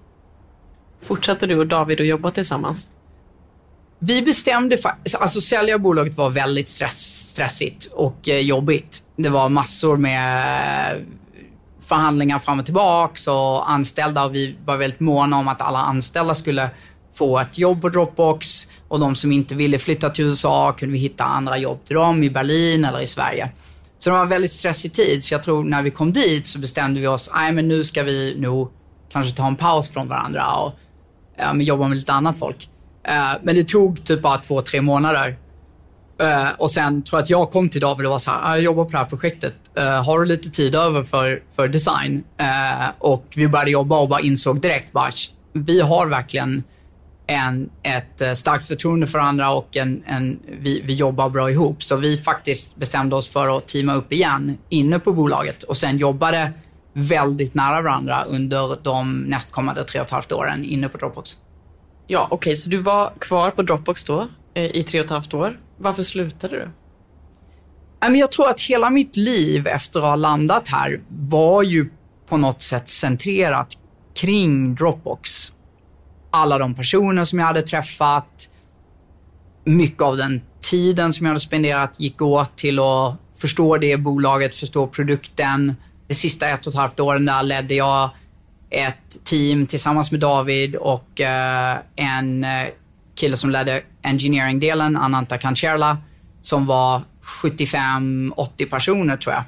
Fortsatte 1.01 1.47
du 1.47 1.59
och 1.59 1.67
David 1.67 2.01
att 2.01 2.07
jobba 2.07 2.31
tillsammans? 2.31 2.89
Vi 3.99 4.21
bestämde, 4.21 4.77
alltså 5.19 5.41
sälja 5.41 5.77
bolaget 5.77 6.17
var 6.17 6.29
väldigt 6.29 6.69
stress, 6.69 7.27
stressigt 7.27 7.85
och 7.85 8.29
eh, 8.29 8.39
jobbigt. 8.39 9.03
Det 9.15 9.29
var 9.29 9.49
massor 9.49 9.97
med 9.97 11.05
förhandlingar 11.79 12.39
fram 12.39 12.59
och 12.59 12.65
tillbaks 12.65 13.27
och 13.27 13.71
anställda 13.71 14.25
och 14.25 14.35
vi 14.35 14.55
var 14.65 14.77
väldigt 14.77 14.99
måna 14.99 15.37
om 15.37 15.47
att 15.47 15.61
alla 15.61 15.79
anställda 15.79 16.35
skulle 16.35 16.69
få 17.13 17.39
ett 17.39 17.57
jobb 17.57 17.81
på 17.81 17.89
Dropbox 17.89 18.67
och 18.89 18.99
de 18.99 19.15
som 19.15 19.31
inte 19.31 19.55
ville 19.55 19.79
flytta 19.79 20.09
till 20.09 20.25
USA 20.25 20.71
kunde 20.71 20.93
vi 20.93 20.99
hitta 20.99 21.23
andra 21.23 21.57
jobb 21.57 21.85
till 21.85 21.95
dem 21.95 22.23
i 22.23 22.29
Berlin 22.29 22.85
eller 22.85 23.01
i 23.01 23.07
Sverige. 23.07 23.51
Så 23.97 24.09
det 24.09 24.13
var 24.13 24.23
en 24.23 24.29
väldigt 24.29 24.53
stressig 24.53 24.93
tid, 24.93 25.23
så 25.23 25.33
jag 25.33 25.43
tror 25.43 25.63
när 25.63 25.81
vi 25.81 25.91
kom 25.91 26.13
dit 26.13 26.47
så 26.47 26.59
bestämde 26.59 26.99
vi 26.99 27.07
oss, 27.07 27.31
nej 27.33 27.51
men 27.51 27.67
nu 27.67 27.83
ska 27.83 28.03
vi 28.03 28.35
nog 28.39 28.71
kanske 29.11 29.37
ta 29.37 29.47
en 29.47 29.55
paus 29.55 29.89
från 29.89 30.07
varandra 30.07 30.55
och 30.55 30.73
äh, 31.37 31.61
jobba 31.61 31.87
med 31.87 31.97
lite 31.97 32.13
annat 32.13 32.39
folk. 32.39 32.69
Äh, 33.03 33.13
men 33.43 33.55
det 33.55 33.63
tog 33.63 34.03
typ 34.03 34.21
bara 34.21 34.37
två, 34.37 34.61
tre 34.61 34.81
månader. 34.81 35.37
Äh, 36.21 36.47
och 36.57 36.71
sen 36.71 37.03
tror 37.03 37.17
jag 37.17 37.23
att 37.23 37.29
jag 37.29 37.51
kom 37.51 37.69
till 37.69 37.81
David 37.81 38.05
och 38.05 38.11
var 38.11 38.19
så 38.19 38.31
här, 38.31 38.55
jag 38.55 38.63
jobbar 38.63 38.85
på 38.85 38.91
det 38.91 38.97
här 38.97 39.05
projektet. 39.05 39.55
Eh, 39.75 40.05
har 40.05 40.19
du 40.19 40.25
lite 40.25 40.49
tid 40.49 40.75
över 40.75 41.03
för, 41.03 41.43
för 41.55 41.67
design? 41.67 42.23
och 42.99 43.25
vi 43.35 43.47
började 43.47 43.71
jobba 43.71 43.99
och 43.99 44.09
bara 44.09 44.21
insåg 44.21 44.61
direkt, 44.61 44.91
bara, 44.91 45.11
vi 45.53 45.81
har 45.81 46.07
verkligen 46.07 46.63
en, 47.29 47.69
ett 47.83 48.37
starkt 48.37 48.67
förtroende 48.67 49.07
för 49.07 49.19
andra 49.19 49.51
och 49.51 49.77
en, 49.77 50.03
en, 50.05 50.39
vi, 50.59 50.81
vi 50.85 50.93
jobbar 50.93 51.29
bra 51.29 51.51
ihop. 51.51 51.83
Så 51.83 51.97
vi 51.97 52.17
faktiskt 52.17 52.75
bestämde 52.75 53.15
oss 53.15 53.27
för 53.27 53.57
att 53.57 53.67
teama 53.67 53.93
upp 53.93 54.13
igen 54.13 54.57
inne 54.69 54.99
på 54.99 55.13
bolaget 55.13 55.63
och 55.63 55.77
sen 55.77 55.97
jobbade 55.97 56.51
väldigt 56.93 57.53
nära 57.53 57.81
varandra 57.81 58.23
under 58.23 58.77
de 58.83 59.19
nästkommande 59.19 59.83
tre 59.83 59.99
och 59.99 60.05
ett 60.05 60.11
halvt 60.11 60.31
åren 60.31 60.65
inne 60.65 60.89
på 60.89 60.97
Dropbox. 60.97 61.37
Ja, 62.07 62.23
okej, 62.23 62.35
okay, 62.35 62.55
så 62.55 62.69
du 62.69 62.77
var 62.77 63.13
kvar 63.19 63.51
på 63.51 63.61
Dropbox 63.61 64.03
då 64.03 64.27
eh, 64.53 64.75
i 64.75 64.83
tre 64.83 64.99
och 64.99 65.05
ett 65.05 65.11
halvt 65.11 65.33
år. 65.33 65.59
Varför 65.77 66.03
slutade 66.03 66.55
du? 66.55 66.69
Jag 68.17 68.31
tror 68.31 68.49
att 68.49 68.61
hela 68.61 68.89
mitt 68.89 69.15
liv 69.15 69.67
efter 69.67 69.99
att 69.99 70.05
ha 70.05 70.15
landat 70.15 70.67
här 70.67 71.01
var 71.09 71.63
ju 71.63 71.89
på 72.29 72.37
något 72.37 72.61
sätt 72.61 72.89
centrerat 72.89 73.77
kring 74.21 74.75
Dropbox. 74.75 75.51
Alla 76.31 76.57
de 76.57 76.75
personer 76.75 77.25
som 77.25 77.39
jag 77.39 77.45
hade 77.45 77.61
träffat, 77.61 78.49
mycket 79.65 80.01
av 80.01 80.17
den 80.17 80.41
tiden 80.61 81.13
som 81.13 81.25
jag 81.25 81.29
hade 81.29 81.39
spenderat 81.39 81.99
gick 81.99 82.21
åt 82.21 82.57
till 82.57 82.79
att 82.79 83.15
förstå 83.37 83.77
det 83.77 83.97
bolaget, 83.97 84.55
förstå 84.55 84.87
produkten. 84.87 85.75
De 86.07 86.15
sista 86.15 86.49
ett 86.49 86.67
och 86.67 86.73
ett 86.73 86.79
halvt 86.79 86.99
åren 86.99 87.25
där 87.25 87.43
ledde 87.43 87.73
jag 87.73 88.09
ett 88.69 89.23
team 89.23 89.67
tillsammans 89.67 90.11
med 90.11 90.19
David 90.19 90.75
och 90.75 91.21
eh, 91.21 91.77
en 91.95 92.43
eh, 92.43 92.67
kille 93.15 93.37
som 93.37 93.49
ledde 93.49 93.81
engineering-delen, 94.01 94.97
Ananta 94.97 95.37
Kancherla, 95.37 95.97
som 96.41 96.65
var 96.65 97.01
75-80 97.43 98.69
personer 98.69 99.17
tror 99.17 99.35
jag, 99.35 99.43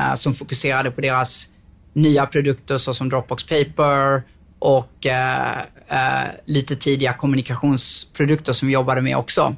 eh, 0.00 0.14
som 0.14 0.34
fokuserade 0.34 0.90
på 0.90 1.00
deras 1.00 1.48
nya 1.92 2.26
produkter 2.26 2.78
såsom 2.78 3.08
Dropbox 3.08 3.44
Paper 3.44 4.22
och 4.58 5.06
Eh, 5.90 6.28
lite 6.44 6.76
tidiga 6.76 7.12
kommunikationsprodukter 7.12 8.52
som 8.52 8.68
vi 8.68 8.74
jobbade 8.74 9.00
med 9.00 9.16
också. 9.16 9.56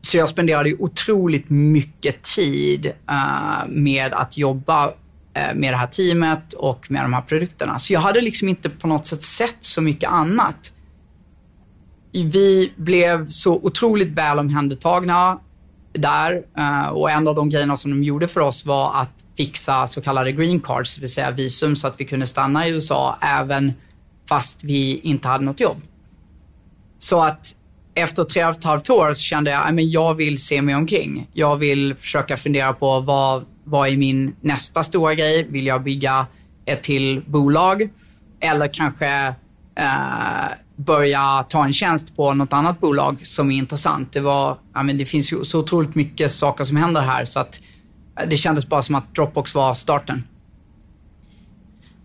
Så 0.00 0.16
jag 0.16 0.28
spenderade 0.28 0.74
otroligt 0.74 1.50
mycket 1.50 2.22
tid 2.22 2.86
eh, 2.86 3.68
med 3.68 4.12
att 4.14 4.38
jobba 4.38 4.92
Eh, 5.34 5.54
med 5.54 5.72
det 5.72 5.76
här 5.76 5.86
teamet 5.86 6.52
och 6.52 6.90
med 6.90 7.04
de 7.04 7.12
här 7.12 7.20
produkterna. 7.20 7.78
Så 7.78 7.92
jag 7.92 8.00
hade 8.00 8.20
liksom 8.20 8.48
inte 8.48 8.68
på 8.68 8.86
något 8.86 9.06
sätt 9.06 9.22
sett 9.22 9.56
så 9.60 9.82
mycket 9.82 10.10
annat. 10.10 10.72
Vi 12.12 12.72
blev 12.76 13.28
så 13.28 13.54
otroligt 13.54 14.08
väl 14.08 14.38
omhändertagna 14.38 15.38
där 15.92 16.42
eh, 16.58 16.88
och 16.88 17.10
en 17.10 17.28
av 17.28 17.34
de 17.34 17.48
grejerna 17.48 17.76
som 17.76 17.90
de 17.90 18.02
gjorde 18.02 18.28
för 18.28 18.40
oss 18.40 18.66
var 18.66 18.94
att 18.94 19.10
fixa 19.36 19.86
så 19.86 20.00
kallade 20.00 20.32
green 20.32 20.60
cards, 20.60 20.96
det 20.96 21.00
vill 21.00 21.12
säga 21.12 21.30
visum 21.30 21.76
så 21.76 21.86
att 21.86 21.94
vi 21.96 22.04
kunde 22.04 22.26
stanna 22.26 22.68
i 22.68 22.70
USA 22.70 23.18
även 23.20 23.72
fast 24.28 24.64
vi 24.64 24.98
inte 24.98 25.28
hade 25.28 25.44
något 25.44 25.60
jobb. 25.60 25.82
Så 26.98 27.22
att 27.22 27.54
efter 27.94 28.24
tre 28.24 28.44
och 28.44 28.50
ett 28.50 28.64
halvt 28.64 28.90
år 28.90 29.14
så 29.14 29.20
kände 29.20 29.50
jag 29.50 29.68
att 29.68 29.92
jag 29.92 30.14
vill 30.14 30.38
se 30.38 30.62
mig 30.62 30.74
omkring. 30.74 31.28
Jag 31.32 31.56
vill 31.56 31.94
försöka 31.94 32.36
fundera 32.36 32.72
på 32.72 33.00
vad, 33.00 33.44
vad 33.64 33.88
är 33.88 33.96
min 33.96 34.36
nästa 34.40 34.82
stora 34.82 35.14
grej? 35.14 35.46
Vill 35.48 35.66
jag 35.66 35.82
bygga 35.82 36.26
ett 36.64 36.82
till 36.82 37.22
bolag? 37.26 37.88
Eller 38.40 38.74
kanske 38.74 39.34
eh, 39.74 40.56
börja 40.76 41.42
ta 41.48 41.64
en 41.64 41.72
tjänst 41.72 42.16
på 42.16 42.34
något 42.34 42.52
annat 42.52 42.80
bolag 42.80 43.26
som 43.26 43.50
är 43.50 43.56
intressant. 43.56 44.12
Det, 44.12 44.20
var, 44.20 44.58
ja, 44.74 44.82
men 44.82 44.98
det 44.98 45.06
finns 45.06 45.32
ju 45.32 45.44
så 45.44 45.60
otroligt 45.60 45.94
mycket 45.94 46.30
saker 46.30 46.64
som 46.64 46.76
händer 46.76 47.00
här 47.00 47.24
så 47.24 47.40
att 47.40 47.60
eh, 48.20 48.28
det 48.28 48.36
kändes 48.36 48.68
bara 48.68 48.82
som 48.82 48.94
att 48.94 49.14
Dropbox 49.14 49.54
var 49.54 49.74
starten. 49.74 50.24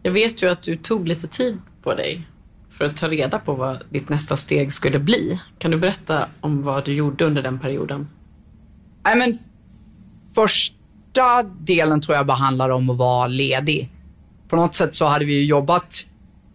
Jag 0.03 0.11
vet 0.11 0.43
ju 0.43 0.49
att 0.49 0.61
du 0.61 0.75
tog 0.75 1.07
lite 1.07 1.27
tid 1.27 1.61
på 1.87 1.93
dig 1.93 2.21
för 2.69 2.85
att 2.85 2.95
ta 2.95 3.07
reda 3.07 3.39
på 3.39 3.53
vad 3.53 3.83
ditt 3.89 4.09
nästa 4.09 4.37
steg 4.37 4.73
skulle 4.73 4.99
bli. 4.99 5.41
Kan 5.59 5.71
du 5.71 5.77
berätta 5.77 6.27
om 6.41 6.63
vad 6.63 6.85
du 6.85 6.93
gjorde 6.93 7.25
under 7.25 7.41
den 7.41 7.59
perioden? 7.59 8.07
Nej, 9.05 9.15
men 9.15 9.37
första 10.35 11.43
delen 11.43 12.01
tror 12.01 12.17
jag 12.17 12.25
bara 12.25 12.37
handlar 12.37 12.69
om 12.69 12.89
att 12.89 12.97
vara 12.97 13.27
ledig. 13.27 13.89
På 14.49 14.55
något 14.55 14.75
sätt 14.75 14.95
så 14.95 15.05
hade 15.05 15.25
vi 15.25 15.45
jobbat 15.45 16.05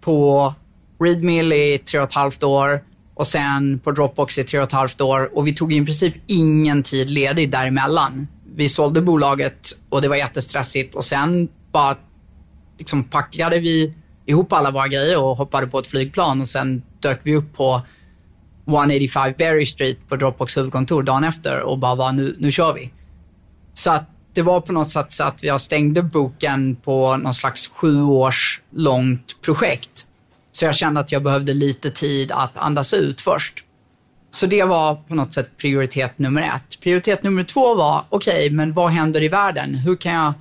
på 0.01 0.55
Readmill 1.01 1.53
i 1.53 1.79
tre 1.79 2.01
och 2.01 2.09
ett 2.09 2.15
halvt 2.15 2.43
år 2.43 2.85
och 3.15 3.27
sen 3.27 3.79
på 3.79 3.93
Dropbox 3.93 4.39
i 4.39 4.45
tre 4.45 4.59
och 4.59 4.67
ett 4.67 4.73
halvt 4.73 5.01
år 5.01 5.39
och 5.39 5.47
vi 5.47 5.55
tog 5.55 5.73
i 5.73 5.85
princip 5.85 6.15
ingen 6.27 6.83
tid 6.83 7.11
ledig 7.11 7.51
däremellan. 7.51 8.29
Vi 8.55 8.69
sålde 8.69 9.03
bolaget 9.03 9.79
och 9.89 10.03
det 10.03 10.09
var 10.09 10.17
jättestressigt 10.17 10.95
och 10.95 11.05
sen 11.05 11.49
bara 11.73 11.97
liksom 12.79 13.05
packade 13.05 13.61
vi 13.61 13.95
ihop 14.27 14.53
alla 14.53 14.71
våra 14.71 14.89
grejer 14.89 15.23
och 15.23 15.37
hoppade 15.37 15.67
på 15.67 15.79
ett 15.79 15.87
flygplan 15.87 16.41
och 16.41 16.49
sen 16.49 16.83
dök 17.01 17.21
vi 17.23 17.37
upp 17.37 17.57
på 17.57 17.81
185 18.67 19.35
Berry 19.39 19.67
Street 19.67 20.09
på 20.09 20.17
Dropbox 20.17 20.57
huvudkontor 20.57 21.03
dagen 21.03 21.25
efter 21.25 21.61
och 21.61 21.79
bara 21.79 21.95
var 21.95 22.13
nu, 22.13 22.37
nu 22.39 22.53
kör 22.53 22.73
vi. 22.73 22.93
Så 23.75 23.91
att 23.91 24.05
det 24.35 24.43
var 24.43 24.61
på 24.61 24.73
något 24.73 24.91
sätt 24.91 25.13
så 25.13 25.25
att 25.25 25.43
jag 25.43 25.61
stängde 25.61 26.03
boken 26.03 26.77
på 26.77 27.17
någon 27.17 27.35
slags 27.35 27.69
sju 27.69 28.03
års 28.03 28.61
långt 28.71 29.41
projekt. 29.43 30.07
Så 30.53 30.65
jag 30.65 30.75
kände 30.75 31.01
att 31.01 31.13
jag 31.13 31.23
behövde 31.23 31.55
lite 31.55 31.91
tid 31.91 32.33
att 32.33 32.59
andas 32.59 32.95
ut 32.95 33.21
först. 33.21 33.65
Så 34.31 34.47
det 34.47 34.65
var 34.65 34.95
på 34.95 35.15
något 35.15 35.33
sätt 35.33 35.57
prioritet 35.57 36.19
nummer 36.19 36.43
ett. 36.43 36.81
Prioritet 36.81 37.23
nummer 37.23 37.45
två 37.45 37.75
var, 37.75 38.05
okej, 38.09 38.35
okay, 38.35 38.51
men 38.51 38.73
vad 38.73 38.91
händer 38.91 39.23
i 39.23 39.29
världen? 39.29 39.75
Hur 39.75 39.97
kan 39.97 40.13
jag 40.13 40.33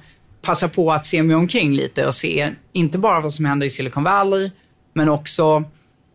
passa 0.42 0.70
på 0.70 0.92
att 0.92 1.06
se 1.06 1.24
mig 1.24 1.36
omkring 1.36 1.74
lite 1.74 2.08
och 2.08 2.16
se 2.16 2.54
inte 2.74 2.98
bara 2.98 3.22
vad 3.22 3.34
som 3.34 3.46
händer 3.46 3.68
i 3.68 3.70
Silicon 3.70 4.04
Valley, 4.04 4.52
men 4.94 5.10
också 5.10 5.64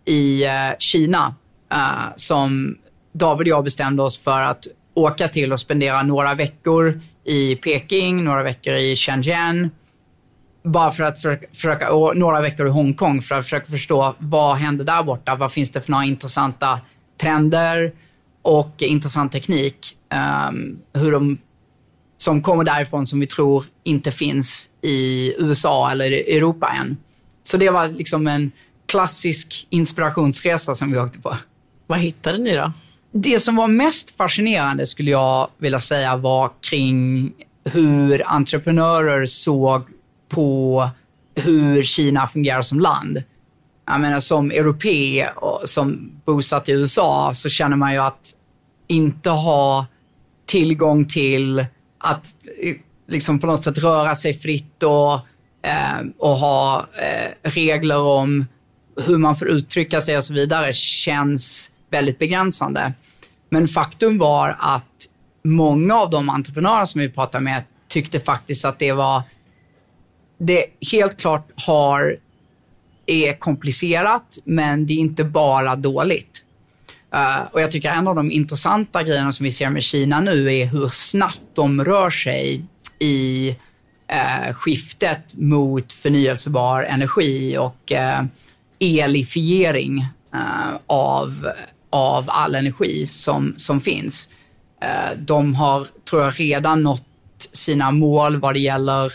i 0.04 0.44
eh, 0.44 0.50
Kina. 0.78 1.34
eh, 1.72 2.12
som 2.16 2.76
David 3.12 3.46
och 3.46 3.58
jag 3.58 3.64
bestämde 3.64 4.02
oss 4.02 4.18
för 4.18 4.40
att 4.40 4.66
åka 4.94 5.28
till 5.28 5.52
och 5.52 5.60
spendera 5.60 6.02
några 6.02 6.34
veckor 6.34 7.00
i 7.24 7.56
Peking, 7.56 8.24
några 8.24 8.42
veckor 8.42 8.74
i 8.74 8.96
Shenzhen. 8.96 9.70
Bara 10.64 10.90
för 10.90 11.04
att 11.04 11.16
försöka, 11.16 11.46
försöka 11.52 11.92
och 11.92 12.16
några 12.16 12.40
veckor 12.40 12.66
i 12.66 12.70
Hongkong 12.70 13.22
för 13.22 13.34
att 13.34 13.44
försöka 13.44 13.66
förstå 13.66 14.14
vad 14.18 14.56
händer 14.56 14.84
där 14.84 15.02
borta? 15.02 15.34
Vad 15.34 15.52
finns 15.52 15.70
det 15.70 15.80
för 15.80 15.90
några 15.90 16.04
intressanta 16.04 16.80
trender 17.20 17.92
och 18.42 18.74
intressant 18.78 19.32
teknik? 19.32 19.96
Um, 20.48 20.78
hur 20.92 21.12
de 21.12 21.38
som 22.16 22.42
kommer 22.42 22.64
därifrån 22.64 23.06
som 23.06 23.20
vi 23.20 23.26
tror 23.26 23.64
inte 23.84 24.10
finns 24.10 24.68
i 24.82 25.34
USA 25.38 25.90
eller 25.90 26.10
Europa 26.10 26.68
än. 26.80 26.96
Så 27.42 27.56
det 27.56 27.70
var 27.70 27.88
liksom 27.88 28.26
en 28.26 28.50
klassisk 28.86 29.66
inspirationsresa 29.70 30.74
som 30.74 30.92
vi 30.92 30.98
åkte 30.98 31.18
på. 31.18 31.36
Vad 31.86 31.98
hittade 31.98 32.38
ni 32.38 32.54
då? 32.54 32.72
Det 33.12 33.40
som 33.40 33.56
var 33.56 33.68
mest 33.68 34.16
fascinerande 34.16 34.86
skulle 34.86 35.10
jag 35.10 35.48
vilja 35.58 35.80
säga 35.80 36.16
var 36.16 36.50
kring 36.70 37.32
hur 37.64 38.22
entreprenörer 38.26 39.26
såg 39.26 39.82
på 40.28 40.88
hur 41.34 41.82
Kina 41.82 42.26
fungerar 42.26 42.62
som 42.62 42.80
land. 42.80 43.22
Jag 43.86 44.00
menar 44.00 44.20
som 44.20 44.50
europé 44.50 45.28
som 45.64 46.12
bosatt 46.24 46.68
i 46.68 46.72
USA 46.72 47.32
så 47.34 47.48
känner 47.48 47.76
man 47.76 47.92
ju 47.92 47.98
att 47.98 48.34
inte 48.86 49.30
ha 49.30 49.86
tillgång 50.46 51.04
till 51.04 51.66
att 52.06 52.36
eh, 52.62 52.76
liksom 53.08 53.38
på 53.38 53.46
något 53.46 53.64
sätt 53.64 53.78
röra 53.78 54.14
sig 54.14 54.34
fritt 54.34 54.82
och, 54.82 55.14
eh, 55.62 56.06
och 56.18 56.36
ha 56.36 56.86
eh, 57.02 57.50
regler 57.50 58.00
om 58.00 58.46
hur 59.06 59.18
man 59.18 59.36
får 59.36 59.48
uttrycka 59.48 60.00
sig 60.00 60.16
och 60.16 60.24
så 60.24 60.34
vidare 60.34 60.72
känns 60.72 61.70
väldigt 61.90 62.18
begränsande. 62.18 62.92
Men 63.50 63.68
faktum 63.68 64.18
var 64.18 64.56
att 64.58 65.08
många 65.42 65.94
av 65.94 66.10
de 66.10 66.28
entreprenörer 66.28 66.84
som 66.84 67.00
vi 67.00 67.08
pratade 67.08 67.44
med 67.44 67.62
tyckte 67.88 68.20
faktiskt 68.20 68.64
att 68.64 68.78
det 68.78 68.92
var, 68.92 69.22
det 70.38 70.66
helt 70.92 71.16
klart 71.16 71.48
har, 71.66 72.16
är 73.06 73.32
komplicerat, 73.32 74.38
men 74.44 74.86
det 74.86 74.92
är 74.92 74.98
inte 74.98 75.24
bara 75.24 75.76
dåligt. 75.76 76.42
Uh, 77.14 77.46
och 77.52 77.60
jag 77.60 77.70
tycker 77.70 77.90
en 77.90 78.08
av 78.08 78.14
de 78.14 78.30
intressanta 78.30 79.02
grejerna 79.02 79.32
som 79.32 79.44
vi 79.44 79.50
ser 79.50 79.70
med 79.70 79.82
Kina 79.82 80.20
nu 80.20 80.54
är 80.54 80.66
hur 80.66 80.88
snabbt 80.88 81.40
de 81.54 81.84
rör 81.84 82.10
sig 82.10 82.64
i 82.98 83.50
uh, 84.12 84.52
skiftet 84.52 85.34
mot 85.34 85.92
förnyelsebar 85.92 86.82
energi 86.82 87.58
och 87.58 87.92
uh, 87.92 88.26
elifiering 88.80 90.04
av, 90.86 91.50
av 91.90 92.24
all 92.28 92.54
energi 92.54 93.06
som, 93.06 93.54
som 93.56 93.80
finns. 93.80 94.28
de 95.16 95.54
har, 95.54 95.86
tror 96.10 96.22
jag, 96.22 96.40
redan 96.40 96.82
nått 96.82 97.04
sina 97.52 97.90
mål 97.90 98.36
vad 98.36 98.54
det 98.54 98.60
gäller 98.60 99.12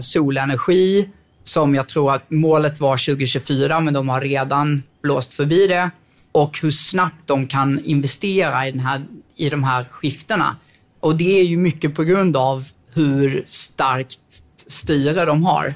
solenergi, 0.00 1.08
som 1.44 1.74
jag 1.74 1.88
tror 1.88 2.12
att 2.12 2.30
målet 2.30 2.80
var 2.80 3.06
2024, 3.06 3.80
men 3.80 3.94
de 3.94 4.08
har 4.08 4.20
redan 4.20 4.82
blåst 5.02 5.34
förbi 5.34 5.66
det 5.66 5.90
och 6.32 6.58
hur 6.62 6.70
snabbt 6.70 7.26
de 7.26 7.46
kan 7.46 7.84
investera 7.84 8.68
i, 8.68 8.70
den 8.70 8.80
här, 8.80 9.06
i 9.36 9.48
de 9.48 9.64
här 9.64 9.84
skiftena. 9.84 10.56
Och 11.00 11.16
det 11.16 11.40
är 11.40 11.44
ju 11.44 11.56
mycket 11.56 11.94
på 11.94 12.04
grund 12.04 12.36
av 12.36 12.64
hur 12.94 13.42
starkt 13.46 14.20
styre 14.66 15.24
de 15.24 15.44
har. 15.44 15.74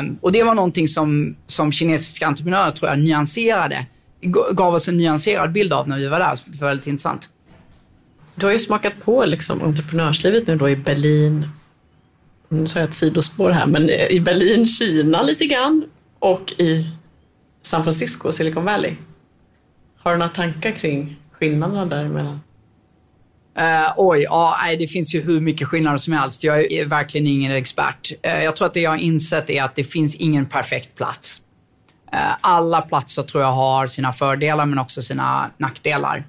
Um, 0.00 0.18
och 0.20 0.32
det 0.32 0.42
var 0.42 0.54
någonting 0.54 0.88
som, 0.88 1.36
som 1.46 1.72
kinesiska 1.72 2.26
entreprenörer 2.26 2.70
tror 2.70 2.90
jag 2.90 2.98
nyanserade, 2.98 3.86
gav 4.52 4.74
oss 4.74 4.88
en 4.88 4.96
nyanserad 4.96 5.52
bild 5.52 5.72
av 5.72 5.88
när 5.88 5.98
vi 5.98 6.06
var 6.06 6.18
där. 6.18 6.38
Det 6.46 6.60
var 6.60 6.68
väldigt 6.68 6.86
intressant. 6.86 7.28
Du 8.34 8.46
har 8.46 8.52
ju 8.52 8.58
smakat 8.58 9.04
på 9.04 9.24
liksom 9.24 9.62
entreprenörslivet 9.62 10.46
nu 10.46 10.56
då 10.56 10.70
i 10.70 10.76
Berlin, 10.76 11.48
nu 12.48 12.68
sa 12.68 12.78
jag 12.78 12.88
ett 12.88 12.94
sidospår 12.94 13.50
här, 13.50 13.66
men 13.66 13.88
eh, 13.88 14.06
i 14.06 14.20
Berlin, 14.20 14.66
Kina 14.66 15.22
lite 15.22 15.46
grann 15.46 15.84
och 16.18 16.52
i 16.58 16.86
San 17.62 17.82
Francisco, 17.82 18.32
Silicon 18.32 18.64
Valley. 18.64 18.96
Har 20.04 20.12
du 20.12 20.18
några 20.18 20.32
tankar 20.32 20.70
kring 20.70 21.16
skillnaderna 21.32 21.84
däremellan? 21.84 22.40
Uh, 23.58 23.92
oj, 23.96 24.20
ja, 24.20 24.56
nej, 24.62 24.76
det 24.76 24.86
finns 24.86 25.14
ju 25.14 25.22
hur 25.22 25.40
mycket 25.40 25.68
skillnader 25.68 25.98
som 25.98 26.12
helst. 26.12 26.44
Jag 26.44 26.72
är 26.72 26.86
verkligen 26.86 27.26
ingen 27.26 27.52
expert. 27.52 28.12
Uh, 28.26 28.44
jag 28.44 28.56
tror 28.56 28.66
att 28.66 28.74
det 28.74 28.80
jag 28.80 28.90
har 28.90 28.96
insett 28.96 29.50
är 29.50 29.62
att 29.62 29.74
det 29.74 29.84
finns 29.84 30.14
ingen 30.14 30.46
perfekt 30.46 30.94
plats. 30.94 31.40
Uh, 32.14 32.36
alla 32.40 32.82
platser 32.82 33.22
tror 33.22 33.42
jag 33.42 33.52
har 33.52 33.86
sina 33.86 34.12
fördelar 34.12 34.66
men 34.66 34.78
också 34.78 35.02
sina 35.02 35.50
nackdelar. 35.58 36.24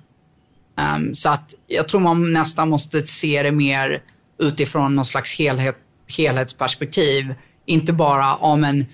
Um, 0.95 1.15
så 1.15 1.29
att 1.29 1.53
jag 1.67 1.87
tror 1.87 2.01
man 2.01 2.33
nästan 2.33 2.69
måste 2.69 3.07
se 3.07 3.43
det 3.43 3.51
mer 3.51 4.01
utifrån 4.39 4.95
någon 4.95 5.05
slags 5.05 5.39
helhet, 5.39 5.77
helhetsperspektiv. 6.17 7.35
Inte 7.65 7.93
bara, 7.93 8.35
om 8.35 8.63
en, 8.63 8.85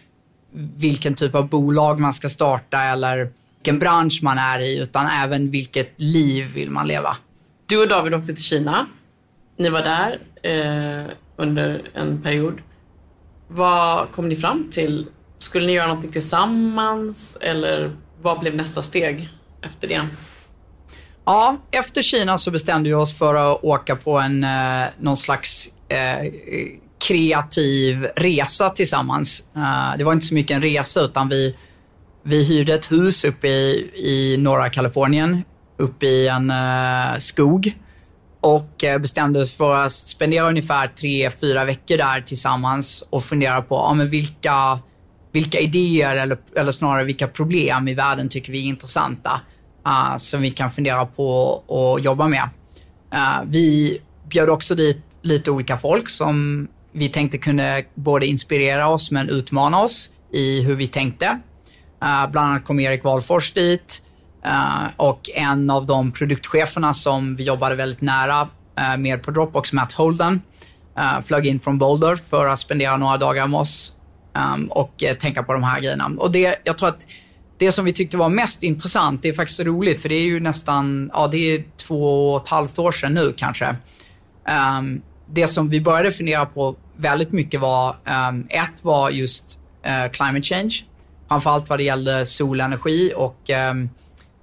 vilken 0.75 1.15
typ 1.15 1.35
av 1.35 1.49
bolag 1.49 1.99
man 1.99 2.13
ska 2.13 2.29
starta 2.29 2.81
eller 2.81 3.29
vilken 3.61 3.79
bransch 3.79 4.19
man 4.23 4.37
är 4.37 4.59
i, 4.59 4.77
utan 4.79 5.07
även 5.07 5.51
vilket 5.51 5.93
liv 5.97 6.45
vill 6.53 6.69
man 6.69 6.87
leva. 6.87 7.17
Du 7.67 7.81
och 7.81 7.87
David 7.87 8.13
åkte 8.13 8.33
till 8.33 8.43
Kina. 8.43 8.87
Ni 9.57 9.69
var 9.69 9.81
där 9.81 10.19
eh, 10.43 11.11
under 11.37 11.81
en 11.93 12.21
period. 12.21 12.61
Vad 13.47 14.11
kom 14.11 14.29
ni 14.29 14.35
fram 14.35 14.67
till? 14.71 15.07
Skulle 15.37 15.67
ni 15.67 15.73
göra 15.73 15.87
någonting 15.87 16.11
tillsammans 16.11 17.37
eller 17.41 17.95
vad 18.21 18.39
blev 18.39 18.55
nästa 18.55 18.81
steg 18.81 19.29
efter 19.61 19.87
det? 19.87 20.07
Ja, 21.25 21.57
efter 21.71 22.01
Kina 22.01 22.37
så 22.37 22.51
bestämde 22.51 22.89
vi 22.89 22.95
oss 22.95 23.17
för 23.17 23.35
att 23.35 23.63
åka 23.63 23.95
på 23.95 24.19
en, 24.19 24.43
eh, 24.43 24.85
någon 24.99 25.17
slags 25.17 25.69
eh, 25.89 26.33
kreativ 27.07 28.07
resa 28.15 28.69
tillsammans. 28.69 29.43
Uh, 29.57 29.97
det 29.97 30.03
var 30.03 30.13
inte 30.13 30.25
så 30.25 30.33
mycket 30.33 30.55
en 30.55 30.61
resa 30.61 31.01
utan 31.01 31.29
vi 31.29 31.55
vi 32.23 32.43
hyrde 32.43 32.73
ett 32.73 32.91
hus 32.91 33.23
uppe 33.23 33.47
i, 33.47 33.91
i 33.95 34.37
norra 34.37 34.69
Kalifornien, 34.69 35.43
uppe 35.77 36.05
i 36.05 36.27
en 36.27 36.51
uh, 36.51 37.17
skog. 37.17 37.77
Och 38.43 38.83
eh, 38.83 38.99
bestämde 38.99 39.41
oss 39.43 39.53
för 39.53 39.75
att 39.75 39.91
spendera 39.91 40.49
ungefär 40.49 40.87
tre, 40.87 41.31
fyra 41.31 41.65
veckor 41.65 41.97
där 41.97 42.21
tillsammans 42.21 43.03
och 43.09 43.23
fundera 43.23 43.61
på 43.61 43.75
ja, 43.75 43.93
men 43.93 44.09
vilka, 44.09 44.79
vilka 45.31 45.59
idéer 45.59 46.15
eller, 46.15 46.37
eller 46.55 46.71
snarare 46.71 47.03
vilka 47.03 47.27
problem 47.27 47.87
i 47.87 47.93
världen 47.93 48.29
tycker 48.29 48.51
vi 48.51 48.59
är 48.59 48.63
intressanta. 48.63 49.41
Uh, 49.87 50.17
som 50.17 50.41
vi 50.41 50.51
kan 50.51 50.69
fundera 50.69 51.05
på 51.05 51.27
och 51.67 51.99
jobba 51.99 52.27
med. 52.27 52.49
vi 53.45 53.97
bjöd 54.29 54.49
också 54.49 54.75
dit 54.75 54.97
lite 55.21 55.51
olika 55.51 55.77
folk 55.77 56.09
som 56.09 56.67
vi 56.91 57.09
tänkte 57.09 57.37
kunde 57.37 57.85
både 57.95 58.25
inspirera 58.25 58.87
oss 58.87 59.11
men 59.11 59.29
utmana 59.29 59.81
oss 59.81 60.09
i 60.33 60.61
hur 60.61 60.75
vi 60.75 60.87
tänkte. 60.87 61.39
Uh, 62.03 62.31
bland 62.31 62.49
annat 62.49 62.65
kom 62.65 62.79
Erik 62.79 63.03
Wahlfors 63.03 63.53
dit 63.53 64.01
uh, 64.45 64.87
och 64.97 65.29
en 65.35 65.69
av 65.69 65.85
de 65.85 66.11
produktcheferna 66.11 66.93
som 66.93 67.35
vi 67.35 67.43
jobbade 67.43 67.75
väldigt 67.75 68.01
nära 68.01 68.47
eh, 68.77 68.91
uh, 68.91 68.97
med 68.97 69.23
på 69.23 69.31
Dropbox, 69.31 69.73
Matt 69.73 69.91
Holden, 69.91 70.41
flög 71.23 71.47
in 71.47 71.59
från 71.59 71.77
Boulder 71.77 72.15
för 72.15 72.47
att 72.47 72.59
spendera 72.59 72.97
några 72.97 73.17
dagar 73.17 73.47
med 73.47 73.59
oss 73.59 73.93
um, 74.55 74.65
och 74.65 75.03
tänka 75.19 75.43
på 75.43 75.53
de 75.53 75.63
här 75.63 75.79
grejerna. 75.79 76.11
Och 76.17 76.31
det, 76.31 76.61
jag 76.63 76.77
tror 76.77 76.89
att 76.89 77.07
det 77.57 77.71
som 77.71 77.85
vi 77.85 77.93
tyckte 77.93 78.17
var 78.17 78.29
mest 78.29 78.63
intressant, 78.63 79.21
det 79.21 79.29
är 79.29 79.33
faktiskt 79.33 79.59
roligt 79.59 80.01
för 80.01 80.09
det 80.09 80.15
är 80.15 80.25
ju 80.25 80.39
nästan, 80.39 81.11
ja 81.13 81.27
det 81.27 81.37
är 81.37 81.63
två 81.87 82.33
och 82.33 82.43
ett 82.43 82.49
halvt 82.49 82.79
år 82.79 82.91
sedan 82.91 83.13
nu 83.13 83.33
kanske. 83.37 83.75
Um, 84.79 85.01
det 85.29 85.47
som 85.47 85.69
vi 85.69 85.81
började 85.81 86.11
fundera 86.11 86.45
på 86.45 86.75
väldigt 86.97 87.31
mycket 87.31 87.61
var, 87.61 87.95
um, 88.29 88.47
ett 88.49 88.83
var 88.83 89.09
just 89.09 89.57
uh, 89.87 90.11
climate 90.11 90.41
change. 90.41 90.73
Framförallt 91.31 91.69
vad 91.69 91.79
det 91.79 91.83
gällde 91.83 92.25
solenergi 92.25 93.13
och 93.15 93.49
ehm, 93.49 93.89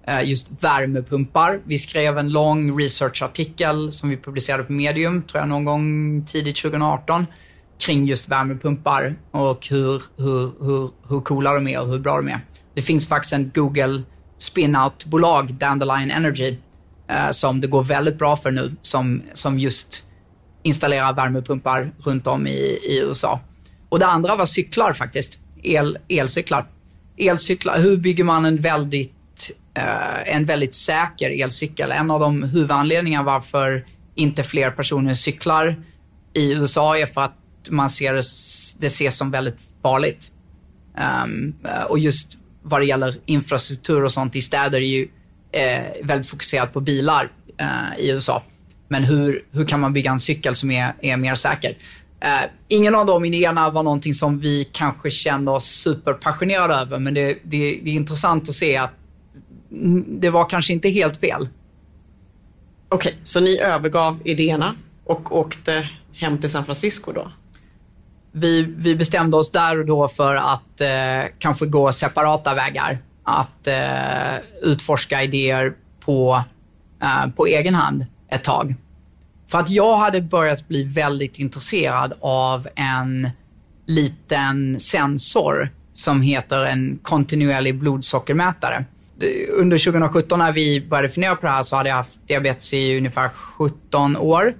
eh, 0.07 0.22
just 0.22 0.48
värmepumpar. 0.61 1.61
Vi 1.64 1.79
skrev 1.79 2.18
en 2.18 2.33
lång 2.33 2.81
researchartikel 2.81 3.92
som 3.92 4.09
vi 4.09 4.16
publicerade 4.16 4.64
på 4.64 4.72
Medium, 4.72 5.22
tror 5.22 5.40
jag 5.40 5.48
någon 5.48 5.64
gång 5.64 6.24
tidigt 6.27 6.57
2018, 6.57 7.27
kring 7.87 8.07
just 8.07 8.29
värmepumpar 8.29 9.14
och 9.31 9.66
hur, 9.70 10.03
hur, 10.16 10.64
hur, 10.64 10.90
hur 11.09 11.20
coola 11.20 11.55
de 11.55 11.68
är 11.68 11.81
och 11.81 11.88
hur 11.88 11.98
bra 11.98 12.16
de 12.16 12.29
är. 12.29 12.40
Det 12.74 12.83
finns 12.83 13.09
faktiskt 13.09 13.35
en 13.35 13.51
Google 13.55 14.03
spin-out-bolag, 14.38 15.55
Dandelion 15.55 16.11
Energy, 16.11 16.57
eh, 17.09 17.31
som 17.31 17.61
det 17.61 17.66
går 17.66 17.85
väldigt 17.85 18.18
bra 18.18 18.37
för 18.37 18.51
nu, 18.51 18.74
som, 18.83 19.22
som 19.33 19.59
just 19.59 20.05
installerar 20.62 21.12
värmepumpar 21.12 21.90
runt 21.98 22.27
om 22.27 22.46
i, 22.46 22.79
i 22.83 23.01
USA. 23.03 23.40
Och 23.88 23.98
det 23.98 24.07
andra 24.07 24.37
var 24.37 24.46
cyklar 24.46 24.92
faktiskt, 24.92 25.38
El, 25.62 25.98
elcyklar 26.09 26.66
elcyklar, 27.18 27.78
hur 27.78 27.96
bygger 27.96 28.24
man 28.24 28.44
en 28.44 28.61
väldigt, 28.61 29.50
eh, 29.74 30.35
en 30.37 30.44
väldigt 30.44 30.74
säker 30.74 31.31
elcykel? 31.31 31.92
En 31.92 32.11
av 32.11 32.20
de 32.20 32.42
huvudanledningarna 32.42 33.24
varför 33.24 33.85
inte 34.14 34.42
fler 34.42 34.70
personer 34.70 35.14
cyklar 35.14 35.83
i 36.35 36.52
USA 36.52 36.98
är 36.98 37.07
för 37.07 37.20
att 37.20 37.35
man 37.70 37.90
ser 37.90 38.14
det, 38.14 38.22
det 38.78 38.87
ses 38.87 39.16
som 39.16 39.31
väldigt 39.31 39.62
farligt. 39.83 40.33
Um, 41.24 41.54
och 41.88 41.98
just 41.98 42.37
vad 42.62 42.81
det 42.81 42.87
gäller 42.87 43.14
infrastruktur 43.26 44.04
och 44.04 44.12
sånt 44.12 44.37
i 44.37 44.42
städer 44.42 44.81
är 44.81 44.87
ju 44.87 45.09
eh, 45.52 45.83
väldigt 46.02 46.28
fokuserat 46.28 46.72
på 46.72 46.81
bilar 46.81 47.33
eh, 47.59 47.98
i 47.98 48.11
USA. 48.11 48.42
Men 48.88 49.04
hur, 49.04 49.44
hur 49.52 49.66
kan 49.66 49.81
man 49.81 49.92
bygga 49.92 50.11
en 50.11 50.20
cykel 50.20 50.54
som 50.54 50.70
är, 50.70 50.94
är 51.02 51.16
mer 51.16 51.35
säker? 51.35 51.76
Uh, 52.24 52.50
ingen 52.68 52.94
av 52.94 53.07
de 53.07 53.24
idéerna 53.24 53.70
var 53.70 53.83
någonting 53.83 54.14
som 54.14 54.38
vi 54.38 54.64
kanske 54.72 55.11
kände 55.11 55.50
oss 55.50 55.64
superpassionerade 55.64 56.74
över, 56.74 56.98
men 56.98 57.14
det, 57.14 57.38
det, 57.42 57.81
det 57.83 57.90
är 57.90 57.94
intressant 57.94 58.48
att 58.48 58.54
se 58.54 58.76
att 58.76 58.90
det 60.07 60.31
var 60.31 60.48
kanske 60.48 60.72
inte 60.72 60.88
helt 60.88 61.16
fel. 61.16 61.48
Okej, 62.88 63.12
okay, 63.12 63.20
så 63.22 63.40
ni 63.40 63.59
övergav 63.59 64.18
idéerna 64.24 64.74
och 65.05 65.36
åkte 65.36 65.88
hem 66.12 66.38
till 66.38 66.51
San 66.51 66.64
Francisco 66.64 67.12
då? 67.12 67.32
Vi, 68.32 68.62
vi 68.62 68.97
bestämde 68.97 69.36
oss 69.36 69.51
där 69.51 69.78
och 69.78 69.86
då 69.86 70.09
för 70.09 70.34
att 70.34 70.80
eh, 70.80 71.30
kanske 71.38 71.66
gå 71.66 71.92
separata 71.92 72.55
vägar. 72.55 72.99
Att 73.24 73.66
eh, 73.66 74.45
utforska 74.62 75.22
idéer 75.22 75.74
på, 76.01 76.45
eh, 77.03 77.30
på 77.36 77.47
egen 77.47 77.74
hand 77.74 78.07
ett 78.28 78.45
tag. 78.45 78.74
För 79.51 79.59
att 79.59 79.70
jag 79.70 79.96
hade 79.96 80.20
börjat 80.20 80.68
bli 80.68 80.84
väldigt 80.84 81.38
intresserad 81.38 82.12
av 82.20 82.68
en 82.74 83.30
liten 83.86 84.80
sensor 84.80 85.70
som 85.92 86.22
heter 86.22 86.64
en 86.64 86.99
kontinuerlig 87.03 87.78
blodsockermätare. 87.78 88.84
Under 89.53 89.78
2017 89.78 90.38
när 90.38 90.53
vi 90.53 90.80
började 90.80 91.09
fundera 91.09 91.36
på 91.36 91.46
det 91.46 91.53
här 91.53 91.62
så 91.62 91.76
hade 91.76 91.88
jag 91.88 91.96
haft 91.96 92.18
diabetes 92.26 92.74
i 92.74 92.96
ungefär 92.99 93.28
17 93.28 94.16
år. 94.16 94.55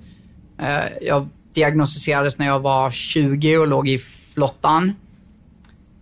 Eh, 0.61 0.85
jag 1.03 1.29
diagnostiserades 1.55 2.39
när 2.39 2.47
jag 2.47 2.61
var 2.61 2.91
20 2.91 3.59
och 3.59 3.69
låg 3.69 3.89
i 3.89 3.99
flottan. 4.35 4.95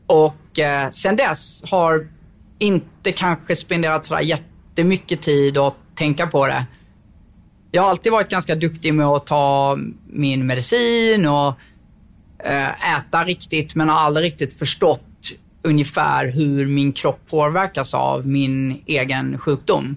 Och 0.06 0.58
eh, 0.58 0.90
sen 0.90 1.16
dess 1.16 1.62
har 1.66 2.08
inte 2.58 3.12
kanske 3.12 3.56
spenderat 3.56 4.04
sådär 4.04 4.20
jättemycket 4.20 5.22
tid 5.22 5.58
att 5.58 5.74
tänka 5.94 6.26
på 6.26 6.46
det 6.46 6.66
jag 7.70 7.82
har 7.82 7.90
alltid 7.90 8.12
varit 8.12 8.30
ganska 8.30 8.54
duktig 8.54 8.94
med 8.94 9.06
att 9.06 9.26
ta 9.26 9.78
min 10.06 10.46
medicin 10.46 11.26
och 11.26 11.54
eh, 12.44 12.96
äta 12.96 13.24
riktigt, 13.24 13.74
men 13.74 13.88
har 13.88 13.96
aldrig 13.96 14.24
riktigt 14.24 14.58
förstått 14.58 15.02
ungefär 15.62 16.32
hur 16.32 16.66
min 16.66 16.92
kropp 16.92 17.20
påverkas 17.30 17.94
av 17.94 18.26
min 18.26 18.82
egen 18.86 19.38
sjukdom. 19.38 19.96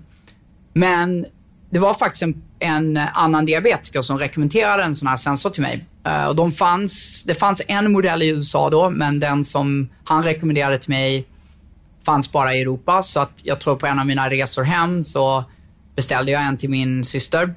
Men 0.74 1.26
det 1.70 1.80
var 1.80 1.94
faktiskt 1.94 2.24
en, 2.24 2.42
en 2.60 2.98
annan 2.98 3.46
diabetiker 3.46 4.02
som 4.02 4.18
rekommenderade 4.18 4.84
en 4.84 4.96
sån 4.96 5.08
här 5.08 5.18
sensor 5.18 5.50
till 5.50 5.62
mig. 5.62 5.86
Eh, 6.06 6.26
och 6.26 6.36
de 6.36 6.52
fanns, 6.52 7.24
det 7.24 7.36
fanns 7.36 7.62
en 7.68 7.92
modell 7.92 8.24
i 8.24 8.28
USA 8.28 8.70
då, 8.70 8.90
men 8.90 9.20
den 9.20 9.46
som 9.46 9.90
han 10.04 10.24
rekommenderade 10.24 10.78
till 10.78 10.90
mig 10.90 11.28
fanns 12.06 12.32
bara 12.32 12.56
i 12.56 12.62
Europa. 12.62 13.04
Så 13.04 13.20
att 13.20 13.32
jag 13.44 13.60
tror 13.60 13.76
på 13.76 13.88
en 13.88 14.00
av 14.00 14.06
mina 14.06 14.30
resor 14.30 14.64
hem 14.64 15.04
så 15.04 15.44
beställde 16.00 16.32
jag 16.32 16.44
en 16.44 16.58
till 16.58 16.70
min 16.70 17.06
syster. 17.06 17.54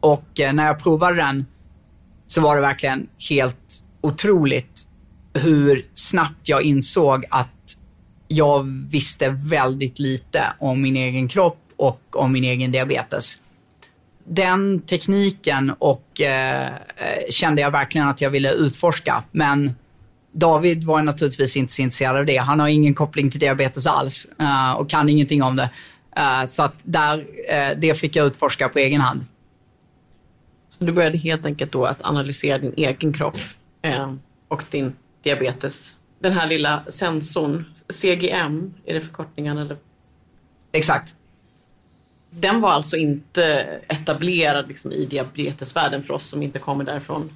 Och 0.00 0.40
eh, 0.40 0.52
när 0.52 0.66
jag 0.66 0.82
provade 0.82 1.16
den 1.16 1.46
så 2.26 2.40
var 2.40 2.54
det 2.56 2.60
verkligen 2.62 3.08
helt 3.30 3.82
otroligt 4.00 4.86
hur 5.34 5.82
snabbt 5.94 6.48
jag 6.48 6.62
insåg 6.62 7.24
att 7.30 7.76
jag 8.28 8.62
visste 8.90 9.28
väldigt 9.28 9.98
lite 9.98 10.42
om 10.58 10.82
min 10.82 10.96
egen 10.96 11.28
kropp 11.28 11.58
och 11.76 12.00
om 12.16 12.32
min 12.32 12.44
egen 12.44 12.72
diabetes. 12.72 13.38
Den 14.24 14.80
tekniken 14.80 15.72
och 15.78 16.20
eh, 16.20 16.66
eh 16.66 16.70
kände 17.30 17.62
jag 17.62 17.70
verkligen 17.70 18.08
att 18.08 18.20
jag 18.20 18.30
ville 18.30 18.52
utforska. 18.52 19.24
Men 19.32 19.74
David 20.32 20.84
var 20.84 21.02
naturligtvis 21.02 21.56
inte 21.56 21.72
så 21.72 21.82
intresserad 21.82 22.16
av 22.16 22.26
det. 22.26 22.36
Han 22.36 22.60
har 22.60 22.68
ingen 22.68 22.94
koppling 22.94 23.30
till 23.30 23.40
diabetes 23.40 23.86
alls 23.86 24.26
eh, 24.40 24.72
och 24.72 24.90
kan 24.90 25.08
ingenting 25.08 25.42
om 25.42 25.56
det. 25.56 25.70
Uh, 26.18 26.46
så 26.46 26.62
att 26.62 26.74
där, 26.82 27.18
uh, 27.18 27.80
det 27.80 27.94
fick 27.94 28.16
jag 28.16 28.26
utforska 28.26 28.68
på 28.68 28.78
egen 28.78 29.00
hand. 29.00 29.26
Så 30.78 30.84
du 30.84 30.92
började 30.92 31.18
helt 31.18 31.46
enkelt 31.46 31.72
då 31.72 31.84
att 31.84 32.04
analysera 32.04 32.58
din 32.58 32.74
egen 32.76 33.12
kropp 33.12 33.38
och 34.48 34.64
din 34.70 34.96
diabetes. 35.22 35.96
Den 36.18 36.32
här 36.32 36.46
lilla 36.46 36.84
sensorn, 36.88 37.64
CGM, 37.88 38.74
är 38.84 38.94
det 38.94 39.00
förkortningen 39.00 39.58
eller? 39.58 39.76
Exakt. 40.72 41.14
Den 42.30 42.60
var 42.60 42.70
alltså 42.70 42.96
inte 42.96 43.44
etablerad 43.88 44.68
liksom, 44.68 44.92
i 44.92 45.04
diabetesvärlden 45.04 46.02
för 46.02 46.14
oss 46.14 46.26
som 46.26 46.42
inte 46.42 46.58
kommer 46.58 46.84
därifrån? 46.84 47.30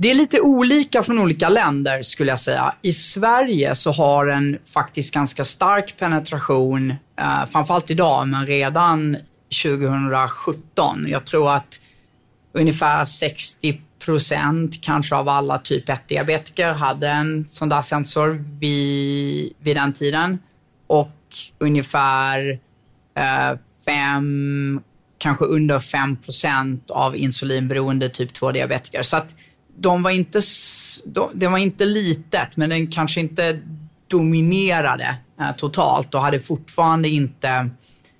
Det 0.00 0.10
är 0.10 0.14
lite 0.14 0.40
olika 0.40 1.02
från 1.02 1.18
olika 1.18 1.48
länder 1.48 2.02
skulle 2.02 2.30
jag 2.30 2.40
säga. 2.40 2.74
I 2.82 2.92
Sverige 2.92 3.74
så 3.74 3.92
har 3.92 4.26
den 4.26 4.58
faktiskt 4.66 5.14
ganska 5.14 5.44
stark 5.44 5.94
penetration, 5.98 6.90
eh, 7.16 7.46
framförallt 7.50 7.90
idag, 7.90 8.28
men 8.28 8.46
redan 8.46 9.16
2017. 9.62 11.06
Jag 11.08 11.24
tror 11.24 11.50
att 11.50 11.80
ungefär 12.52 13.04
60 13.04 13.80
procent 14.04 14.82
kanske 14.82 15.14
av 15.14 15.28
alla 15.28 15.58
typ 15.58 15.88
1-diabetiker 15.88 16.72
hade 16.72 17.08
en 17.08 17.46
sån 17.48 17.68
där 17.68 17.82
sensor 17.82 18.44
vid, 18.60 19.52
vid 19.58 19.76
den 19.76 19.92
tiden. 19.92 20.38
Och 20.86 21.16
ungefär 21.58 22.58
eh, 23.14 23.58
fem, 23.84 24.80
kanske 25.18 25.44
under 25.44 25.80
5 25.80 26.16
procent 26.16 26.90
av 26.90 27.16
insulinberoende 27.16 28.08
typ 28.08 28.32
2-diabetiker. 28.32 29.02
Så 29.02 29.16
att 29.16 29.34
de 29.80 30.02
var 30.02 30.10
inte, 30.10 30.40
de, 31.04 31.30
det 31.34 31.48
var 31.48 31.58
inte 31.58 31.84
litet, 31.84 32.56
men 32.56 32.70
den 32.70 32.86
kanske 32.86 33.20
inte 33.20 33.60
dominerade 34.08 35.16
eh, 35.40 35.56
totalt 35.56 36.14
och 36.14 36.20
hade 36.20 36.40
fortfarande 36.40 37.08
inte 37.08 37.70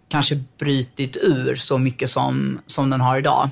kanske 0.08 0.42
brytit 0.58 1.16
ur 1.16 1.56
så 1.56 1.78
mycket 1.78 2.10
som, 2.10 2.58
som 2.66 2.90
den 2.90 3.00
har 3.00 3.18
idag. 3.18 3.48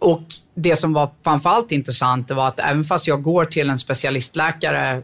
Och 0.00 0.22
det 0.54 0.76
som 0.76 0.92
var 0.92 1.10
framförallt 1.24 1.72
intressant 1.72 2.28
det 2.28 2.34
var 2.34 2.48
att 2.48 2.60
även 2.60 2.84
fast 2.84 3.06
jag 3.06 3.22
går 3.22 3.44
till 3.44 3.70
en 3.70 3.78
specialistläkare 3.78 5.02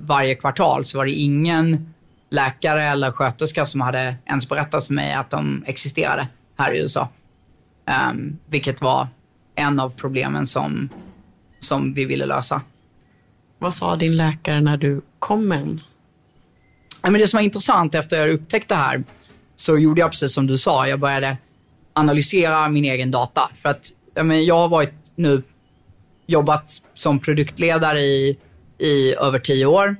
varje 0.00 0.34
kvartal 0.34 0.84
så 0.84 0.98
var 0.98 1.06
det 1.06 1.12
ingen 1.12 1.94
läkare 2.30 2.84
eller 2.84 3.10
sköterska 3.10 3.66
som 3.66 3.80
hade 3.80 4.16
ens 4.26 4.48
berättat 4.48 4.86
för 4.86 4.94
mig 4.94 5.12
att 5.12 5.30
de 5.30 5.64
existerade 5.66 6.28
här 6.58 6.72
i 6.72 6.78
USA. 6.78 7.02
Um, 7.02 7.08
ehm, 7.86 8.38
vilket 8.46 8.82
var 8.82 9.08
en 9.54 9.80
av 9.80 9.90
problemen 9.90 10.46
som, 10.46 10.88
som 11.64 11.94
vi 11.94 12.04
ville 12.04 12.26
lösa. 12.26 12.62
Vad 13.58 13.74
sa 13.74 13.96
din 13.96 14.16
läkare 14.16 14.60
när 14.60 14.76
du 14.76 15.00
kom 15.18 15.52
en? 15.52 15.80
Ja, 17.02 17.10
men 17.10 17.20
det 17.20 17.26
som 17.28 17.38
var 17.38 17.44
intressant 17.44 17.94
efter 17.94 18.20
att 18.20 18.26
jag 18.26 18.34
upptäckte 18.34 18.74
det 18.74 18.78
här 18.78 19.04
så 19.56 19.78
gjorde 19.78 20.00
jag 20.00 20.10
precis 20.10 20.34
som 20.34 20.46
du 20.46 20.58
sa. 20.58 20.88
Jag 20.88 21.00
började 21.00 21.36
analysera 21.92 22.68
min 22.68 22.84
egen 22.84 23.10
data. 23.10 23.50
För 23.54 23.68
att 23.68 23.92
jag 24.46 24.54
har 24.54 24.68
varit 24.68 24.94
nu, 25.14 25.42
jobbat 26.26 26.82
som 26.94 27.18
produktledare 27.18 28.00
i, 28.00 28.38
i 28.78 29.14
över 29.14 29.38
tio 29.38 29.66
år. 29.66 29.96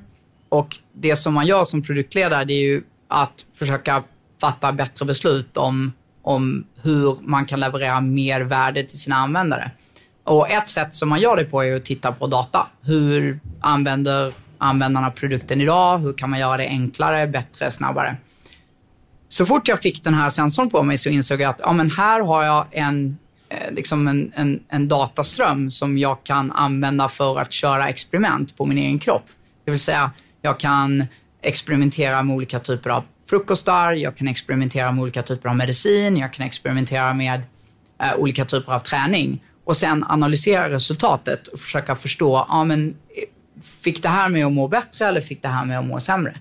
Och 0.48 0.78
det 0.92 1.16
som 1.16 1.34
man 1.34 1.46
gör 1.46 1.64
som 1.64 1.82
produktledare 1.82 2.44
det 2.44 2.54
är 2.54 2.62
ju 2.62 2.82
att 3.08 3.46
försöka 3.54 4.02
fatta 4.40 4.72
bättre 4.72 5.06
beslut 5.06 5.56
om, 5.56 5.92
om 6.22 6.64
hur 6.82 7.16
man 7.20 7.46
kan 7.46 7.60
leverera 7.60 8.00
mer 8.00 8.40
värde 8.40 8.84
till 8.84 8.98
sina 8.98 9.16
användare. 9.16 9.70
Och 10.25 10.51
ett 10.51 10.68
sätt 10.68 10.95
som 10.95 11.09
man 11.09 11.20
gör 11.20 11.37
det 11.37 11.45
på 11.45 11.64
är 11.64 11.77
att 11.77 11.85
titta 11.85 12.12
på 12.12 12.27
data. 12.27 12.66
Hur 12.83 13.41
använder 13.61 14.33
användarna 14.59 15.11
produkten 15.11 15.61
idag? 15.61 15.99
Hur 15.99 16.12
kan 16.12 16.31
man 16.31 16.39
göra 16.39 16.57
det 16.57 16.66
enklare, 16.66 17.27
bättre, 17.27 17.70
snabbare? 17.70 18.16
Så 19.29 19.47
fort 19.47 19.68
jag 19.68 19.83
fick 19.83 20.05
den 20.05 20.14
här 20.14 20.31
sensorn 20.31 20.70
på 20.70 20.83
mig 20.83 20.99
så 20.99 21.09
insåg 21.09 21.41
jag 21.41 21.51
att 21.51 21.61
ja, 21.62 21.73
men 21.73 21.91
här 21.91 22.20
har 22.20 22.45
jag 22.45 22.66
en 22.70 23.18
eh, 23.49 23.73
liksom 23.75 24.09
en, 24.09 24.33
en, 24.35 24.61
en, 24.68 24.89
dataström 24.89 25.70
som 25.70 25.99
jag 25.99 26.25
kan 26.25 26.53
använda 26.53 27.09
för 27.09 27.39
att 27.39 27.53
köra 27.53 27.89
experiment 27.89 28.57
på 28.57 28.66
min 28.66 28.79
egen 28.79 28.99
kropp. 28.99 29.25
Det 29.64 29.70
vill 29.70 29.81
säga, 29.81 30.11
jag 30.43 30.61
kan 30.61 31.05
experimentera 31.43 32.23
med 32.23 32.37
olika 32.37 32.59
typer 32.59 32.91
av 32.91 33.05
frukostar, 33.31 33.93
jag 33.93 34.16
kan 34.16 34.29
experimentera 34.29 34.93
med 34.93 35.03
olika 35.03 35.23
typer 35.23 35.49
av 35.49 35.57
medicin, 35.57 36.16
jag 36.16 36.33
kan 36.33 36.47
experimentera 36.47 37.14
med 37.14 37.43
eh, 38.03 38.18
olika 38.18 38.45
typer 38.45 38.73
av 38.73 38.81
träning 38.81 39.41
och 39.64 39.76
sen 39.76 40.04
analysera 40.04 40.70
resultatet 40.70 41.46
och 41.46 41.60
försöka 41.60 41.96
förstå, 41.96 42.46
ja 42.48 42.64
men 42.64 42.96
fick 43.62 44.02
det 44.02 44.08
här 44.08 44.28
mig 44.28 44.42
att 44.42 44.52
må 44.52 44.68
bättre 44.68 45.06
eller 45.06 45.20
fick 45.20 45.42
det 45.42 45.48
här 45.48 45.64
mig 45.64 45.76
att 45.76 45.86
må 45.86 46.00
sämre? 46.00 46.40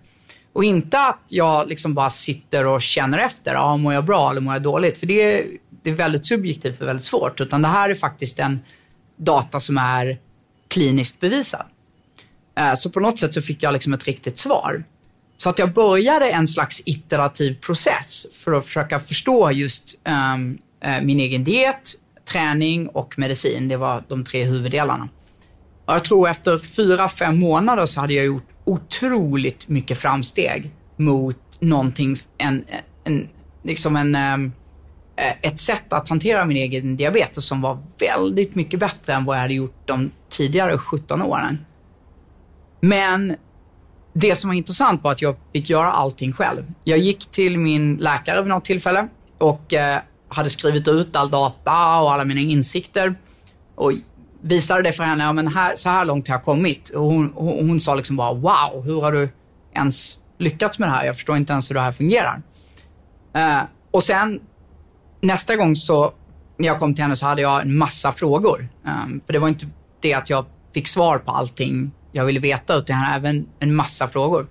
Och 0.54 0.64
inte 0.64 1.00
att 1.00 1.24
jag 1.28 1.68
liksom 1.68 1.94
bara 1.94 2.10
sitter 2.10 2.66
och 2.66 2.82
känner 2.82 3.18
efter, 3.18 3.54
ja 3.54 3.78
mår 3.78 3.94
jag 3.94 4.06
bra 4.06 4.32
eller 4.32 4.42
mår 4.42 4.54
jag 4.54 4.62
dåligt? 4.62 5.00
För 5.00 5.08
det 5.08 5.46
det 5.84 5.90
är 5.90 5.94
väldigt 5.94 6.26
subjektivt 6.26 6.82
och 6.82 6.88
väldigt 6.88 7.06
svårt. 7.06 7.42
Utan 7.42 7.62
det 7.62 7.68
här 7.68 7.90
är 7.90 7.96
faktiskt 7.96 8.40
en 8.40 8.60
data 9.18 9.60
som 9.60 9.78
är 9.78 10.20
kliniskt 10.68 11.20
bevisad. 11.20 11.66
Eh, 12.58 12.74
så 12.76 12.90
på 12.90 13.00
något 13.00 13.20
sätt 13.20 13.34
så 13.34 13.42
fick 13.42 13.64
jag 13.64 13.74
liksom 13.74 13.94
ett 13.94 14.08
riktigt 14.08 14.38
svar. 14.38 14.84
Så 15.38 15.50
att 15.50 15.60
jag 15.60 15.74
började 15.74 16.30
en 16.30 16.48
slags 16.48 16.82
iterativ 16.86 17.60
process 17.60 18.26
för 18.34 18.52
att 18.52 18.66
försöka 18.66 19.00
förstå 19.00 19.52
just 19.52 19.96
um, 20.36 20.58
min 21.02 21.20
egen 21.20 21.44
diet, 21.44 21.96
träning 22.26 22.88
och 22.88 23.20
medicin. 23.20 23.68
Det 23.68 23.78
var 23.78 24.04
de 24.08 24.26
tre 24.26 24.44
huvuddelarna. 24.44 25.10
Och 25.86 25.94
jag 25.94 26.04
tror 26.04 26.30
efter 26.30 26.58
fyra, 26.58 27.10
fem 27.10 27.40
månader 27.40 27.86
så 27.86 28.02
hade 28.02 28.14
jag 28.14 28.26
gjort 28.26 28.50
otroligt 28.64 29.68
mycket 29.68 29.98
framsteg 29.98 30.72
mot 30.96 31.38
någonting, 31.60 32.16
en, 32.38 32.66
en, 33.04 33.28
liksom 33.64 33.96
en, 33.96 34.16
ehm, 34.16 34.52
eh, 35.16 35.50
ett 35.52 35.60
sätt 35.60 35.94
att 35.94 36.10
hantera 36.10 36.46
min 36.46 36.58
egen 36.58 36.98
diabetes 36.98 37.46
som 37.46 37.62
var 37.62 37.78
väldigt 38.00 38.56
mycket 38.56 38.80
bättre 38.80 39.14
än 39.14 39.26
vad 39.26 39.36
jag 39.36 39.42
hade 39.42 39.54
gjort 39.54 39.88
de 39.88 40.12
tidigare 40.30 40.78
17 40.78 41.22
åren. 41.22 41.58
Men 42.80 43.36
det 44.14 44.36
som 44.36 44.50
var 44.50 44.56
intressant 44.56 45.04
var 45.04 45.12
att 45.12 45.22
jag 45.22 45.36
fick 45.54 45.70
göra 45.70 45.92
allting 45.92 46.34
själv. 46.34 46.74
Jag 46.84 47.00
gick 47.00 47.26
till 47.26 47.58
min 47.58 47.96
läkare 47.96 48.42
vid 48.42 48.50
något 48.50 48.66
tillfälle 48.66 49.08
och 49.38 49.74
eh, 49.74 50.00
hade 50.32 50.50
skrivit 50.50 50.88
ut 50.88 51.16
all 51.16 51.30
data 51.30 52.02
och 52.02 52.12
alla 52.12 52.26
mina 52.26 52.42
insikter 52.42 53.16
och 53.76 53.92
visade 54.42 54.82
det 54.82 54.94
för 54.94 55.04
henne. 55.04 55.24
Ja, 55.24 55.34
men 55.34 55.48
här, 55.48 55.76
så 55.76 55.90
här 55.90 56.06
långt 56.06 56.28
har 56.28 56.36
jag 56.36 56.44
kommit. 56.44 56.90
Och 56.90 57.06
hon, 57.06 57.34
hon, 57.36 57.70
hon 57.70 57.80
sa 57.80 57.96
liksom 57.96 58.16
bara 58.16 58.34
wow, 58.34 58.84
hur 58.86 59.02
har 59.02 59.12
du 59.12 59.30
ens 59.76 60.18
lyckats 60.38 60.80
med 60.80 60.90
det 60.90 60.94
här? 60.94 61.06
Jag 61.06 61.16
förstår 61.16 61.38
inte 61.38 61.54
ens 61.54 61.70
hur 61.70 61.76
det 61.76 61.82
här 61.82 61.92
fungerar. 61.92 62.42
Eh, 63.34 63.62
och 63.92 64.04
sen 64.04 64.40
nästa 65.22 65.56
gång 65.56 65.76
så, 65.76 66.14
när 66.58 66.68
jag 66.68 66.80
kom 66.80 66.96
till 66.96 67.04
henne 67.04 67.16
så 67.16 67.26
hade 67.26 67.42
jag 67.42 67.62
en 67.62 67.78
massa 67.78 68.12
frågor. 68.12 68.68
Um, 68.84 69.22
för 69.26 69.34
det 69.34 69.40
var 69.40 69.48
inte 69.48 69.66
det 70.00 70.14
att 70.14 70.30
jag 70.30 70.46
fick 70.74 70.88
svar 70.88 71.18
på 71.18 71.32
allting 71.32 71.92
jag 72.12 72.26
ville 72.26 72.40
veta, 72.40 72.76
utan 72.76 72.96
jag 72.96 73.06
hade 73.06 73.16
även 73.16 73.48
en 73.60 73.76
massa 73.76 74.08
frågor. 74.08 74.48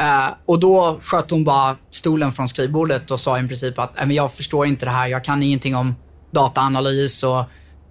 Uh, 0.00 0.34
och 0.46 0.60
då 0.60 0.98
sköt 1.02 1.30
hon 1.30 1.44
bara 1.44 1.76
stolen 1.90 2.32
från 2.32 2.48
skrivbordet 2.48 3.10
och 3.10 3.20
sa 3.20 3.38
i 3.38 3.46
princip 3.46 3.78
att 3.78 4.00
äh, 4.00 4.06
men 4.06 4.16
jag 4.16 4.32
förstår 4.32 4.66
inte 4.66 4.84
det 4.84 4.90
här, 4.90 5.08
jag 5.08 5.24
kan 5.24 5.42
ingenting 5.42 5.76
om 5.76 5.94
dataanalys 6.30 7.22
och 7.22 7.44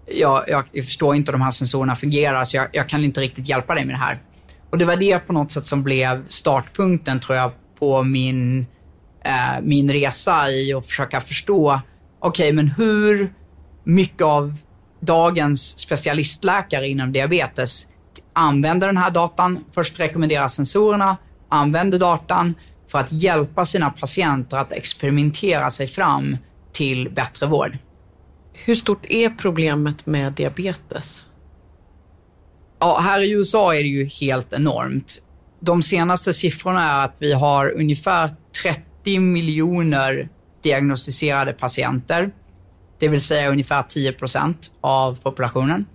jag, 0.07 0.43
jag, 0.47 0.63
jag 0.71 0.85
förstår 0.85 1.15
inte 1.15 1.31
hur 1.31 1.37
de 1.37 1.43
här 1.43 1.51
sensorerna 1.51 1.95
fungerar, 1.95 2.45
så 2.45 2.57
jag, 2.57 2.67
jag, 2.71 2.89
kan 2.89 3.03
inte 3.03 3.21
riktigt 3.21 3.49
hjälpa 3.49 3.75
dig 3.75 3.85
med 3.85 3.95
det 3.95 3.99
här. 3.99 4.19
Och 4.69 4.77
det 4.77 4.85
var 4.85 4.95
det 4.95 5.19
på 5.19 5.33
något 5.33 5.51
sätt 5.51 5.67
som 5.67 5.83
blev 5.83 6.27
startpunkten, 6.27 7.19
tror 7.19 7.37
jag, 7.37 7.51
på 7.79 8.03
min 8.03 8.65
eh, 9.25 9.61
min 9.61 9.91
resa 9.91 10.51
i 10.51 10.73
att 10.73 10.87
försöka 10.87 11.21
förstå, 11.21 11.71
okej, 11.71 11.81
okej, 12.19 12.45
okay, 12.45 12.53
men 12.53 12.67
hur 12.67 13.33
mycket 13.83 14.21
av 14.21 14.57
dagens 14.99 15.79
specialistläkare 15.79 16.87
inom 16.87 17.11
diabetes 17.11 17.87
använder 18.33 18.87
den 18.87 18.97
här 18.97 19.11
datan, 19.11 19.63
först 19.71 19.99
rekommenderar 19.99 20.47
sensorerna, 20.47 21.17
använder 21.49 21.99
datan 21.99 22.55
för 22.87 22.99
att 22.99 23.11
hjälpa 23.11 23.65
sina 23.65 23.89
patienter 23.89 24.57
att 24.57 24.71
experimentera 24.71 25.71
sig 25.71 25.87
fram 25.87 26.37
till 26.71 27.09
bättre 27.09 27.47
vård. 27.47 27.77
Hur 28.53 28.75
stort 28.75 29.05
är 29.09 29.29
problemet 29.29 30.05
med 30.05 30.33
diabetes? 30.33 31.27
Ja, 32.79 32.99
här 32.99 33.19
i 33.19 33.31
USA 33.31 33.75
är 33.75 33.79
det 33.79 33.89
ju 33.89 34.05
helt 34.05 34.53
enormt. 34.53 35.21
De 35.59 35.83
senaste 35.83 36.33
siffrorna 36.33 36.83
är 36.83 37.05
att 37.05 37.17
vi 37.19 37.33
har 37.33 37.71
ungefär 37.71 38.29
30 38.63 39.19
miljoner 39.19 40.29
diagnostiserade 40.63 41.53
patienter. 41.53 42.31
Det 42.99 43.07
vill 43.07 43.21
säga 43.21 43.49
ungefär 43.49 43.83
10 43.83 44.13
procent 44.13 44.71
av 44.81 45.19
populationen. 45.21 45.85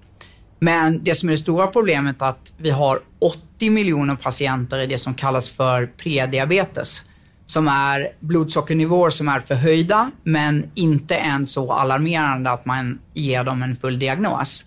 Men 0.61 1.05
det 1.05 1.15
som 1.15 1.29
är 1.29 1.31
det 1.31 1.39
stora 1.39 1.67
problemet 1.67 2.23
är 2.23 2.27
att 2.27 2.53
vi 2.57 2.71
har 2.71 3.01
80 3.19 3.71
miljoner 3.71 4.17
patienter 4.17 4.79
i 4.79 4.87
det 4.87 4.99
som 4.99 5.15
kallas 5.15 5.51
för 5.51 5.87
prediabetes. 5.87 7.05
Som 7.47 7.69
är 7.69 8.09
blodsockernivåer 8.21 9.11
som 9.11 9.29
är 9.29 9.41
förhöjda, 9.41 10.11
men 10.25 10.71
inte 10.75 11.17
än 11.17 11.47
så 11.47 11.73
alarmerande 11.73 12.51
att 12.51 12.67
man 12.67 12.99
ger 13.15 13.45
dem 13.45 13.63
en 13.63 13.77
full 13.77 13.99
diagnos. 13.99 14.65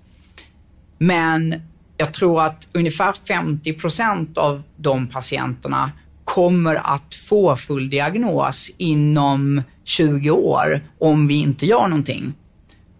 Men 0.97 1.61
jag 1.97 2.13
tror 2.13 2.41
att 2.41 2.67
ungefär 2.73 3.13
50 3.13 3.73
procent 3.73 4.37
av 4.37 4.63
de 4.75 5.07
patienterna 5.07 5.91
kommer 6.23 6.75
att 6.75 7.15
få 7.15 7.55
full 7.55 7.89
diagnos 7.89 8.71
inom 8.77 9.61
20 9.83 10.31
år 10.31 10.81
om 10.99 11.27
vi 11.27 11.33
inte 11.39 11.65
gör 11.65 11.87
någonting. 11.87 12.33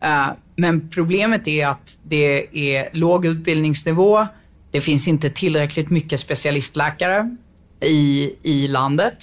Eh, 0.04 0.28
men 0.56 0.90
problemet 0.90 1.48
är 1.48 1.68
att 1.68 1.98
det 2.04 2.48
är 2.74 2.90
låg 2.94 3.26
utbildningsnivå. 3.26 4.28
Det 4.72 4.82
finns 4.82 5.08
inte 5.08 5.30
tillräckligt 5.30 5.90
mycket 5.90 6.20
specialistläkare 6.20 7.36
i, 7.82 8.34
i 8.44 8.68
landet. 8.68 9.18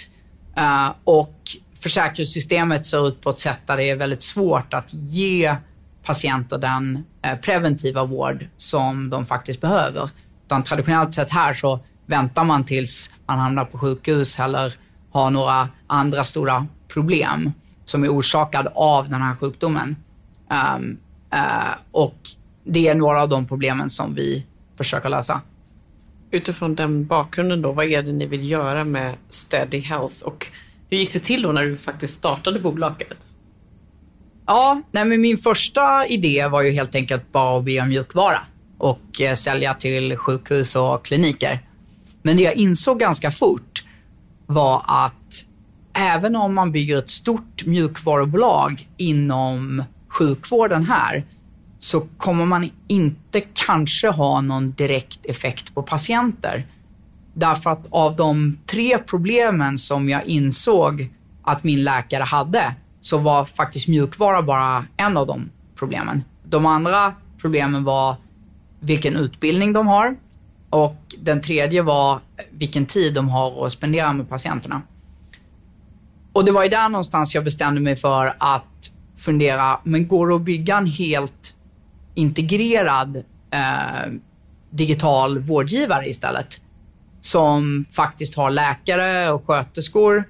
Uh, 0.59 0.91
och 1.05 1.37
försäkringssystemet 1.81 2.87
ser 2.87 3.09
ut 3.09 3.21
på 3.21 3.31
ett 3.31 3.41
sätt 3.41 3.59
där 3.67 3.77
det 3.77 3.91
är 3.91 3.97
väldigt 3.97 4.23
svårt 4.23 4.75
att 4.75 4.95
ge 4.95 5.57
patienter 6.05 6.59
den 6.59 7.05
uh, 7.27 7.41
preventiva 7.41 8.05
vård 8.05 8.47
som 8.57 9.11
de 9.11 9.27
faktiskt 9.27 9.61
behöver. 9.61 10.11
Utan 10.47 10.63
traditionellt 10.63 11.15
sett 11.15 11.33
här 11.33 11.55
så 11.55 11.81
väntar 12.07 12.45
man 12.45 12.65
tills 12.65 13.11
man 13.27 13.39
hamnar 13.39 13.65
på 13.65 13.79
sjukhus 13.79 14.41
eller 14.41 14.75
har 15.13 15.31
några 15.31 15.69
andra 15.87 16.25
stora 16.25 16.67
problem 16.89 17.53
som 17.85 18.05
är 18.05 18.09
orsakade 18.09 18.71
av 18.75 19.09
den 19.09 19.23
här 19.23 19.35
sjukdomen. 19.35 19.97
Um, 20.77 20.99
uh, 21.35 21.77
och 21.91 22.17
det 22.65 22.89
är 22.89 22.95
några 22.95 23.23
av 23.23 23.29
de 23.29 23.47
problemen 23.47 23.91
som 23.91 24.15
vi 24.15 24.47
försöker 24.77 25.09
lösa. 25.09 25.41
Utifrån 26.31 26.75
den 26.75 27.07
bakgrunden 27.07 27.63
då, 27.63 27.73
vad 27.73 27.85
är 27.85 28.03
det 28.03 28.13
ni 28.13 28.27
vill 28.27 28.51
göra 28.51 28.85
med 28.85 29.15
Steady 29.29 29.81
Health 29.81 30.23
och 30.23 30.47
hur 30.91 30.99
gick 30.99 31.13
det 31.13 31.21
till 31.21 31.43
då 31.43 31.53
när 31.53 31.63
du 31.63 31.77
faktiskt 31.77 32.15
startade 32.15 32.61
bolaget? 32.61 33.27
Ja, 34.47 34.83
nej 34.91 35.05
men 35.05 35.21
min 35.21 35.39
första 35.39 36.07
idé 36.07 36.49
var 36.49 36.63
ju 36.63 36.71
helt 36.71 36.95
enkelt 36.95 37.33
bara 37.33 37.59
att 37.59 37.65
bygga 37.65 37.85
mjukvara 37.85 38.41
och 38.79 39.21
eh, 39.21 39.35
sälja 39.35 39.75
till 39.75 40.17
sjukhus 40.17 40.77
och 40.77 41.05
kliniker. 41.05 41.67
Men 42.23 42.37
det 42.37 42.43
jag 42.43 42.55
insåg 42.55 42.99
ganska 42.99 43.31
fort 43.31 43.85
var 44.47 44.85
att 44.87 45.45
även 45.93 46.37
om 46.37 46.55
man 46.55 46.73
bygger 46.73 46.99
ett 46.99 47.11
stort 47.11 47.67
mjukvarubolag 47.67 48.89
inom 48.97 49.85
sjukvården 50.11 50.85
här 50.85 51.25
så 51.79 52.01
kommer 52.01 52.45
man 52.45 52.71
inte 52.89 53.41
kanske 53.41 54.09
ha 54.09 54.41
någon 54.41 54.73
direkt 54.73 55.27
effekt 55.27 55.75
på 55.75 55.83
patienter. 55.83 56.67
Därför 57.35 57.71
att 57.71 57.87
av 57.91 58.17
de 58.17 58.59
tre 58.67 58.99
problemen 58.99 59.79
som 59.79 60.09
jag 60.09 60.25
insåg 60.25 61.11
att 61.43 61.65
min 61.65 61.85
läkare 61.85 62.23
hade 62.23 62.75
så 63.01 63.19
var 63.19 63.45
faktiskt 63.45 63.89
mjukvara 63.89 64.43
bara 64.43 64.85
en 64.97 65.17
av 65.17 65.27
de 65.27 65.51
problemen. 65.77 66.25
De 66.45 66.67
andra 66.67 67.15
problemen 67.41 67.85
var 67.85 68.17
vilken 68.81 69.17
utbildning 69.17 69.73
de 69.73 69.87
har 69.87 70.17
och 70.71 70.97
den 71.19 71.43
tredje 71.43 71.83
var 71.83 72.21
vilken 72.51 72.87
tid 72.87 73.15
de 73.15 73.29
har 73.29 73.67
att 73.67 73.73
spendera 73.73 74.13
med 74.13 74.29
patienterna. 74.29 74.83
Och 76.33 76.45
det 76.45 76.53
var 76.53 76.63
ju 76.63 76.69
där 76.69 76.89
någonstans 76.89 77.35
jag 77.35 77.45
bestämde 77.45 77.81
mig 77.81 77.97
för 77.97 78.35
att 78.39 78.93
fundera, 79.21 79.81
men 79.85 80.09
går 80.09 80.29
det 80.29 80.35
att 80.35 80.43
bygga 80.43 80.77
en 80.77 80.87
helt 80.87 81.55
integrerad 82.15 83.17
eh, 83.51 84.13
digital 84.71 85.39
vårdgivare 85.39 86.09
istället? 86.09 86.61
Som 87.21 87.85
faktiskt 87.93 88.37
har 88.37 88.51
läkare 88.51 89.31
och 89.31 89.47
sköterskor, 89.47 90.25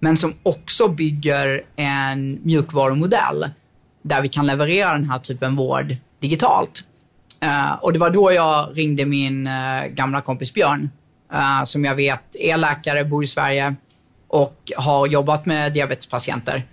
men 0.00 0.16
som 0.16 0.34
också 0.42 0.88
bygger 0.88 1.62
en 1.76 2.40
mjukvarumodell 2.42 3.50
där 4.02 4.22
vi 4.22 4.28
kan 4.28 4.46
leverera 4.46 4.92
den 4.92 5.10
här 5.10 5.18
typen 5.18 5.56
vård 5.56 5.96
digitalt. 6.20 6.84
Uh, 7.44 7.72
och 7.72 7.92
det 7.92 7.98
var 7.98 8.10
då 8.10 8.32
jag 8.32 8.78
ringde 8.78 9.04
min 9.04 9.46
uh, 9.46 9.86
gamla 9.86 10.20
kompis 10.20 10.54
Björn, 10.54 10.90
uh, 11.32 11.64
som 11.64 11.84
jag 11.84 11.94
vet 11.94 12.36
är 12.36 12.56
läkare, 12.56 13.04
bor 13.04 13.24
i 13.24 13.26
Sverige 13.26 13.74
och 14.28 14.72
har 14.76 15.06
jobbat 15.06 15.46
med 15.46 15.72
diabetespatienter. 15.72 16.64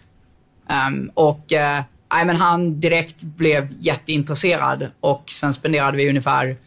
Um, 0.70 1.12
och 1.14 1.52
uh, 1.54 2.26
men 2.26 2.36
han 2.36 2.80
direkt 2.80 3.24
blev 3.24 3.68
jätteintresserad 3.80 4.92
och 5.00 5.24
sen 5.30 5.54
spenderade 5.54 5.98
vi 5.98 6.10
ungefär 6.10 6.58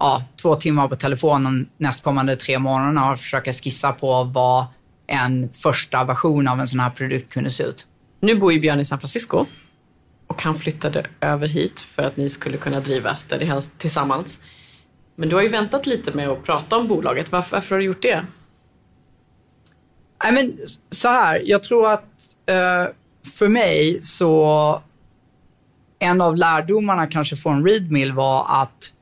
ja, 0.00 0.24
två 0.42 0.56
timmar 0.56 0.88
på 0.88 0.96
telefonen 0.96 1.68
nästkommande 1.76 2.36
tre 2.36 2.58
månaderna 2.58 3.12
och 3.12 3.18
försöka 3.18 3.52
skissa 3.52 3.92
på 3.92 4.24
vad 4.24 4.66
en 5.06 5.48
första 5.52 6.04
version 6.04 6.48
av 6.48 6.60
en 6.60 6.68
sån 6.68 6.80
här 6.80 6.90
produkt 6.90 7.32
kunde 7.32 7.50
se 7.50 7.62
ut. 7.62 7.86
Nu 8.20 8.34
bor 8.34 8.52
ju 8.52 8.60
Björn 8.60 8.80
i 8.80 8.84
San 8.84 9.00
Francisco 9.00 9.46
och 10.26 10.42
han 10.42 10.54
flyttade 10.54 11.06
över 11.20 11.48
hit 11.48 11.80
för 11.80 12.02
att 12.02 12.16
ni 12.16 12.28
skulle 12.28 12.56
kunna 12.56 12.80
driva 12.80 13.16
Steady 13.16 13.44
Health 13.44 13.68
tillsammans. 13.78 14.40
Men 15.16 15.28
du 15.28 15.34
har 15.34 15.42
ju 15.42 15.48
väntat 15.48 15.86
lite 15.86 16.12
med 16.12 16.28
att 16.28 16.44
prata 16.44 16.76
om 16.76 16.88
bolaget. 16.88 17.32
Varför, 17.32 17.56
varför 17.56 17.74
har 17.74 17.80
du 17.80 17.84
gjort 17.84 18.02
det? 18.02 18.24
I 20.28 20.32
men, 20.32 20.58
så 20.90 21.08
här, 21.08 21.42
jag 21.44 21.62
tror 21.62 21.92
att 21.92 22.04
uh, 22.50 22.94
för 23.34 23.48
mig 23.48 24.02
så 24.02 24.82
en 25.98 26.20
av 26.20 26.36
lärdomarna 26.36 27.06
kanske 27.06 27.36
från 27.36 27.66
Readmill 27.66 28.12
var 28.12 28.46
att 28.48 28.92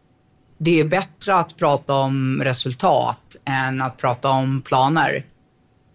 det 0.58 0.80
är 0.80 0.84
bättre 0.84 1.34
att 1.34 1.56
prata 1.56 1.94
om 1.94 2.40
resultat 2.44 3.36
än 3.44 3.82
att 3.82 3.98
prata 3.98 4.28
om 4.28 4.62
planer. 4.62 5.24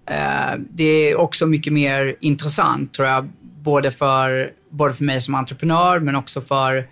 Eh, 0.10 0.60
det 0.70 0.84
är 0.84 1.20
också 1.20 1.46
mycket 1.46 1.74
mer 1.74 2.16
intressant 2.20 2.94
tror 2.94 3.08
jag, 3.08 3.30
både 3.42 3.92
för, 3.92 4.52
både 4.70 4.94
för 4.94 5.04
mig 5.04 5.22
som 5.22 5.36
entreprenör 5.36 6.00
men 6.00 6.16
också 6.16 6.42
för 6.42 6.88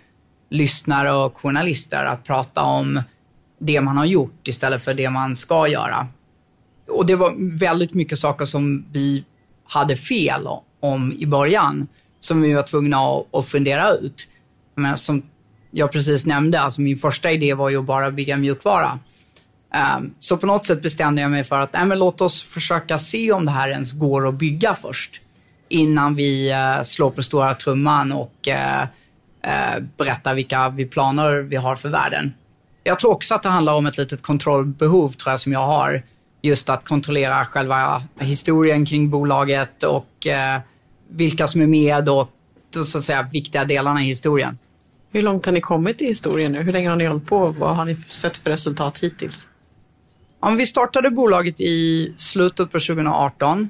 lyssnare 0.50 1.12
och 1.12 1.38
journalister 1.38 2.04
att 2.04 2.24
prata 2.24 2.62
om 2.62 3.02
det 3.58 3.80
man 3.80 3.96
har 3.96 4.04
gjort 4.04 4.48
istället 4.48 4.84
för 4.84 4.94
det 4.94 5.10
man 5.10 5.36
ska 5.36 5.68
göra. 5.68 6.06
Och 6.88 7.06
det 7.06 7.16
var 7.16 7.34
väldigt 7.58 7.94
mycket 7.94 8.18
saker 8.18 8.44
som 8.44 8.86
vi 8.92 9.24
hade 9.64 9.96
fel 9.96 10.46
om 10.84 11.12
i 11.12 11.26
början 11.26 11.86
som 12.20 12.42
vi 12.42 12.52
var 12.52 12.62
tvungna 12.62 12.98
att, 13.32 13.46
fundera 13.46 13.90
ut. 13.90 14.28
Men 14.74 14.96
som 14.96 15.22
jag 15.70 15.92
precis 15.92 16.26
nämnde, 16.26 16.60
alltså 16.60 16.80
min 16.80 16.96
första 16.96 17.30
idé 17.30 17.54
var 17.54 17.70
ju 17.70 17.78
att 17.78 17.84
bara 17.84 18.10
bygga 18.10 18.36
mjukvara. 18.36 18.98
Um, 19.98 20.14
så 20.18 20.36
på 20.36 20.46
något 20.46 20.66
sätt 20.66 20.82
bestämde 20.82 21.22
jag 21.22 21.30
mig 21.30 21.44
för 21.44 21.60
att 21.60 21.72
nej, 21.72 21.86
men 21.86 21.98
låt 21.98 22.20
oss 22.20 22.44
försöka 22.44 22.98
se 22.98 23.32
om 23.32 23.44
det 23.44 23.50
här 23.50 23.68
ens 23.68 23.92
går 23.92 24.28
att 24.28 24.34
bygga 24.34 24.74
först 24.74 25.20
innan 25.68 26.14
vi 26.14 26.52
uh, 26.52 26.82
slår 26.82 27.10
på 27.10 27.22
stora 27.22 27.54
trumman 27.54 28.12
och 28.12 28.48
uh, 28.48 28.82
uh, 29.46 29.82
berättar 29.96 30.34
vilka 30.34 30.68
vi 30.68 30.84
planer 30.84 31.38
vi 31.38 31.56
har 31.56 31.76
för 31.76 31.88
världen. 31.88 32.34
Jag 32.84 32.98
tror 32.98 33.10
också 33.10 33.34
att 33.34 33.42
det 33.42 33.48
handlar 33.48 33.74
om 33.74 33.86
ett 33.86 33.98
litet 33.98 34.22
kontrollbehov 34.22 35.12
tror 35.12 35.30
jag 35.30 35.40
som 35.40 35.52
jag 35.52 35.66
har. 35.66 36.02
Just 36.42 36.70
att 36.70 36.84
kontrollera 36.84 37.44
själva 37.44 38.02
historien 38.20 38.86
kring 38.86 39.10
bolaget 39.10 39.82
och 39.82 40.26
vilka 41.08 41.46
som 41.46 41.60
är 41.60 41.66
med 41.66 42.08
och 42.08 42.30
de 42.70 42.84
så 42.84 42.98
att 42.98 43.04
säga, 43.04 43.28
viktiga 43.32 43.64
delarna 43.64 44.02
i 44.02 44.06
historien. 44.06 44.58
Hur 45.12 45.22
långt 45.22 45.46
har 45.46 45.52
ni 45.52 45.60
kommit 45.60 46.02
i 46.02 46.06
historien 46.06 46.52
nu? 46.52 46.62
Hur 46.62 46.72
länge 46.72 46.88
har 46.88 46.96
ni 46.96 47.06
hållit 47.06 47.26
på? 47.26 47.48
Vad 47.48 47.76
har 47.76 47.84
ni 47.84 47.96
sett 47.96 48.36
för 48.36 48.50
resultat 48.50 48.98
hittills? 48.98 49.48
Ja, 50.40 50.50
vi 50.50 50.66
startade 50.66 51.10
bolaget 51.10 51.60
i 51.60 52.12
slutet 52.16 52.72
på 52.72 52.80
2018 52.80 53.68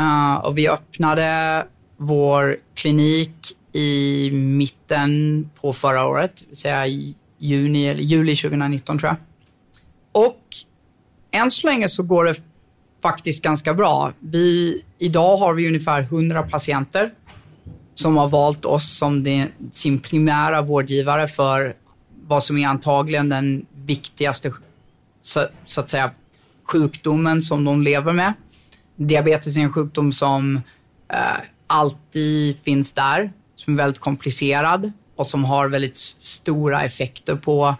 Uh, 0.00 0.34
och 0.34 0.58
vi 0.58 0.68
öppnade 0.68 1.66
vår 1.96 2.56
klinik 2.74 3.56
i 3.72 4.30
mitten 4.30 5.50
på 5.60 5.72
förra 5.72 6.06
året, 6.06 6.36
det 6.36 6.46
vill 6.48 6.56
säga 6.56 6.86
i 6.86 7.14
juni 7.38 7.86
eller 7.86 8.02
juli 8.02 8.36
2019 8.36 8.98
tror 8.98 9.08
jag. 9.08 9.16
Och 10.24 10.40
än 11.30 11.50
så 11.50 11.66
länge 11.66 11.88
så 11.88 12.02
går 12.02 12.24
det 12.24 12.34
faktiskt 13.06 13.44
ganska 13.44 13.74
bra. 13.74 14.12
Vi, 14.20 14.82
idag 14.98 15.36
har 15.36 15.54
vi 15.54 15.68
ungefär 15.68 16.00
100 16.00 16.42
patienter 16.42 17.12
som 17.94 18.16
har 18.16 18.28
valt 18.28 18.64
oss 18.64 18.96
som 18.98 19.24
det, 19.24 19.48
sin 19.72 20.00
primära 20.00 20.62
vårdgivare 20.62 21.28
för 21.28 21.76
vad 22.26 22.44
som 22.44 22.58
är 22.58 22.68
antagligen 22.68 23.28
den 23.28 23.66
viktigaste 23.74 24.52
så, 25.22 25.46
så, 25.66 25.80
att 25.80 25.90
säga, 25.90 26.10
sjukdomen 26.64 27.42
som 27.42 27.64
de 27.64 27.82
lever 27.82 28.12
med. 28.12 28.32
Diabetes 28.96 29.56
är 29.56 29.60
en 29.60 29.72
sjukdom 29.72 30.12
som 30.12 30.60
eh, 31.12 31.40
alltid 31.66 32.58
finns 32.58 32.92
där, 32.92 33.32
som 33.56 33.74
är 33.74 33.76
väldigt 33.76 34.00
komplicerad 34.00 34.92
och 35.16 35.26
som 35.26 35.44
har 35.44 35.68
väldigt 35.68 35.96
stora 35.96 36.82
effekter 36.82 37.36
på 37.36 37.74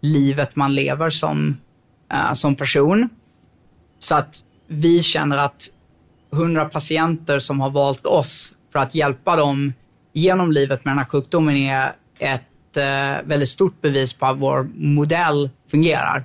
livet 0.00 0.56
man 0.56 0.74
lever 0.74 1.10
som, 1.10 1.56
eh, 2.12 2.32
som 2.32 2.54
person. 2.54 3.08
Så 3.98 4.14
att 4.14 4.44
vi 4.72 5.02
känner 5.02 5.36
att 5.36 5.68
100 6.32 6.64
patienter 6.64 7.38
som 7.38 7.60
har 7.60 7.70
valt 7.70 8.06
oss 8.06 8.54
för 8.72 8.78
att 8.78 8.94
hjälpa 8.94 9.36
dem 9.36 9.72
genom 10.12 10.52
livet 10.52 10.84
med 10.84 10.92
den 10.92 10.98
här 10.98 11.04
sjukdomen 11.04 11.56
är 11.56 11.92
ett 12.18 12.76
eh, 12.76 13.28
väldigt 13.28 13.48
stort 13.48 13.80
bevis 13.80 14.12
på 14.12 14.26
att 14.26 14.38
vår 14.38 14.70
modell 14.74 15.50
fungerar. 15.70 16.24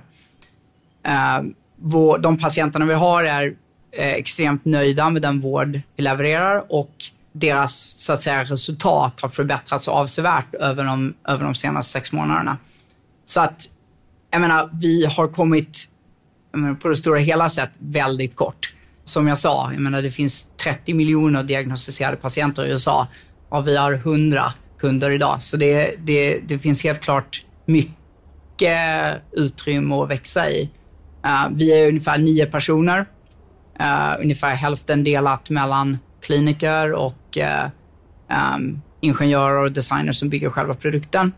Eh, 1.06 1.42
vår, 1.76 2.18
de 2.18 2.38
patienterna 2.38 2.84
vi 2.84 2.94
har 2.94 3.24
är 3.24 3.56
eh, 3.92 4.12
extremt 4.12 4.64
nöjda 4.64 5.10
med 5.10 5.22
den 5.22 5.40
vård 5.40 5.80
vi 5.96 6.02
levererar 6.02 6.64
och 6.68 6.92
deras 7.32 7.94
så 7.98 8.12
att 8.12 8.22
säga, 8.22 8.44
resultat 8.44 9.20
har 9.20 9.28
förbättrats 9.28 9.88
avsevärt 9.88 10.54
över 10.54 10.84
de, 10.84 11.14
över 11.28 11.44
de 11.44 11.54
senaste 11.54 11.92
sex 11.92 12.12
månaderna. 12.12 12.58
Så 13.24 13.40
att, 13.40 13.68
jag 14.30 14.40
menar, 14.40 14.70
vi 14.72 15.06
har 15.06 15.28
kommit 15.28 15.88
på 16.82 16.88
det 16.88 16.96
stora 16.96 17.18
hela 17.18 17.48
sett 17.48 17.70
väldigt 17.78 18.36
kort. 18.36 18.74
Som 19.04 19.26
jag 19.26 19.38
sa, 19.38 19.72
jag 19.72 19.82
menar, 19.82 20.02
det 20.02 20.10
finns 20.10 20.48
30 20.62 20.94
miljoner 20.94 21.42
diagnostiserade 21.42 22.16
patienter 22.16 22.66
i 22.66 22.70
USA 22.70 23.08
och 23.48 23.66
vi 23.66 23.76
har 23.76 23.92
100 23.92 24.52
kunder 24.78 25.10
idag. 25.10 25.42
Så 25.42 25.56
det, 25.56 25.94
det, 25.98 26.38
det 26.38 26.58
finns 26.58 26.84
helt 26.84 27.00
klart 27.00 27.44
mycket 27.66 28.78
utrymme 29.32 29.94
att 29.94 30.10
växa 30.10 30.50
i. 30.50 30.70
Uh, 31.26 31.48
vi 31.52 31.82
är 31.82 31.88
ungefär 31.88 32.18
nio 32.18 32.46
personer, 32.46 33.00
uh, 33.80 34.20
ungefär 34.20 34.54
hälften 34.54 35.04
delat 35.04 35.50
mellan 35.50 35.98
kliniker 36.22 36.92
och 36.92 37.38
uh, 37.38 38.54
um, 38.56 38.82
ingenjörer 39.00 39.64
och 39.64 39.72
designers 39.72 40.16
som 40.16 40.28
bygger 40.28 40.50
själva 40.50 40.74
produkten. 40.74 41.32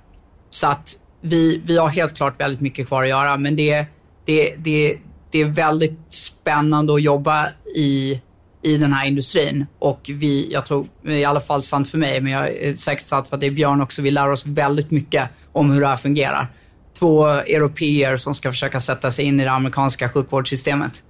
Så 0.51 0.67
att 0.67 0.97
vi, 1.21 1.63
vi 1.65 1.79
har 1.79 1.89
helt 1.89 2.17
klart 2.17 2.41
väldigt 2.41 2.61
mycket 2.61 2.87
kvar 2.87 3.03
att 3.03 3.09
göra, 3.09 3.37
men 3.37 3.57
det, 3.57 3.87
det, 4.25 4.55
det, 4.59 4.99
det 5.31 5.41
är 5.41 5.45
väldigt 5.45 5.99
spännande 6.09 6.95
att 6.95 7.03
jobba 7.03 7.49
i, 7.77 8.21
i 8.63 8.77
den 8.77 8.93
här 8.93 9.07
industrin. 9.07 9.67
Och 9.79 10.01
vi, 10.15 10.53
jag 10.53 10.67
tror, 10.67 10.87
i 11.05 11.25
alla 11.25 11.41
fall 11.41 11.63
sant 11.63 11.91
för 11.91 11.99
mig, 11.99 12.21
men 12.21 12.33
jag 12.33 12.49
är 12.49 12.75
säkert 12.75 13.05
sant 13.05 13.29
för 13.29 13.37
att 13.37 13.41
det 13.41 13.47
är 13.47 13.51
Björn 13.51 13.81
också, 13.81 14.03
vi 14.03 14.11
lär 14.11 14.31
oss 14.31 14.47
väldigt 14.47 14.91
mycket 14.91 15.31
om 15.53 15.71
hur 15.71 15.81
det 15.81 15.87
här 15.87 15.97
fungerar. 15.97 16.47
Två 16.99 17.27
europeer 17.27 18.17
som 18.17 18.35
ska 18.35 18.53
försöka 18.53 18.81
sätta 18.81 19.11
sig 19.11 19.25
in 19.25 19.41
i 19.41 19.45
det 19.45 19.51
amerikanska 19.51 20.09
sjukvårdssystemet. 20.09 21.03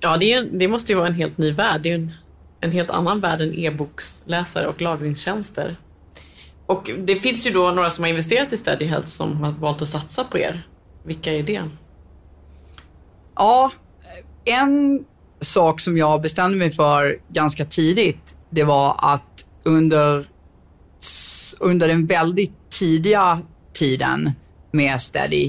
Ja, 0.00 0.16
det, 0.16 0.40
det 0.40 0.68
måste 0.68 0.92
ju 0.92 0.98
vara 0.98 1.08
en 1.08 1.14
helt 1.14 1.38
ny 1.38 1.52
värld. 1.52 1.80
Det 1.82 1.90
är 1.90 1.94
en 1.94 2.12
en 2.60 2.72
helt 2.72 2.90
annan 2.90 3.20
värld 3.20 3.40
än 3.40 3.58
e-boksläsare 3.58 4.66
och 4.66 4.82
lagringstjänster. 4.82 5.76
Och 6.66 6.90
det 6.98 7.16
finns 7.16 7.46
ju 7.46 7.50
då 7.50 7.70
några 7.70 7.90
som 7.90 8.04
har 8.04 8.08
investerat 8.08 8.52
i 8.52 8.56
Steady 8.56 8.84
Health 8.84 9.08
som 9.08 9.36
har 9.36 9.52
valt 9.52 9.82
att 9.82 9.88
satsa 9.88 10.24
på 10.24 10.38
er. 10.38 10.66
Vilka 11.04 11.32
är 11.32 11.42
det? 11.42 11.62
Ja, 13.38 13.72
en 14.44 15.04
sak 15.40 15.80
som 15.80 15.96
jag 15.96 16.22
bestämde 16.22 16.58
mig 16.58 16.70
för 16.70 17.18
ganska 17.28 17.64
tidigt, 17.64 18.36
det 18.50 18.64
var 18.64 18.96
att 18.98 19.44
under, 19.62 20.26
under 21.60 21.88
den 21.88 22.06
väldigt 22.06 22.70
tidiga 22.70 23.40
tiden 23.72 24.32
med 24.72 25.00
Steady, 25.00 25.46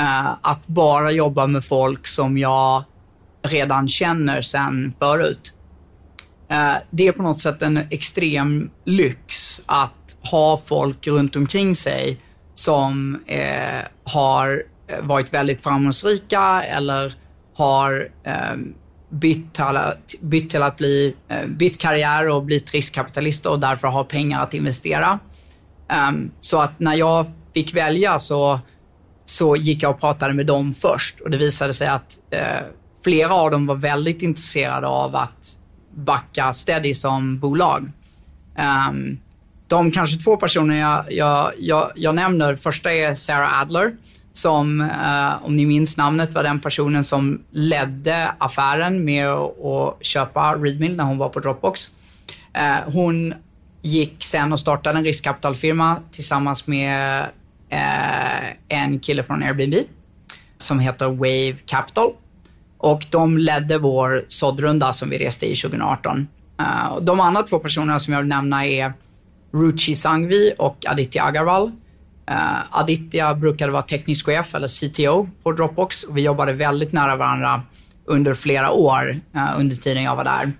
uh, 0.00 0.30
att 0.42 0.66
bara 0.66 1.12
jobba 1.12 1.46
med 1.46 1.64
folk 1.64 2.06
som 2.06 2.38
jag 2.38 2.84
redan 3.42 3.88
känner 3.88 4.42
sen 4.42 4.94
förut. 4.98 5.52
Eh, 6.48 6.74
det 6.90 7.08
är 7.08 7.12
på 7.12 7.22
något 7.22 7.38
sätt 7.38 7.62
en 7.62 7.76
extrem 7.90 8.70
lyx 8.84 9.60
att 9.66 10.16
ha 10.30 10.62
folk 10.66 11.06
runt 11.06 11.36
omkring 11.36 11.76
sig 11.76 12.20
som 12.54 13.22
eh, 13.26 13.84
har 14.04 14.62
Eh, 14.88 15.02
varit 15.02 15.34
väldigt 15.34 15.62
framgångsrika 15.62 16.62
eller 16.62 17.14
har 17.54 18.08
eh, 18.24 18.56
bytt, 19.10 19.54
till 19.54 19.64
att, 19.64 20.14
bytt 20.20 20.50
till 20.50 20.62
att 20.62 20.76
bli, 20.76 21.14
eh, 21.28 21.46
bytt 21.46 21.80
karriär 21.80 22.28
och 22.28 22.44
blivit 22.44 22.72
riskkapitalister 22.72 23.50
och 23.50 23.60
därför 23.60 23.88
har 23.88 24.04
pengar 24.04 24.42
att 24.42 24.54
investera. 24.54 25.18
Um, 26.08 26.30
så 26.40 26.60
att 26.60 26.80
när 26.80 26.94
jag 26.94 27.26
fick 27.54 27.74
välja 27.74 28.18
så, 28.18 28.60
så 29.24 29.56
gick 29.56 29.82
jag 29.82 29.90
och 29.90 30.00
pratade 30.00 30.34
med 30.34 30.46
dem 30.46 30.74
först 30.74 31.20
och 31.20 31.30
det 31.30 31.36
visade 31.36 31.74
sig 31.74 31.88
att 31.88 32.18
eh, 32.30 32.64
flera 33.04 33.34
av 33.34 33.50
dem 33.50 33.66
var 33.66 33.74
väldigt 33.74 34.22
intresserade 34.22 34.86
av 34.86 35.16
att 35.16 35.58
backa 35.94 36.52
Steady 36.52 36.94
som 36.94 37.38
bolag. 37.38 37.90
Um, 38.88 39.18
de 39.68 39.90
kanske 39.90 40.18
två 40.24 40.36
personer 40.36 40.76
jag, 40.76 41.12
jag, 41.12 41.52
jag, 41.58 41.92
jag 41.94 42.14
nämner, 42.14 42.56
första 42.56 42.92
är 42.92 43.14
Sarah 43.14 43.60
Adler, 43.60 43.92
som, 44.38 44.80
eh, 44.80 45.46
om 45.46 45.56
ni 45.56 45.66
minns 45.66 45.96
namnet, 45.96 46.34
var 46.34 46.42
den 46.42 46.60
personen 46.60 47.04
som 47.04 47.42
ledde 47.50 48.32
affären 48.38 49.04
med 49.04 49.28
att 49.28 50.04
köpa 50.06 50.54
Readmill 50.54 50.96
när 50.96 51.04
hon 51.04 51.18
var 51.18 51.28
på 51.28 51.40
Dropbox. 51.40 51.90
Eh, 52.52 52.92
hon 52.92 53.34
gick 53.82 54.24
sen 54.24 54.52
och 54.52 54.60
startade 54.60 54.98
en 54.98 55.04
riskkapitalfirma 55.04 55.96
tillsammans 56.10 56.66
med 56.66 57.20
eh, 57.68 58.48
en 58.68 58.98
kille 58.98 59.22
från 59.22 59.42
Airbnb 59.42 59.74
som 60.58 60.78
heter 60.78 61.08
Wave 61.08 61.56
Capital. 61.66 62.12
Och 62.78 63.06
de 63.10 63.38
ledde 63.38 63.78
vår 63.78 64.24
såddrunda 64.28 64.92
som 64.92 65.10
vi 65.10 65.18
reste 65.18 65.46
i 65.46 65.54
2018. 65.54 66.28
Eh, 66.60 67.00
de 67.00 67.20
andra 67.20 67.42
två 67.42 67.58
personerna 67.58 67.98
som 67.98 68.12
jag 68.12 68.20
vill 68.20 68.28
nämna 68.28 68.66
är 68.66 68.92
Ruchi 69.52 69.94
Sangvi 69.94 70.54
och 70.58 70.84
Aditya 70.86 71.24
Agarwal. 71.24 71.70
Uh, 72.30 72.78
Aditya 72.78 73.34
brukade 73.34 73.72
vara 73.72 73.82
teknisk 73.82 74.26
chef, 74.26 74.54
eller 74.54 74.68
CTO, 74.68 75.28
på 75.42 75.52
Dropbox 75.52 76.02
och 76.02 76.16
vi 76.16 76.22
jobbade 76.22 76.52
väldigt 76.52 76.92
nära 76.92 77.16
varandra 77.16 77.62
under 78.04 78.34
flera 78.34 78.70
år 78.70 79.20
uh, 79.36 79.60
under 79.60 79.76
tiden 79.76 80.02
jag 80.02 80.16
var 80.16 80.24
där. 80.24 80.52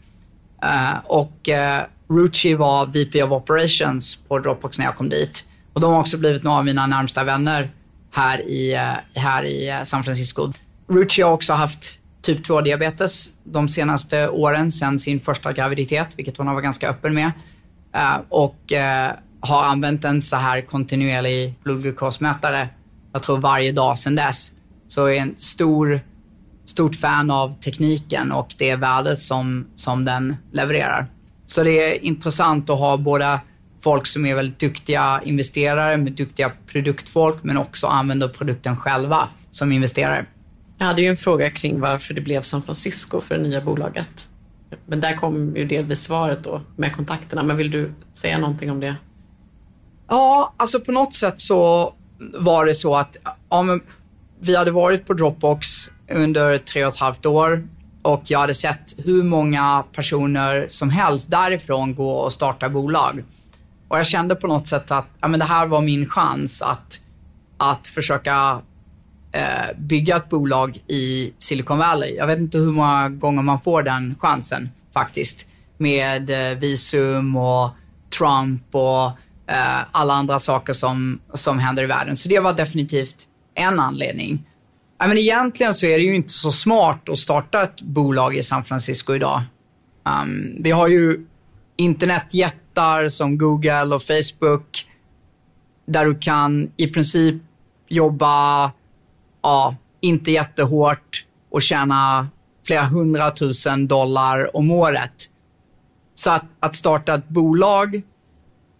Uh, 0.64 0.98
och 1.04 1.48
uh, 1.48 2.16
Ruchi 2.16 2.54
var 2.54 2.86
VP 2.86 3.22
of 3.22 3.32
Operations 3.32 4.16
på 4.16 4.38
Dropbox 4.38 4.78
när 4.78 4.84
jag 4.84 4.96
kom 4.96 5.08
dit. 5.08 5.46
Och 5.72 5.80
de 5.80 5.92
har 5.92 6.00
också 6.00 6.18
blivit 6.18 6.42
några 6.42 6.58
av 6.58 6.64
mina 6.64 6.86
närmsta 6.86 7.24
vänner 7.24 7.70
här 8.12 8.40
i, 8.40 8.74
här 9.14 9.44
i 9.44 9.80
San 9.84 10.04
Francisco. 10.04 10.52
Ruchi 10.88 11.22
har 11.22 11.32
också 11.32 11.52
haft 11.52 12.00
typ 12.22 12.46
2-diabetes 12.46 13.28
de 13.44 13.68
senaste 13.68 14.28
åren 14.28 14.72
sedan 14.72 14.98
sin 14.98 15.20
första 15.20 15.52
graviditet, 15.52 16.08
vilket 16.16 16.36
hon 16.36 16.46
har 16.46 16.54
varit 16.54 16.64
ganska 16.64 16.88
öppen 16.88 17.14
med. 17.14 17.32
Uh, 17.96 18.20
och 18.28 18.56
uh, 18.72 19.16
har 19.40 19.62
använt 19.64 20.04
en 20.04 20.22
så 20.22 20.36
här 20.36 20.60
kontinuerlig 20.60 21.54
blodglukosmätare, 21.62 22.68
jag 23.12 23.22
tror 23.22 23.38
varje 23.38 23.72
dag 23.72 23.98
sedan 23.98 24.14
dess. 24.14 24.52
Så 24.88 25.06
är 25.06 25.14
en 25.14 25.36
stor, 25.36 26.00
stort 26.64 26.96
fan 26.96 27.30
av 27.30 27.60
tekniken 27.60 28.32
och 28.32 28.54
det 28.58 28.76
värdet 28.76 29.18
som, 29.18 29.66
som 29.76 30.04
den 30.04 30.36
levererar. 30.52 31.06
Så 31.46 31.64
det 31.64 31.70
är 31.70 32.04
intressant 32.04 32.70
att 32.70 32.78
ha 32.78 32.96
både 32.96 33.40
folk 33.80 34.06
som 34.06 34.26
är 34.26 34.34
väldigt 34.34 34.58
duktiga 34.58 35.20
investerare 35.24 35.96
med 35.96 36.12
duktiga 36.12 36.52
produktfolk, 36.66 37.36
men 37.42 37.56
också 37.56 37.86
använder 37.86 38.28
produkten 38.28 38.76
själva 38.76 39.28
som 39.50 39.72
investerare. 39.72 40.26
Jag 40.78 40.86
hade 40.86 41.02
ju 41.02 41.08
en 41.08 41.16
fråga 41.16 41.50
kring 41.50 41.80
varför 41.80 42.14
det 42.14 42.20
blev 42.20 42.40
San 42.40 42.62
Francisco 42.62 43.20
för 43.20 43.34
det 43.34 43.42
nya 43.42 43.60
bolaget. 43.60 44.30
Men 44.86 45.00
där 45.00 45.16
kom 45.16 45.56
ju 45.56 45.64
delvis 45.64 46.00
svaret 46.00 46.44
då 46.44 46.60
med 46.76 46.96
kontakterna. 46.96 47.42
Men 47.42 47.56
vill 47.56 47.70
du 47.70 47.92
säga 48.12 48.38
någonting 48.38 48.70
om 48.70 48.80
det? 48.80 48.96
Ja, 50.08 50.54
alltså 50.56 50.80
på 50.80 50.92
något 50.92 51.14
sätt 51.14 51.40
så 51.40 51.94
var 52.38 52.66
det 52.66 52.74
så 52.74 52.96
att 52.96 53.16
ja, 53.50 53.78
vi 54.40 54.56
hade 54.56 54.70
varit 54.70 55.06
på 55.06 55.14
Dropbox 55.14 55.68
under 56.10 56.58
tre 56.58 56.84
och 56.84 56.92
ett 56.92 57.00
halvt 57.00 57.26
år 57.26 57.68
och 58.02 58.22
jag 58.24 58.38
hade 58.38 58.54
sett 58.54 58.94
hur 58.96 59.22
många 59.22 59.84
personer 59.92 60.66
som 60.68 60.90
helst 60.90 61.30
därifrån 61.30 61.94
gå 61.94 62.10
och 62.10 62.32
starta 62.32 62.68
bolag. 62.68 63.24
Och 63.88 63.98
jag 63.98 64.06
kände 64.06 64.34
på 64.34 64.46
något 64.46 64.68
sätt 64.68 64.90
att 64.90 65.06
ja, 65.20 65.28
men 65.28 65.40
det 65.40 65.46
här 65.46 65.66
var 65.66 65.80
min 65.80 66.08
chans 66.08 66.62
att, 66.62 67.00
att 67.56 67.86
försöka 67.86 68.62
eh, 69.32 69.76
bygga 69.78 70.16
ett 70.16 70.28
bolag 70.28 70.78
i 70.86 71.32
Silicon 71.38 71.78
Valley. 71.78 72.14
Jag 72.14 72.26
vet 72.26 72.38
inte 72.38 72.58
hur 72.58 72.72
många 72.72 73.08
gånger 73.08 73.42
man 73.42 73.60
får 73.60 73.82
den 73.82 74.14
chansen 74.20 74.68
faktiskt. 74.94 75.46
Med 75.78 76.30
eh, 76.30 76.58
visum 76.58 77.36
och 77.36 77.70
Trump 78.18 78.74
och 78.74 79.10
Eh, 79.48 79.84
alla 79.92 80.14
andra 80.14 80.40
saker 80.40 80.72
som, 80.72 81.20
som 81.34 81.58
händer 81.58 81.82
i 81.82 81.86
världen. 81.86 82.16
Så 82.16 82.28
det 82.28 82.40
var 82.40 82.52
definitivt 82.52 83.26
en 83.54 83.80
anledning. 83.80 84.46
I 85.04 85.08
men 85.08 85.18
egentligen 85.18 85.74
så 85.74 85.86
är 85.86 85.98
det 85.98 86.04
ju 86.04 86.14
inte 86.14 86.32
så 86.32 86.52
smart 86.52 87.08
att 87.08 87.18
starta 87.18 87.62
ett 87.62 87.82
bolag 87.82 88.36
i 88.36 88.42
San 88.42 88.64
Francisco 88.64 89.14
idag. 89.14 89.42
Um, 90.04 90.56
vi 90.60 90.70
har 90.70 90.88
ju 90.88 91.26
internetjättar 91.76 93.08
som 93.08 93.38
Google 93.38 93.94
och 93.94 94.02
Facebook 94.02 94.86
där 95.86 96.04
du 96.04 96.18
kan 96.18 96.70
i 96.76 96.86
princip 96.86 97.42
jobba, 97.88 98.72
ja, 99.42 99.76
inte 100.00 100.30
jättehårt 100.30 101.24
och 101.50 101.62
tjäna 101.62 102.28
flera 102.66 102.84
hundratusen 102.84 103.88
dollar 103.88 104.56
om 104.56 104.70
året. 104.70 105.30
Så 106.14 106.30
att, 106.30 106.44
att 106.60 106.74
starta 106.74 107.14
ett 107.14 107.28
bolag 107.28 108.02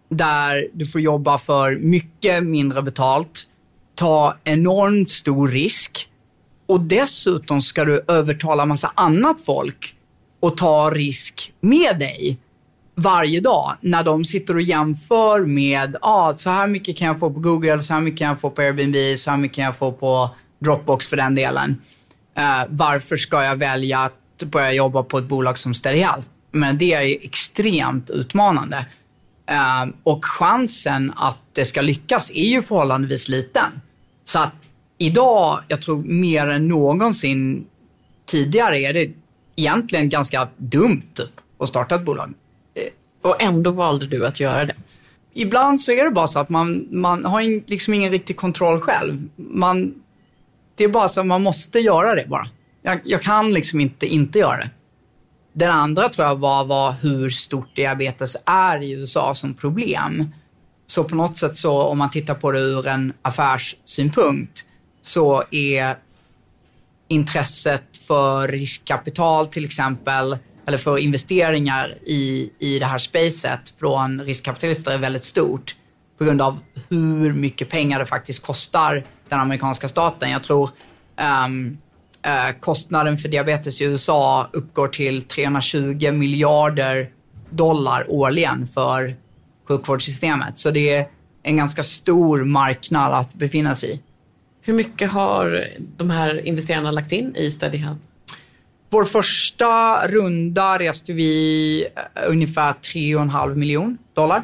där 0.09 0.67
du 0.73 0.85
får 0.85 1.01
jobba 1.01 1.37
för 1.37 1.75
mycket 1.75 2.43
mindre 2.43 2.81
betalt, 2.81 3.43
ta 3.95 4.37
enormt 4.43 5.11
stor 5.11 5.47
risk 5.47 6.07
och 6.67 6.81
dessutom 6.81 7.61
ska 7.61 7.85
du 7.85 8.05
övertala 8.07 8.65
massa 8.65 8.91
annat 8.95 9.37
folk 9.45 9.95
och 10.39 10.57
ta 10.57 10.89
risk 10.89 11.53
med 11.61 11.99
dig 11.99 12.37
varje 12.95 13.39
dag 13.39 13.75
när 13.81 14.03
de 14.03 14.25
sitter 14.25 14.55
och 14.55 14.61
jämför 14.61 15.45
med, 15.45 15.95
ah, 16.01 16.33
så 16.37 16.49
här 16.49 16.67
mycket 16.67 16.97
kan 16.97 17.07
jag 17.07 17.19
få 17.19 17.33
på 17.33 17.39
Google, 17.39 17.79
så 17.79 17.93
här 17.93 18.01
mycket 18.01 18.19
kan 18.19 18.27
jag 18.27 18.41
få 18.41 18.49
på 18.49 18.61
Airbnb, 18.61 19.17
så 19.17 19.31
här 19.31 19.37
mycket 19.37 19.55
kan 19.55 19.65
jag 19.65 19.77
få 19.77 19.91
på 19.91 20.29
Dropbox 20.59 21.07
för 21.07 21.17
den 21.17 21.35
delen. 21.35 21.81
Uh, 22.37 22.65
varför 22.69 23.17
ska 23.17 23.43
jag 23.43 23.55
välja 23.55 23.99
att 23.99 24.43
börja 24.43 24.71
jobba 24.71 25.03
på 25.03 25.17
ett 25.17 25.25
bolag 25.25 25.57
som 25.57 25.73
Steady 25.73 25.99
Health? 25.99 26.27
Men 26.51 26.77
det 26.77 26.93
är 26.93 27.25
extremt 27.25 28.09
utmanande. 28.09 28.85
Uh, 29.51 29.93
och 30.03 30.25
chansen 30.25 31.13
att 31.15 31.37
det 31.53 31.65
ska 31.65 31.81
lyckas 31.81 32.31
är 32.31 32.47
ju 32.47 32.61
förhållandevis 32.61 33.29
liten. 33.29 33.81
Så 34.25 34.39
att 34.39 34.53
idag, 34.97 35.59
jag 35.67 35.81
tror 35.81 36.03
mer 36.03 36.47
än 36.47 36.67
någonsin 36.67 37.65
tidigare, 38.25 38.79
är 38.79 38.93
det 38.93 39.11
egentligen 39.55 40.09
ganska 40.09 40.47
dumt 40.57 41.03
typ, 41.13 41.31
att 41.59 41.69
starta 41.69 41.95
ett 41.95 42.05
bolag. 42.05 42.33
Och 43.21 43.41
ändå 43.41 43.71
valde 43.71 44.07
du 44.07 44.25
att 44.25 44.39
göra 44.39 44.65
det. 44.65 44.75
Ibland 45.33 45.81
så 45.81 45.91
är 45.91 46.03
det 46.03 46.11
bara 46.11 46.27
så 46.27 46.39
att 46.39 46.49
man, 46.49 46.87
man 46.91 47.25
har 47.25 47.69
liksom 47.69 47.93
ingen 47.93 48.11
riktig 48.11 48.37
kontroll 48.37 48.81
själv. 48.81 49.29
Man, 49.35 49.93
det 50.75 50.83
är 50.83 50.87
bara 50.87 51.09
så 51.09 51.19
att 51.19 51.25
man 51.25 51.43
måste 51.43 51.79
göra 51.79 52.15
det 52.15 52.25
bara. 52.27 52.49
Jag, 52.81 52.99
jag 53.03 53.21
kan 53.21 53.53
liksom 53.53 53.79
inte 53.79 54.05
inte 54.05 54.39
göra 54.39 54.57
det. 54.57 54.69
Den 55.57 55.71
andra 55.71 56.09
tror 56.09 56.27
jag 56.27 56.35
var, 56.35 56.65
var 56.65 56.91
hur 56.91 57.29
stort 57.29 57.75
diabetes 57.75 58.37
är 58.45 58.83
i 58.83 58.91
USA 58.91 59.35
som 59.35 59.53
problem. 59.53 60.33
Så 60.87 61.03
på 61.03 61.15
något 61.15 61.37
sätt 61.37 61.57
så, 61.57 61.81
om 61.81 61.97
man 61.97 62.11
tittar 62.11 62.33
på 62.33 62.51
det 62.51 62.59
ur 62.59 62.87
en 62.87 63.13
affärssynpunkt, 63.21 64.65
så 65.01 65.43
är 65.51 65.95
intresset 67.07 67.83
för 68.07 68.47
riskkapital 68.47 69.47
till 69.47 69.65
exempel, 69.65 70.37
eller 70.65 70.77
för 70.77 70.97
investeringar 70.97 71.95
i, 72.05 72.51
i 72.59 72.79
det 72.79 72.85
här 72.85 72.97
spacet 72.97 73.73
från 73.79 74.21
riskkapitalister 74.21 74.91
är 74.91 74.97
väldigt 74.97 75.25
stort 75.25 75.75
på 76.17 76.23
grund 76.23 76.41
av 76.41 76.59
hur 76.89 77.33
mycket 77.33 77.69
pengar 77.69 77.99
det 77.99 78.05
faktiskt 78.05 78.45
kostar 78.45 79.03
den 79.29 79.39
amerikanska 79.39 79.87
staten. 79.87 80.31
Jag 80.31 80.43
tror 80.43 80.69
um, 81.45 81.77
kostnaden 82.59 83.17
för 83.17 83.29
diabetes 83.29 83.81
i 83.81 83.83
USA 83.83 84.49
uppgår 84.53 84.87
till 84.87 85.21
320 85.21 86.11
miljarder 86.11 87.09
dollar 87.49 88.05
årligen 88.09 88.67
för 88.67 89.15
sjukvårdssystemet. 89.67 90.57
Så 90.59 90.71
det 90.71 90.95
är 90.95 91.07
en 91.43 91.57
ganska 91.57 91.83
stor 91.83 92.43
marknad 92.43 93.13
att 93.13 93.33
befinna 93.33 93.75
sig 93.75 93.91
i. 93.91 93.99
Hur 94.61 94.73
mycket 94.73 95.11
har 95.11 95.67
de 95.97 96.09
här 96.09 96.47
investerarna 96.47 96.91
lagt 96.91 97.11
in 97.11 97.35
i 97.35 97.51
Steady 97.51 97.77
Health? 97.77 98.01
Vår 98.89 99.03
första 99.05 100.01
runda 100.07 100.79
reste 100.79 101.13
vi 101.13 101.83
uh, 101.85 102.31
ungefär 102.31 102.73
3,5 102.73 103.55
miljon 103.55 103.97
dollar. 104.13 104.43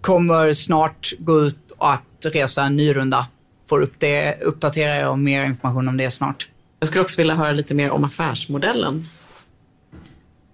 Kommer 0.00 0.52
snart 0.52 1.12
gå 1.18 1.40
ut 1.40 1.58
att 1.78 2.26
resa 2.32 2.64
en 2.64 2.76
ny 2.76 2.94
runda. 2.94 3.26
Får 3.68 3.82
uppdatera 4.42 4.96
er 4.96 5.08
om 5.08 5.24
mer 5.24 5.44
information 5.44 5.88
om 5.88 5.96
det 5.96 6.10
snart. 6.10 6.48
Jag 6.80 6.88
skulle 6.88 7.02
också 7.02 7.20
vilja 7.20 7.34
höra 7.34 7.52
lite 7.52 7.74
mer 7.74 7.90
om 7.90 8.04
affärsmodellen. 8.04 9.04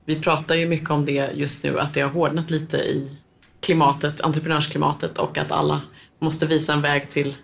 Vi 0.04 0.20
pratar 0.20 0.54
ju 0.54 0.68
mycket 0.68 0.90
om 0.90 1.06
det 1.06 1.30
just 1.34 1.62
nu, 1.62 1.80
att 1.80 1.94
det 1.94 2.00
har 2.00 2.10
hårdnat 2.10 2.50
lite 2.50 2.76
i 2.76 3.16
klimatet, 3.60 4.20
entreprenörsklimatet 4.20 5.18
och 5.18 5.38
att 5.38 5.52
alla 5.52 5.80
måste 6.18 6.46
visa 6.46 6.72
en 6.72 6.82
väg 6.82 7.08
till 7.08 7.36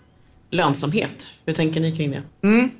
lönsamhet. 0.50 1.30
Hur 1.46 1.52
tänker 1.52 1.80
ni 1.80 1.96
kring 1.96 2.10
det? 2.10 2.22
Mm. 2.42 2.70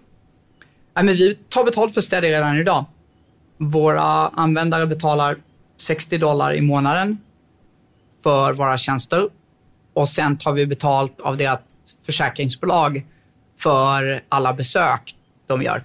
Ja, 0.95 1.03
men 1.03 1.17
vi 1.17 1.35
tar 1.35 1.65
betalt 1.65 1.95
för 1.95 2.01
städer 2.01 2.29
redan 2.29 2.59
idag. 2.59 2.85
Våra 3.59 4.29
användare 4.29 4.87
betalar 4.87 5.37
60 5.77 6.19
dollar 6.19 6.55
i 6.55 6.61
månaden 6.61 7.19
för 8.23 8.53
våra 8.53 8.79
tjänster 8.79 9.29
och 9.95 10.09
sen 10.09 10.39
tar 10.39 10.53
vi 10.53 10.67
betalt 10.67 11.21
av 11.21 11.37
deras 11.37 11.61
försäkringsbolag 12.07 13.07
för 13.59 14.23
alla 14.29 14.53
besök 14.53 15.17
de 15.47 15.63
gör. 15.63 15.83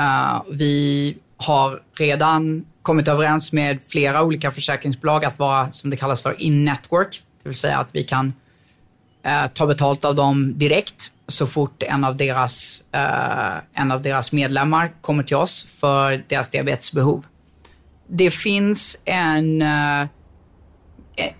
Uh, 0.00 0.42
vi 0.50 1.16
har 1.36 1.82
redan 1.98 2.64
kommit 2.82 3.08
överens 3.08 3.52
med 3.52 3.78
flera 3.88 4.22
olika 4.22 4.50
försäkringsbolag 4.50 5.24
att 5.24 5.38
vara, 5.38 5.72
som 5.72 5.90
det 5.90 5.96
kallas 5.96 6.22
för, 6.22 6.42
in-network. 6.42 7.22
Det 7.42 7.48
vill 7.48 7.58
säga 7.58 7.78
att 7.78 7.88
vi 7.92 8.04
kan 8.04 8.26
uh, 9.26 9.46
ta 9.54 9.66
betalt 9.66 10.04
av 10.04 10.14
dem 10.14 10.58
direkt 10.58 11.12
så 11.28 11.46
fort 11.46 11.82
en 11.82 12.04
av, 12.04 12.16
deras, 12.16 12.82
uh, 12.94 13.80
en 13.80 13.92
av 13.92 14.02
deras 14.02 14.32
medlemmar 14.32 14.92
kommer 15.00 15.22
till 15.22 15.36
oss 15.36 15.68
för 15.80 16.24
deras 16.28 16.50
diabetesbehov. 16.50 17.26
Det 18.08 18.30
finns 18.30 18.98
en, 19.04 19.62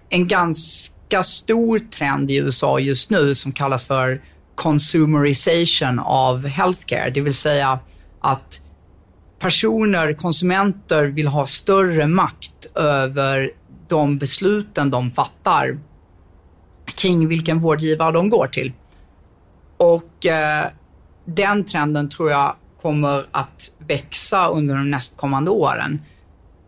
en 0.08 0.28
ganska 0.28 1.22
stor 1.22 1.78
trend 1.78 2.30
i 2.30 2.36
USA 2.36 2.78
just 2.78 3.10
nu 3.10 3.34
som 3.34 3.52
kallas 3.52 3.84
för 3.84 4.20
consumerization 4.54 5.98
av 5.98 6.46
healthcare. 6.46 7.10
Det 7.10 7.20
vill 7.20 7.34
säga 7.34 7.78
att 8.20 8.60
personer, 9.38 10.12
konsumenter 10.12 11.04
vill 11.04 11.26
ha 11.26 11.46
större 11.46 12.06
makt 12.06 12.66
över 12.74 13.50
de 13.88 14.18
besluten 14.18 14.90
de 14.90 15.10
fattar 15.10 15.78
kring 16.84 17.28
vilken 17.28 17.60
vårdgivare 17.60 18.12
de 18.12 18.28
går 18.28 18.46
till. 18.46 18.72
Och 19.76 20.26
eh, 20.26 20.66
den 21.24 21.64
trenden 21.64 22.08
tror 22.08 22.30
jag 22.30 22.56
kommer 22.82 23.26
att 23.30 23.72
växa 23.78 24.48
under 24.48 24.76
de 24.76 24.90
nästkommande 24.90 25.50
åren. 25.50 26.02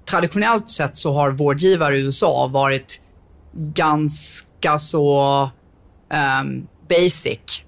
Traditionellt 0.05 0.70
sett 0.70 0.99
så 0.99 1.12
har 1.12 1.30
vårdgivare 1.30 1.99
i 1.99 2.01
USA 2.01 2.46
varit 2.46 3.03
ganska 3.53 4.78
så 4.78 5.42
um, 6.42 6.66
basic. 6.88 7.64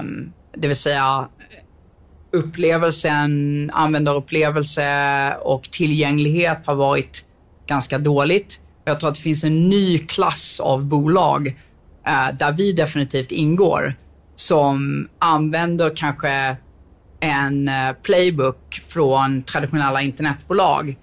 Um, 0.00 0.32
det 0.54 0.68
vill 0.68 0.76
säga 0.76 1.28
upplevelsen, 2.32 3.70
användarupplevelse 3.74 5.34
och 5.40 5.62
tillgänglighet 5.62 6.66
har 6.66 6.74
varit 6.74 7.24
ganska 7.66 7.98
dåligt. 7.98 8.60
Jag 8.84 9.00
tror 9.00 9.10
att 9.10 9.16
det 9.16 9.20
finns 9.20 9.44
en 9.44 9.68
ny 9.68 9.98
klass 9.98 10.60
av 10.60 10.84
bolag 10.84 11.46
eh, 12.06 12.36
där 12.38 12.52
vi 12.52 12.72
definitivt 12.72 13.32
ingår 13.32 13.94
som 14.34 15.08
använder 15.18 15.96
kanske 15.96 16.56
en 17.20 17.68
eh, 17.68 17.92
playbook 18.02 18.82
från 18.88 19.42
traditionella 19.42 20.02
internetbolag 20.02 20.96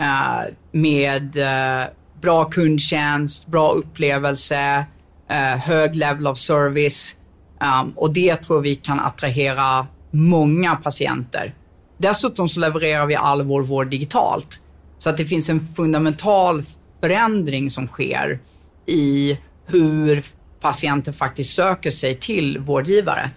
eh, 0.00 0.52
med 0.72 1.36
eh, 1.36 1.88
bra 2.20 2.44
kundtjänst, 2.44 3.46
bra 3.46 3.70
upplevelse, 3.70 4.84
eh, 5.30 5.58
hög 5.58 5.96
level 5.96 6.26
of 6.26 6.38
service 6.38 7.16
Um, 7.64 7.92
och 7.96 8.12
det 8.12 8.36
tror 8.36 8.60
vi 8.60 8.74
kan 8.74 9.00
attrahera 9.00 9.86
många 10.14 10.76
patienter. 10.76 11.54
Dessutom 11.98 12.48
så 12.48 12.60
levererar 12.60 13.06
vi 13.06 13.14
all 13.14 13.42
vår 13.42 13.62
vård 13.62 13.90
digitalt. 13.90 14.60
Så 14.98 15.10
att 15.10 15.16
det 15.16 15.26
finns 15.26 15.50
en 15.50 15.68
fundamental 15.76 16.62
förändring 17.00 17.70
som 17.70 17.86
sker 17.86 18.38
i 18.86 19.38
hur 19.66 20.22
patienter 20.60 21.12
faktiskt 21.12 21.54
söker 21.54 21.90
sig 21.90 22.18
till 22.20 22.58
vårdgivare. 22.58 23.30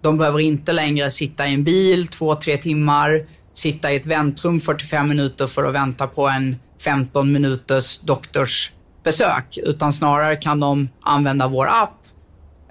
De 0.00 0.18
behöver 0.18 0.38
inte 0.38 0.72
längre 0.72 1.10
sitta 1.10 1.46
i 1.46 1.54
en 1.54 1.64
bil 1.64 2.06
två, 2.06 2.34
tre 2.34 2.56
timmar, 2.56 3.26
sitta 3.54 3.92
i 3.92 3.96
ett 3.96 4.06
väntrum 4.06 4.60
45 4.60 5.08
minuter 5.08 5.46
för 5.46 5.64
att 5.64 5.74
vänta 5.74 6.06
på 6.06 6.28
en 6.28 6.56
15 6.84 7.32
minuters 7.32 7.98
doktorsbesök, 7.98 9.58
utan 9.62 9.92
snarare 9.92 10.36
kan 10.36 10.60
de 10.60 10.88
använda 11.00 11.48
vår 11.48 11.66
app 11.66 11.98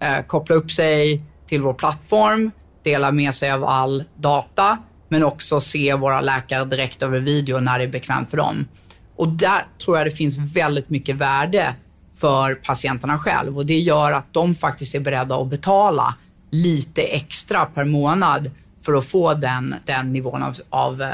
eh, 0.02 0.26
koppla 0.28 0.56
upp 0.56 0.72
sig 0.72 1.24
till 1.48 1.62
vår 1.62 1.74
plattform, 1.74 2.52
dela 2.84 3.12
med 3.12 3.36
sig 3.36 3.52
av 3.52 3.64
all 3.64 4.04
data, 4.16 4.78
men 5.10 5.24
också 5.24 5.60
se 5.60 5.94
våra 5.94 6.22
läkare 6.22 6.66
direkt 6.66 7.04
över 7.04 7.20
video 7.20 7.60
när 7.60 7.80
det 7.80 7.86
är 7.86 7.90
bekvämt 7.90 8.30
för 8.30 8.38
dem. 8.38 8.68
Och 9.16 9.28
där 9.28 9.66
tror 9.86 9.98
jag 9.98 10.08
det 10.08 10.12
finns 10.12 10.38
väldigt 10.38 10.90
mycket 10.90 11.16
värde 11.16 11.76
för 12.16 12.56
patienterna 12.56 13.20
själv 13.20 13.58
och 13.58 13.66
det 13.66 13.80
gör 13.80 14.12
att 14.12 14.34
de 14.34 14.56
faktiskt 14.56 14.96
är 14.96 15.00
beredda 15.00 15.36
att 15.36 15.48
betala 15.48 16.16
lite 16.50 17.02
extra 17.02 17.66
per 17.66 17.86
månad 17.86 18.52
för 18.82 18.94
att 18.94 19.06
få 19.06 19.34
den, 19.34 19.76
den 19.86 20.14
nivån 20.14 20.44
av, 20.44 20.58
av 20.70 21.02
uh, 21.02 21.08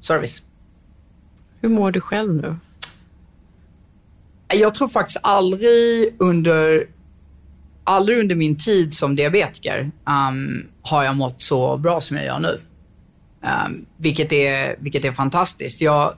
service. 0.00 0.42
Hur 1.60 1.68
mår 1.68 1.90
du 1.90 2.00
själv 2.00 2.34
nu? 2.34 2.56
Jag 4.54 4.74
tror 4.74 4.88
faktiskt 4.88 5.20
aldrig 5.22 6.14
under, 6.18 6.86
aldrig 7.90 8.18
under 8.18 8.34
min 8.34 8.56
tid 8.56 8.94
som 8.94 9.16
diabetiker 9.16 9.90
um, 10.06 10.66
har 10.82 11.04
jag 11.04 11.16
mått 11.16 11.40
så 11.40 11.76
bra 11.76 12.00
som 12.00 12.16
jag 12.16 12.26
gör 12.26 12.38
nu. 12.38 12.60
Um, 13.42 13.86
vilket, 13.96 14.32
är, 14.32 14.76
vilket 14.78 15.04
är 15.04 15.12
fantastiskt. 15.12 15.80
Jag, 15.80 16.14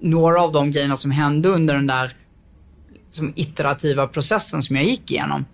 några 0.00 0.42
av 0.42 0.52
de 0.52 0.70
grejerna 0.70 0.96
som 0.96 1.10
hände 1.10 1.48
under 1.48 1.74
den 1.74 1.86
där 1.86 2.16
som 3.10 3.32
iterativa 3.36 4.06
processen 4.06 4.62
som 4.62 4.76
jag 4.76 4.84
gick 4.84 5.10
igenom 5.10 5.44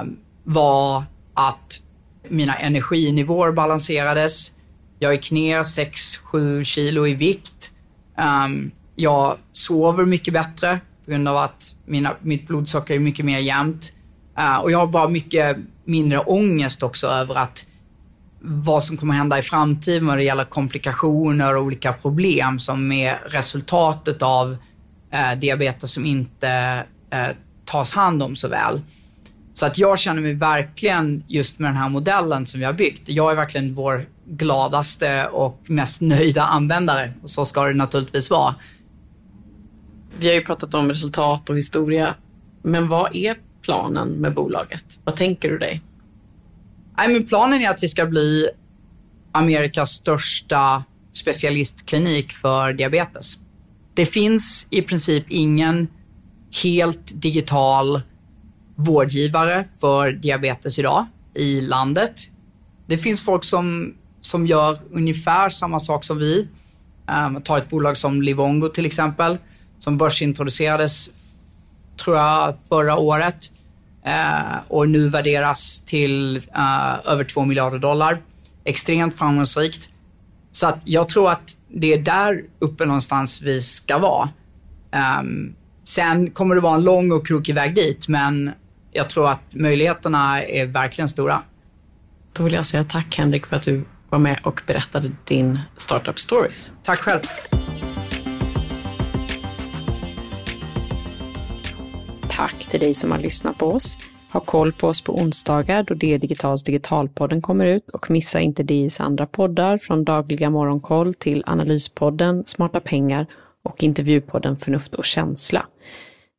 um, 0.00 0.16
var 0.44 1.04
att 1.34 1.80
mina 2.28 2.56
energinivåer 2.56 3.52
balanserades. 3.52 4.52
Jag 4.98 5.12
gick 5.12 5.32
ner 5.32 5.62
6-7 5.62 6.64
kilo 6.64 7.06
i 7.06 7.14
vikt. 7.14 7.72
Um, 8.18 8.70
jag 8.96 9.38
sover 9.52 10.06
mycket 10.06 10.34
bättre 10.34 10.80
på 11.04 11.10
grund 11.10 11.28
av 11.28 11.36
att 11.36 11.74
mina, 11.84 12.14
mitt 12.20 12.46
blodsocker 12.46 12.94
är 12.94 12.98
mycket 12.98 13.24
mer 13.24 13.38
jämnt. 13.38 13.92
Uh, 14.38 14.56
och 14.56 14.70
jag 14.70 14.78
har 14.78 14.86
bara 14.86 15.08
mycket 15.08 15.56
mindre 15.84 16.18
ångest 16.18 16.82
också 16.82 17.06
över 17.06 17.34
att 17.34 17.66
vad 18.46 18.84
som 18.84 18.96
kommer 18.96 19.14
hända 19.14 19.38
i 19.38 19.42
framtiden 19.42 20.06
vad 20.06 20.18
det 20.18 20.22
gäller 20.22 20.44
komplikationer 20.44 21.56
och 21.56 21.62
olika 21.62 21.92
problem 21.92 22.58
som 22.58 22.92
är 22.92 23.18
resultatet 23.26 24.22
av 24.22 24.56
eh, 25.10 25.38
diabetes 25.38 25.92
som 25.92 26.06
inte 26.06 26.48
eh, 27.10 27.28
tas 27.64 27.94
hand 27.94 28.22
om 28.22 28.36
så 28.36 28.48
väl. 28.48 28.80
Så 29.54 29.66
att 29.66 29.78
jag 29.78 29.98
känner 29.98 30.22
mig 30.22 30.34
verkligen 30.34 31.24
just 31.26 31.58
med 31.58 31.70
den 31.70 31.76
här 31.76 31.88
modellen 31.88 32.46
som 32.46 32.60
vi 32.60 32.66
har 32.66 32.72
byggt. 32.72 33.08
Jag 33.08 33.32
är 33.32 33.36
verkligen 33.36 33.74
vår 33.74 34.06
gladaste 34.26 35.26
och 35.26 35.60
mest 35.66 36.00
nöjda 36.00 36.42
användare 36.42 37.12
och 37.22 37.30
så 37.30 37.44
ska 37.44 37.64
det 37.64 37.74
naturligtvis 37.74 38.30
vara. 38.30 38.54
Vi 40.18 40.28
har 40.28 40.34
ju 40.34 40.44
pratat 40.44 40.74
om 40.74 40.88
resultat 40.88 41.50
och 41.50 41.56
historia, 41.56 42.14
men 42.62 42.88
vad 42.88 43.16
är 43.16 43.36
planen 43.64 44.08
med 44.08 44.34
bolaget? 44.34 45.00
Vad 45.04 45.16
tänker 45.16 45.50
du 45.50 45.58
dig? 45.58 45.80
Nej, 46.96 47.08
men 47.08 47.26
planen 47.26 47.62
är 47.62 47.70
att 47.70 47.82
vi 47.82 47.88
ska 47.88 48.06
bli 48.06 48.48
Amerikas 49.32 49.90
största 49.90 50.84
specialistklinik 51.12 52.32
för 52.32 52.72
diabetes. 52.72 53.38
Det 53.94 54.06
finns 54.06 54.66
i 54.70 54.82
princip 54.82 55.24
ingen 55.28 55.88
helt 56.62 57.12
digital 57.22 58.02
vårdgivare 58.76 59.64
för 59.80 60.12
diabetes 60.12 60.78
idag 60.78 61.06
i 61.34 61.60
landet. 61.60 62.30
Det 62.86 62.98
finns 62.98 63.22
folk 63.22 63.44
som, 63.44 63.94
som 64.20 64.46
gör 64.46 64.78
ungefär 64.90 65.48
samma 65.48 65.80
sak 65.80 66.04
som 66.04 66.18
vi. 66.18 66.48
Um, 67.26 67.42
ta 67.42 67.58
ett 67.58 67.70
bolag 67.70 67.96
som 67.96 68.22
Livongo 68.22 68.68
till 68.68 68.86
exempel, 68.86 69.38
som 69.78 69.98
börsintroducerades, 69.98 71.10
tror 71.96 72.16
jag, 72.16 72.54
förra 72.68 72.96
året 72.96 73.50
och 74.68 74.88
nu 74.88 75.08
värderas 75.08 75.80
till 75.80 76.36
uh, 76.36 77.10
över 77.12 77.24
2 77.24 77.44
miljarder 77.44 77.78
dollar. 77.78 78.18
Extremt 78.64 79.18
framgångsrikt. 79.18 79.88
Så 80.52 80.66
att 80.66 80.78
jag 80.84 81.08
tror 81.08 81.30
att 81.30 81.56
det 81.68 81.92
är 81.92 81.98
där 81.98 82.42
uppe 82.58 82.86
någonstans 82.86 83.42
vi 83.42 83.60
ska 83.62 83.98
vara. 83.98 84.28
Um, 85.20 85.54
sen 85.84 86.30
kommer 86.30 86.54
det 86.54 86.60
vara 86.60 86.74
en 86.74 86.84
lång 86.84 87.12
och 87.12 87.26
krokig 87.26 87.54
väg 87.54 87.74
dit, 87.74 88.08
men 88.08 88.50
jag 88.92 89.08
tror 89.08 89.28
att 89.28 89.54
möjligheterna 89.54 90.42
är 90.42 90.66
verkligen 90.66 91.08
stora. 91.08 91.42
Då 92.32 92.44
vill 92.44 92.52
jag 92.52 92.66
säga 92.66 92.84
tack 92.84 93.18
Henrik 93.18 93.46
för 93.46 93.56
att 93.56 93.62
du 93.62 93.84
var 94.08 94.18
med 94.18 94.40
och 94.42 94.60
berättade 94.66 95.10
din 95.24 95.58
startup 95.76 96.18
stories. 96.18 96.72
Tack 96.82 96.98
själv. 96.98 97.20
Tack 102.36 102.66
till 102.66 102.80
dig 102.80 102.94
som 102.94 103.10
har 103.10 103.18
lyssnat 103.18 103.58
på 103.58 103.66
oss. 103.66 103.96
Ha 104.32 104.40
koll 104.40 104.72
på 104.72 104.88
oss 104.88 105.02
på 105.02 105.14
onsdagar 105.14 105.82
då 105.82 105.94
D-Digitals 105.94 106.62
Digitalpodden 106.62 107.42
kommer 107.42 107.66
ut 107.66 107.88
och 107.88 108.10
missa 108.10 108.40
inte 108.40 108.62
DIs 108.62 109.00
andra 109.00 109.26
poddar 109.26 109.78
från 109.78 110.04
Dagliga 110.04 110.50
Morgonkoll 110.50 111.14
till 111.14 111.42
Analyspodden, 111.46 112.44
Smarta 112.46 112.80
Pengar 112.80 113.26
och 113.62 113.84
intervjupodden 113.84 114.56
Förnuft 114.56 114.94
och 114.94 115.04
känsla. 115.04 115.66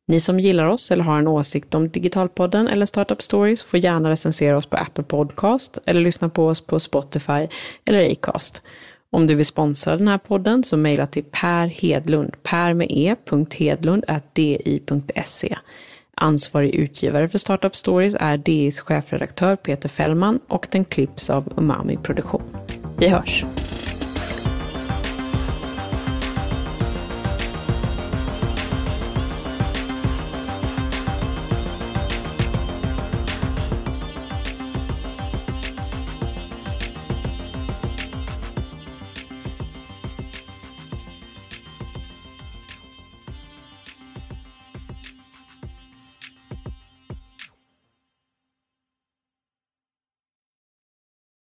Ni 0.08 0.20
som 0.20 0.40
gillar 0.40 0.66
oss 0.66 0.90
eller 0.90 1.04
har 1.04 1.18
en 1.18 1.28
åsikt 1.28 1.74
om 1.74 1.88
Digitalpodden 1.88 2.68
eller 2.68 2.86
Startup 2.86 3.22
Stories 3.22 3.62
får 3.62 3.80
gärna 3.80 4.10
recensera 4.10 4.56
oss 4.56 4.66
på 4.66 4.76
Apple 4.76 5.04
Podcast 5.04 5.78
eller 5.86 6.00
lyssna 6.00 6.28
på 6.28 6.46
oss 6.46 6.60
på 6.60 6.80
Spotify 6.80 7.48
eller 7.84 8.12
Acast. 8.12 8.62
Om 9.10 9.26
du 9.26 9.34
vill 9.34 9.46
sponsra 9.46 9.96
den 9.96 10.08
här 10.08 10.18
podden 10.18 10.64
så 10.64 10.76
mejla 10.76 11.06
till 11.06 11.24
Per 11.24 11.66
Hedlund, 11.66 12.42
per 12.42 12.74
med 12.74 12.86
e, 12.90 13.16
hedlund, 13.58 14.04
di.se. 14.32 15.56
Ansvarig 16.14 16.74
utgivare 16.74 17.28
för 17.28 17.38
Startup 17.38 17.76
Stories 17.76 18.16
är 18.20 18.36
DIs 18.36 18.80
chefredaktör 18.80 19.56
Peter 19.56 19.88
Fällman 19.88 20.40
och 20.48 20.66
den 20.70 20.84
klipps 20.84 21.30
av 21.30 21.52
Umami 21.56 21.96
Produktion. 21.96 22.42
Vi 22.98 23.08
hörs! 23.08 23.44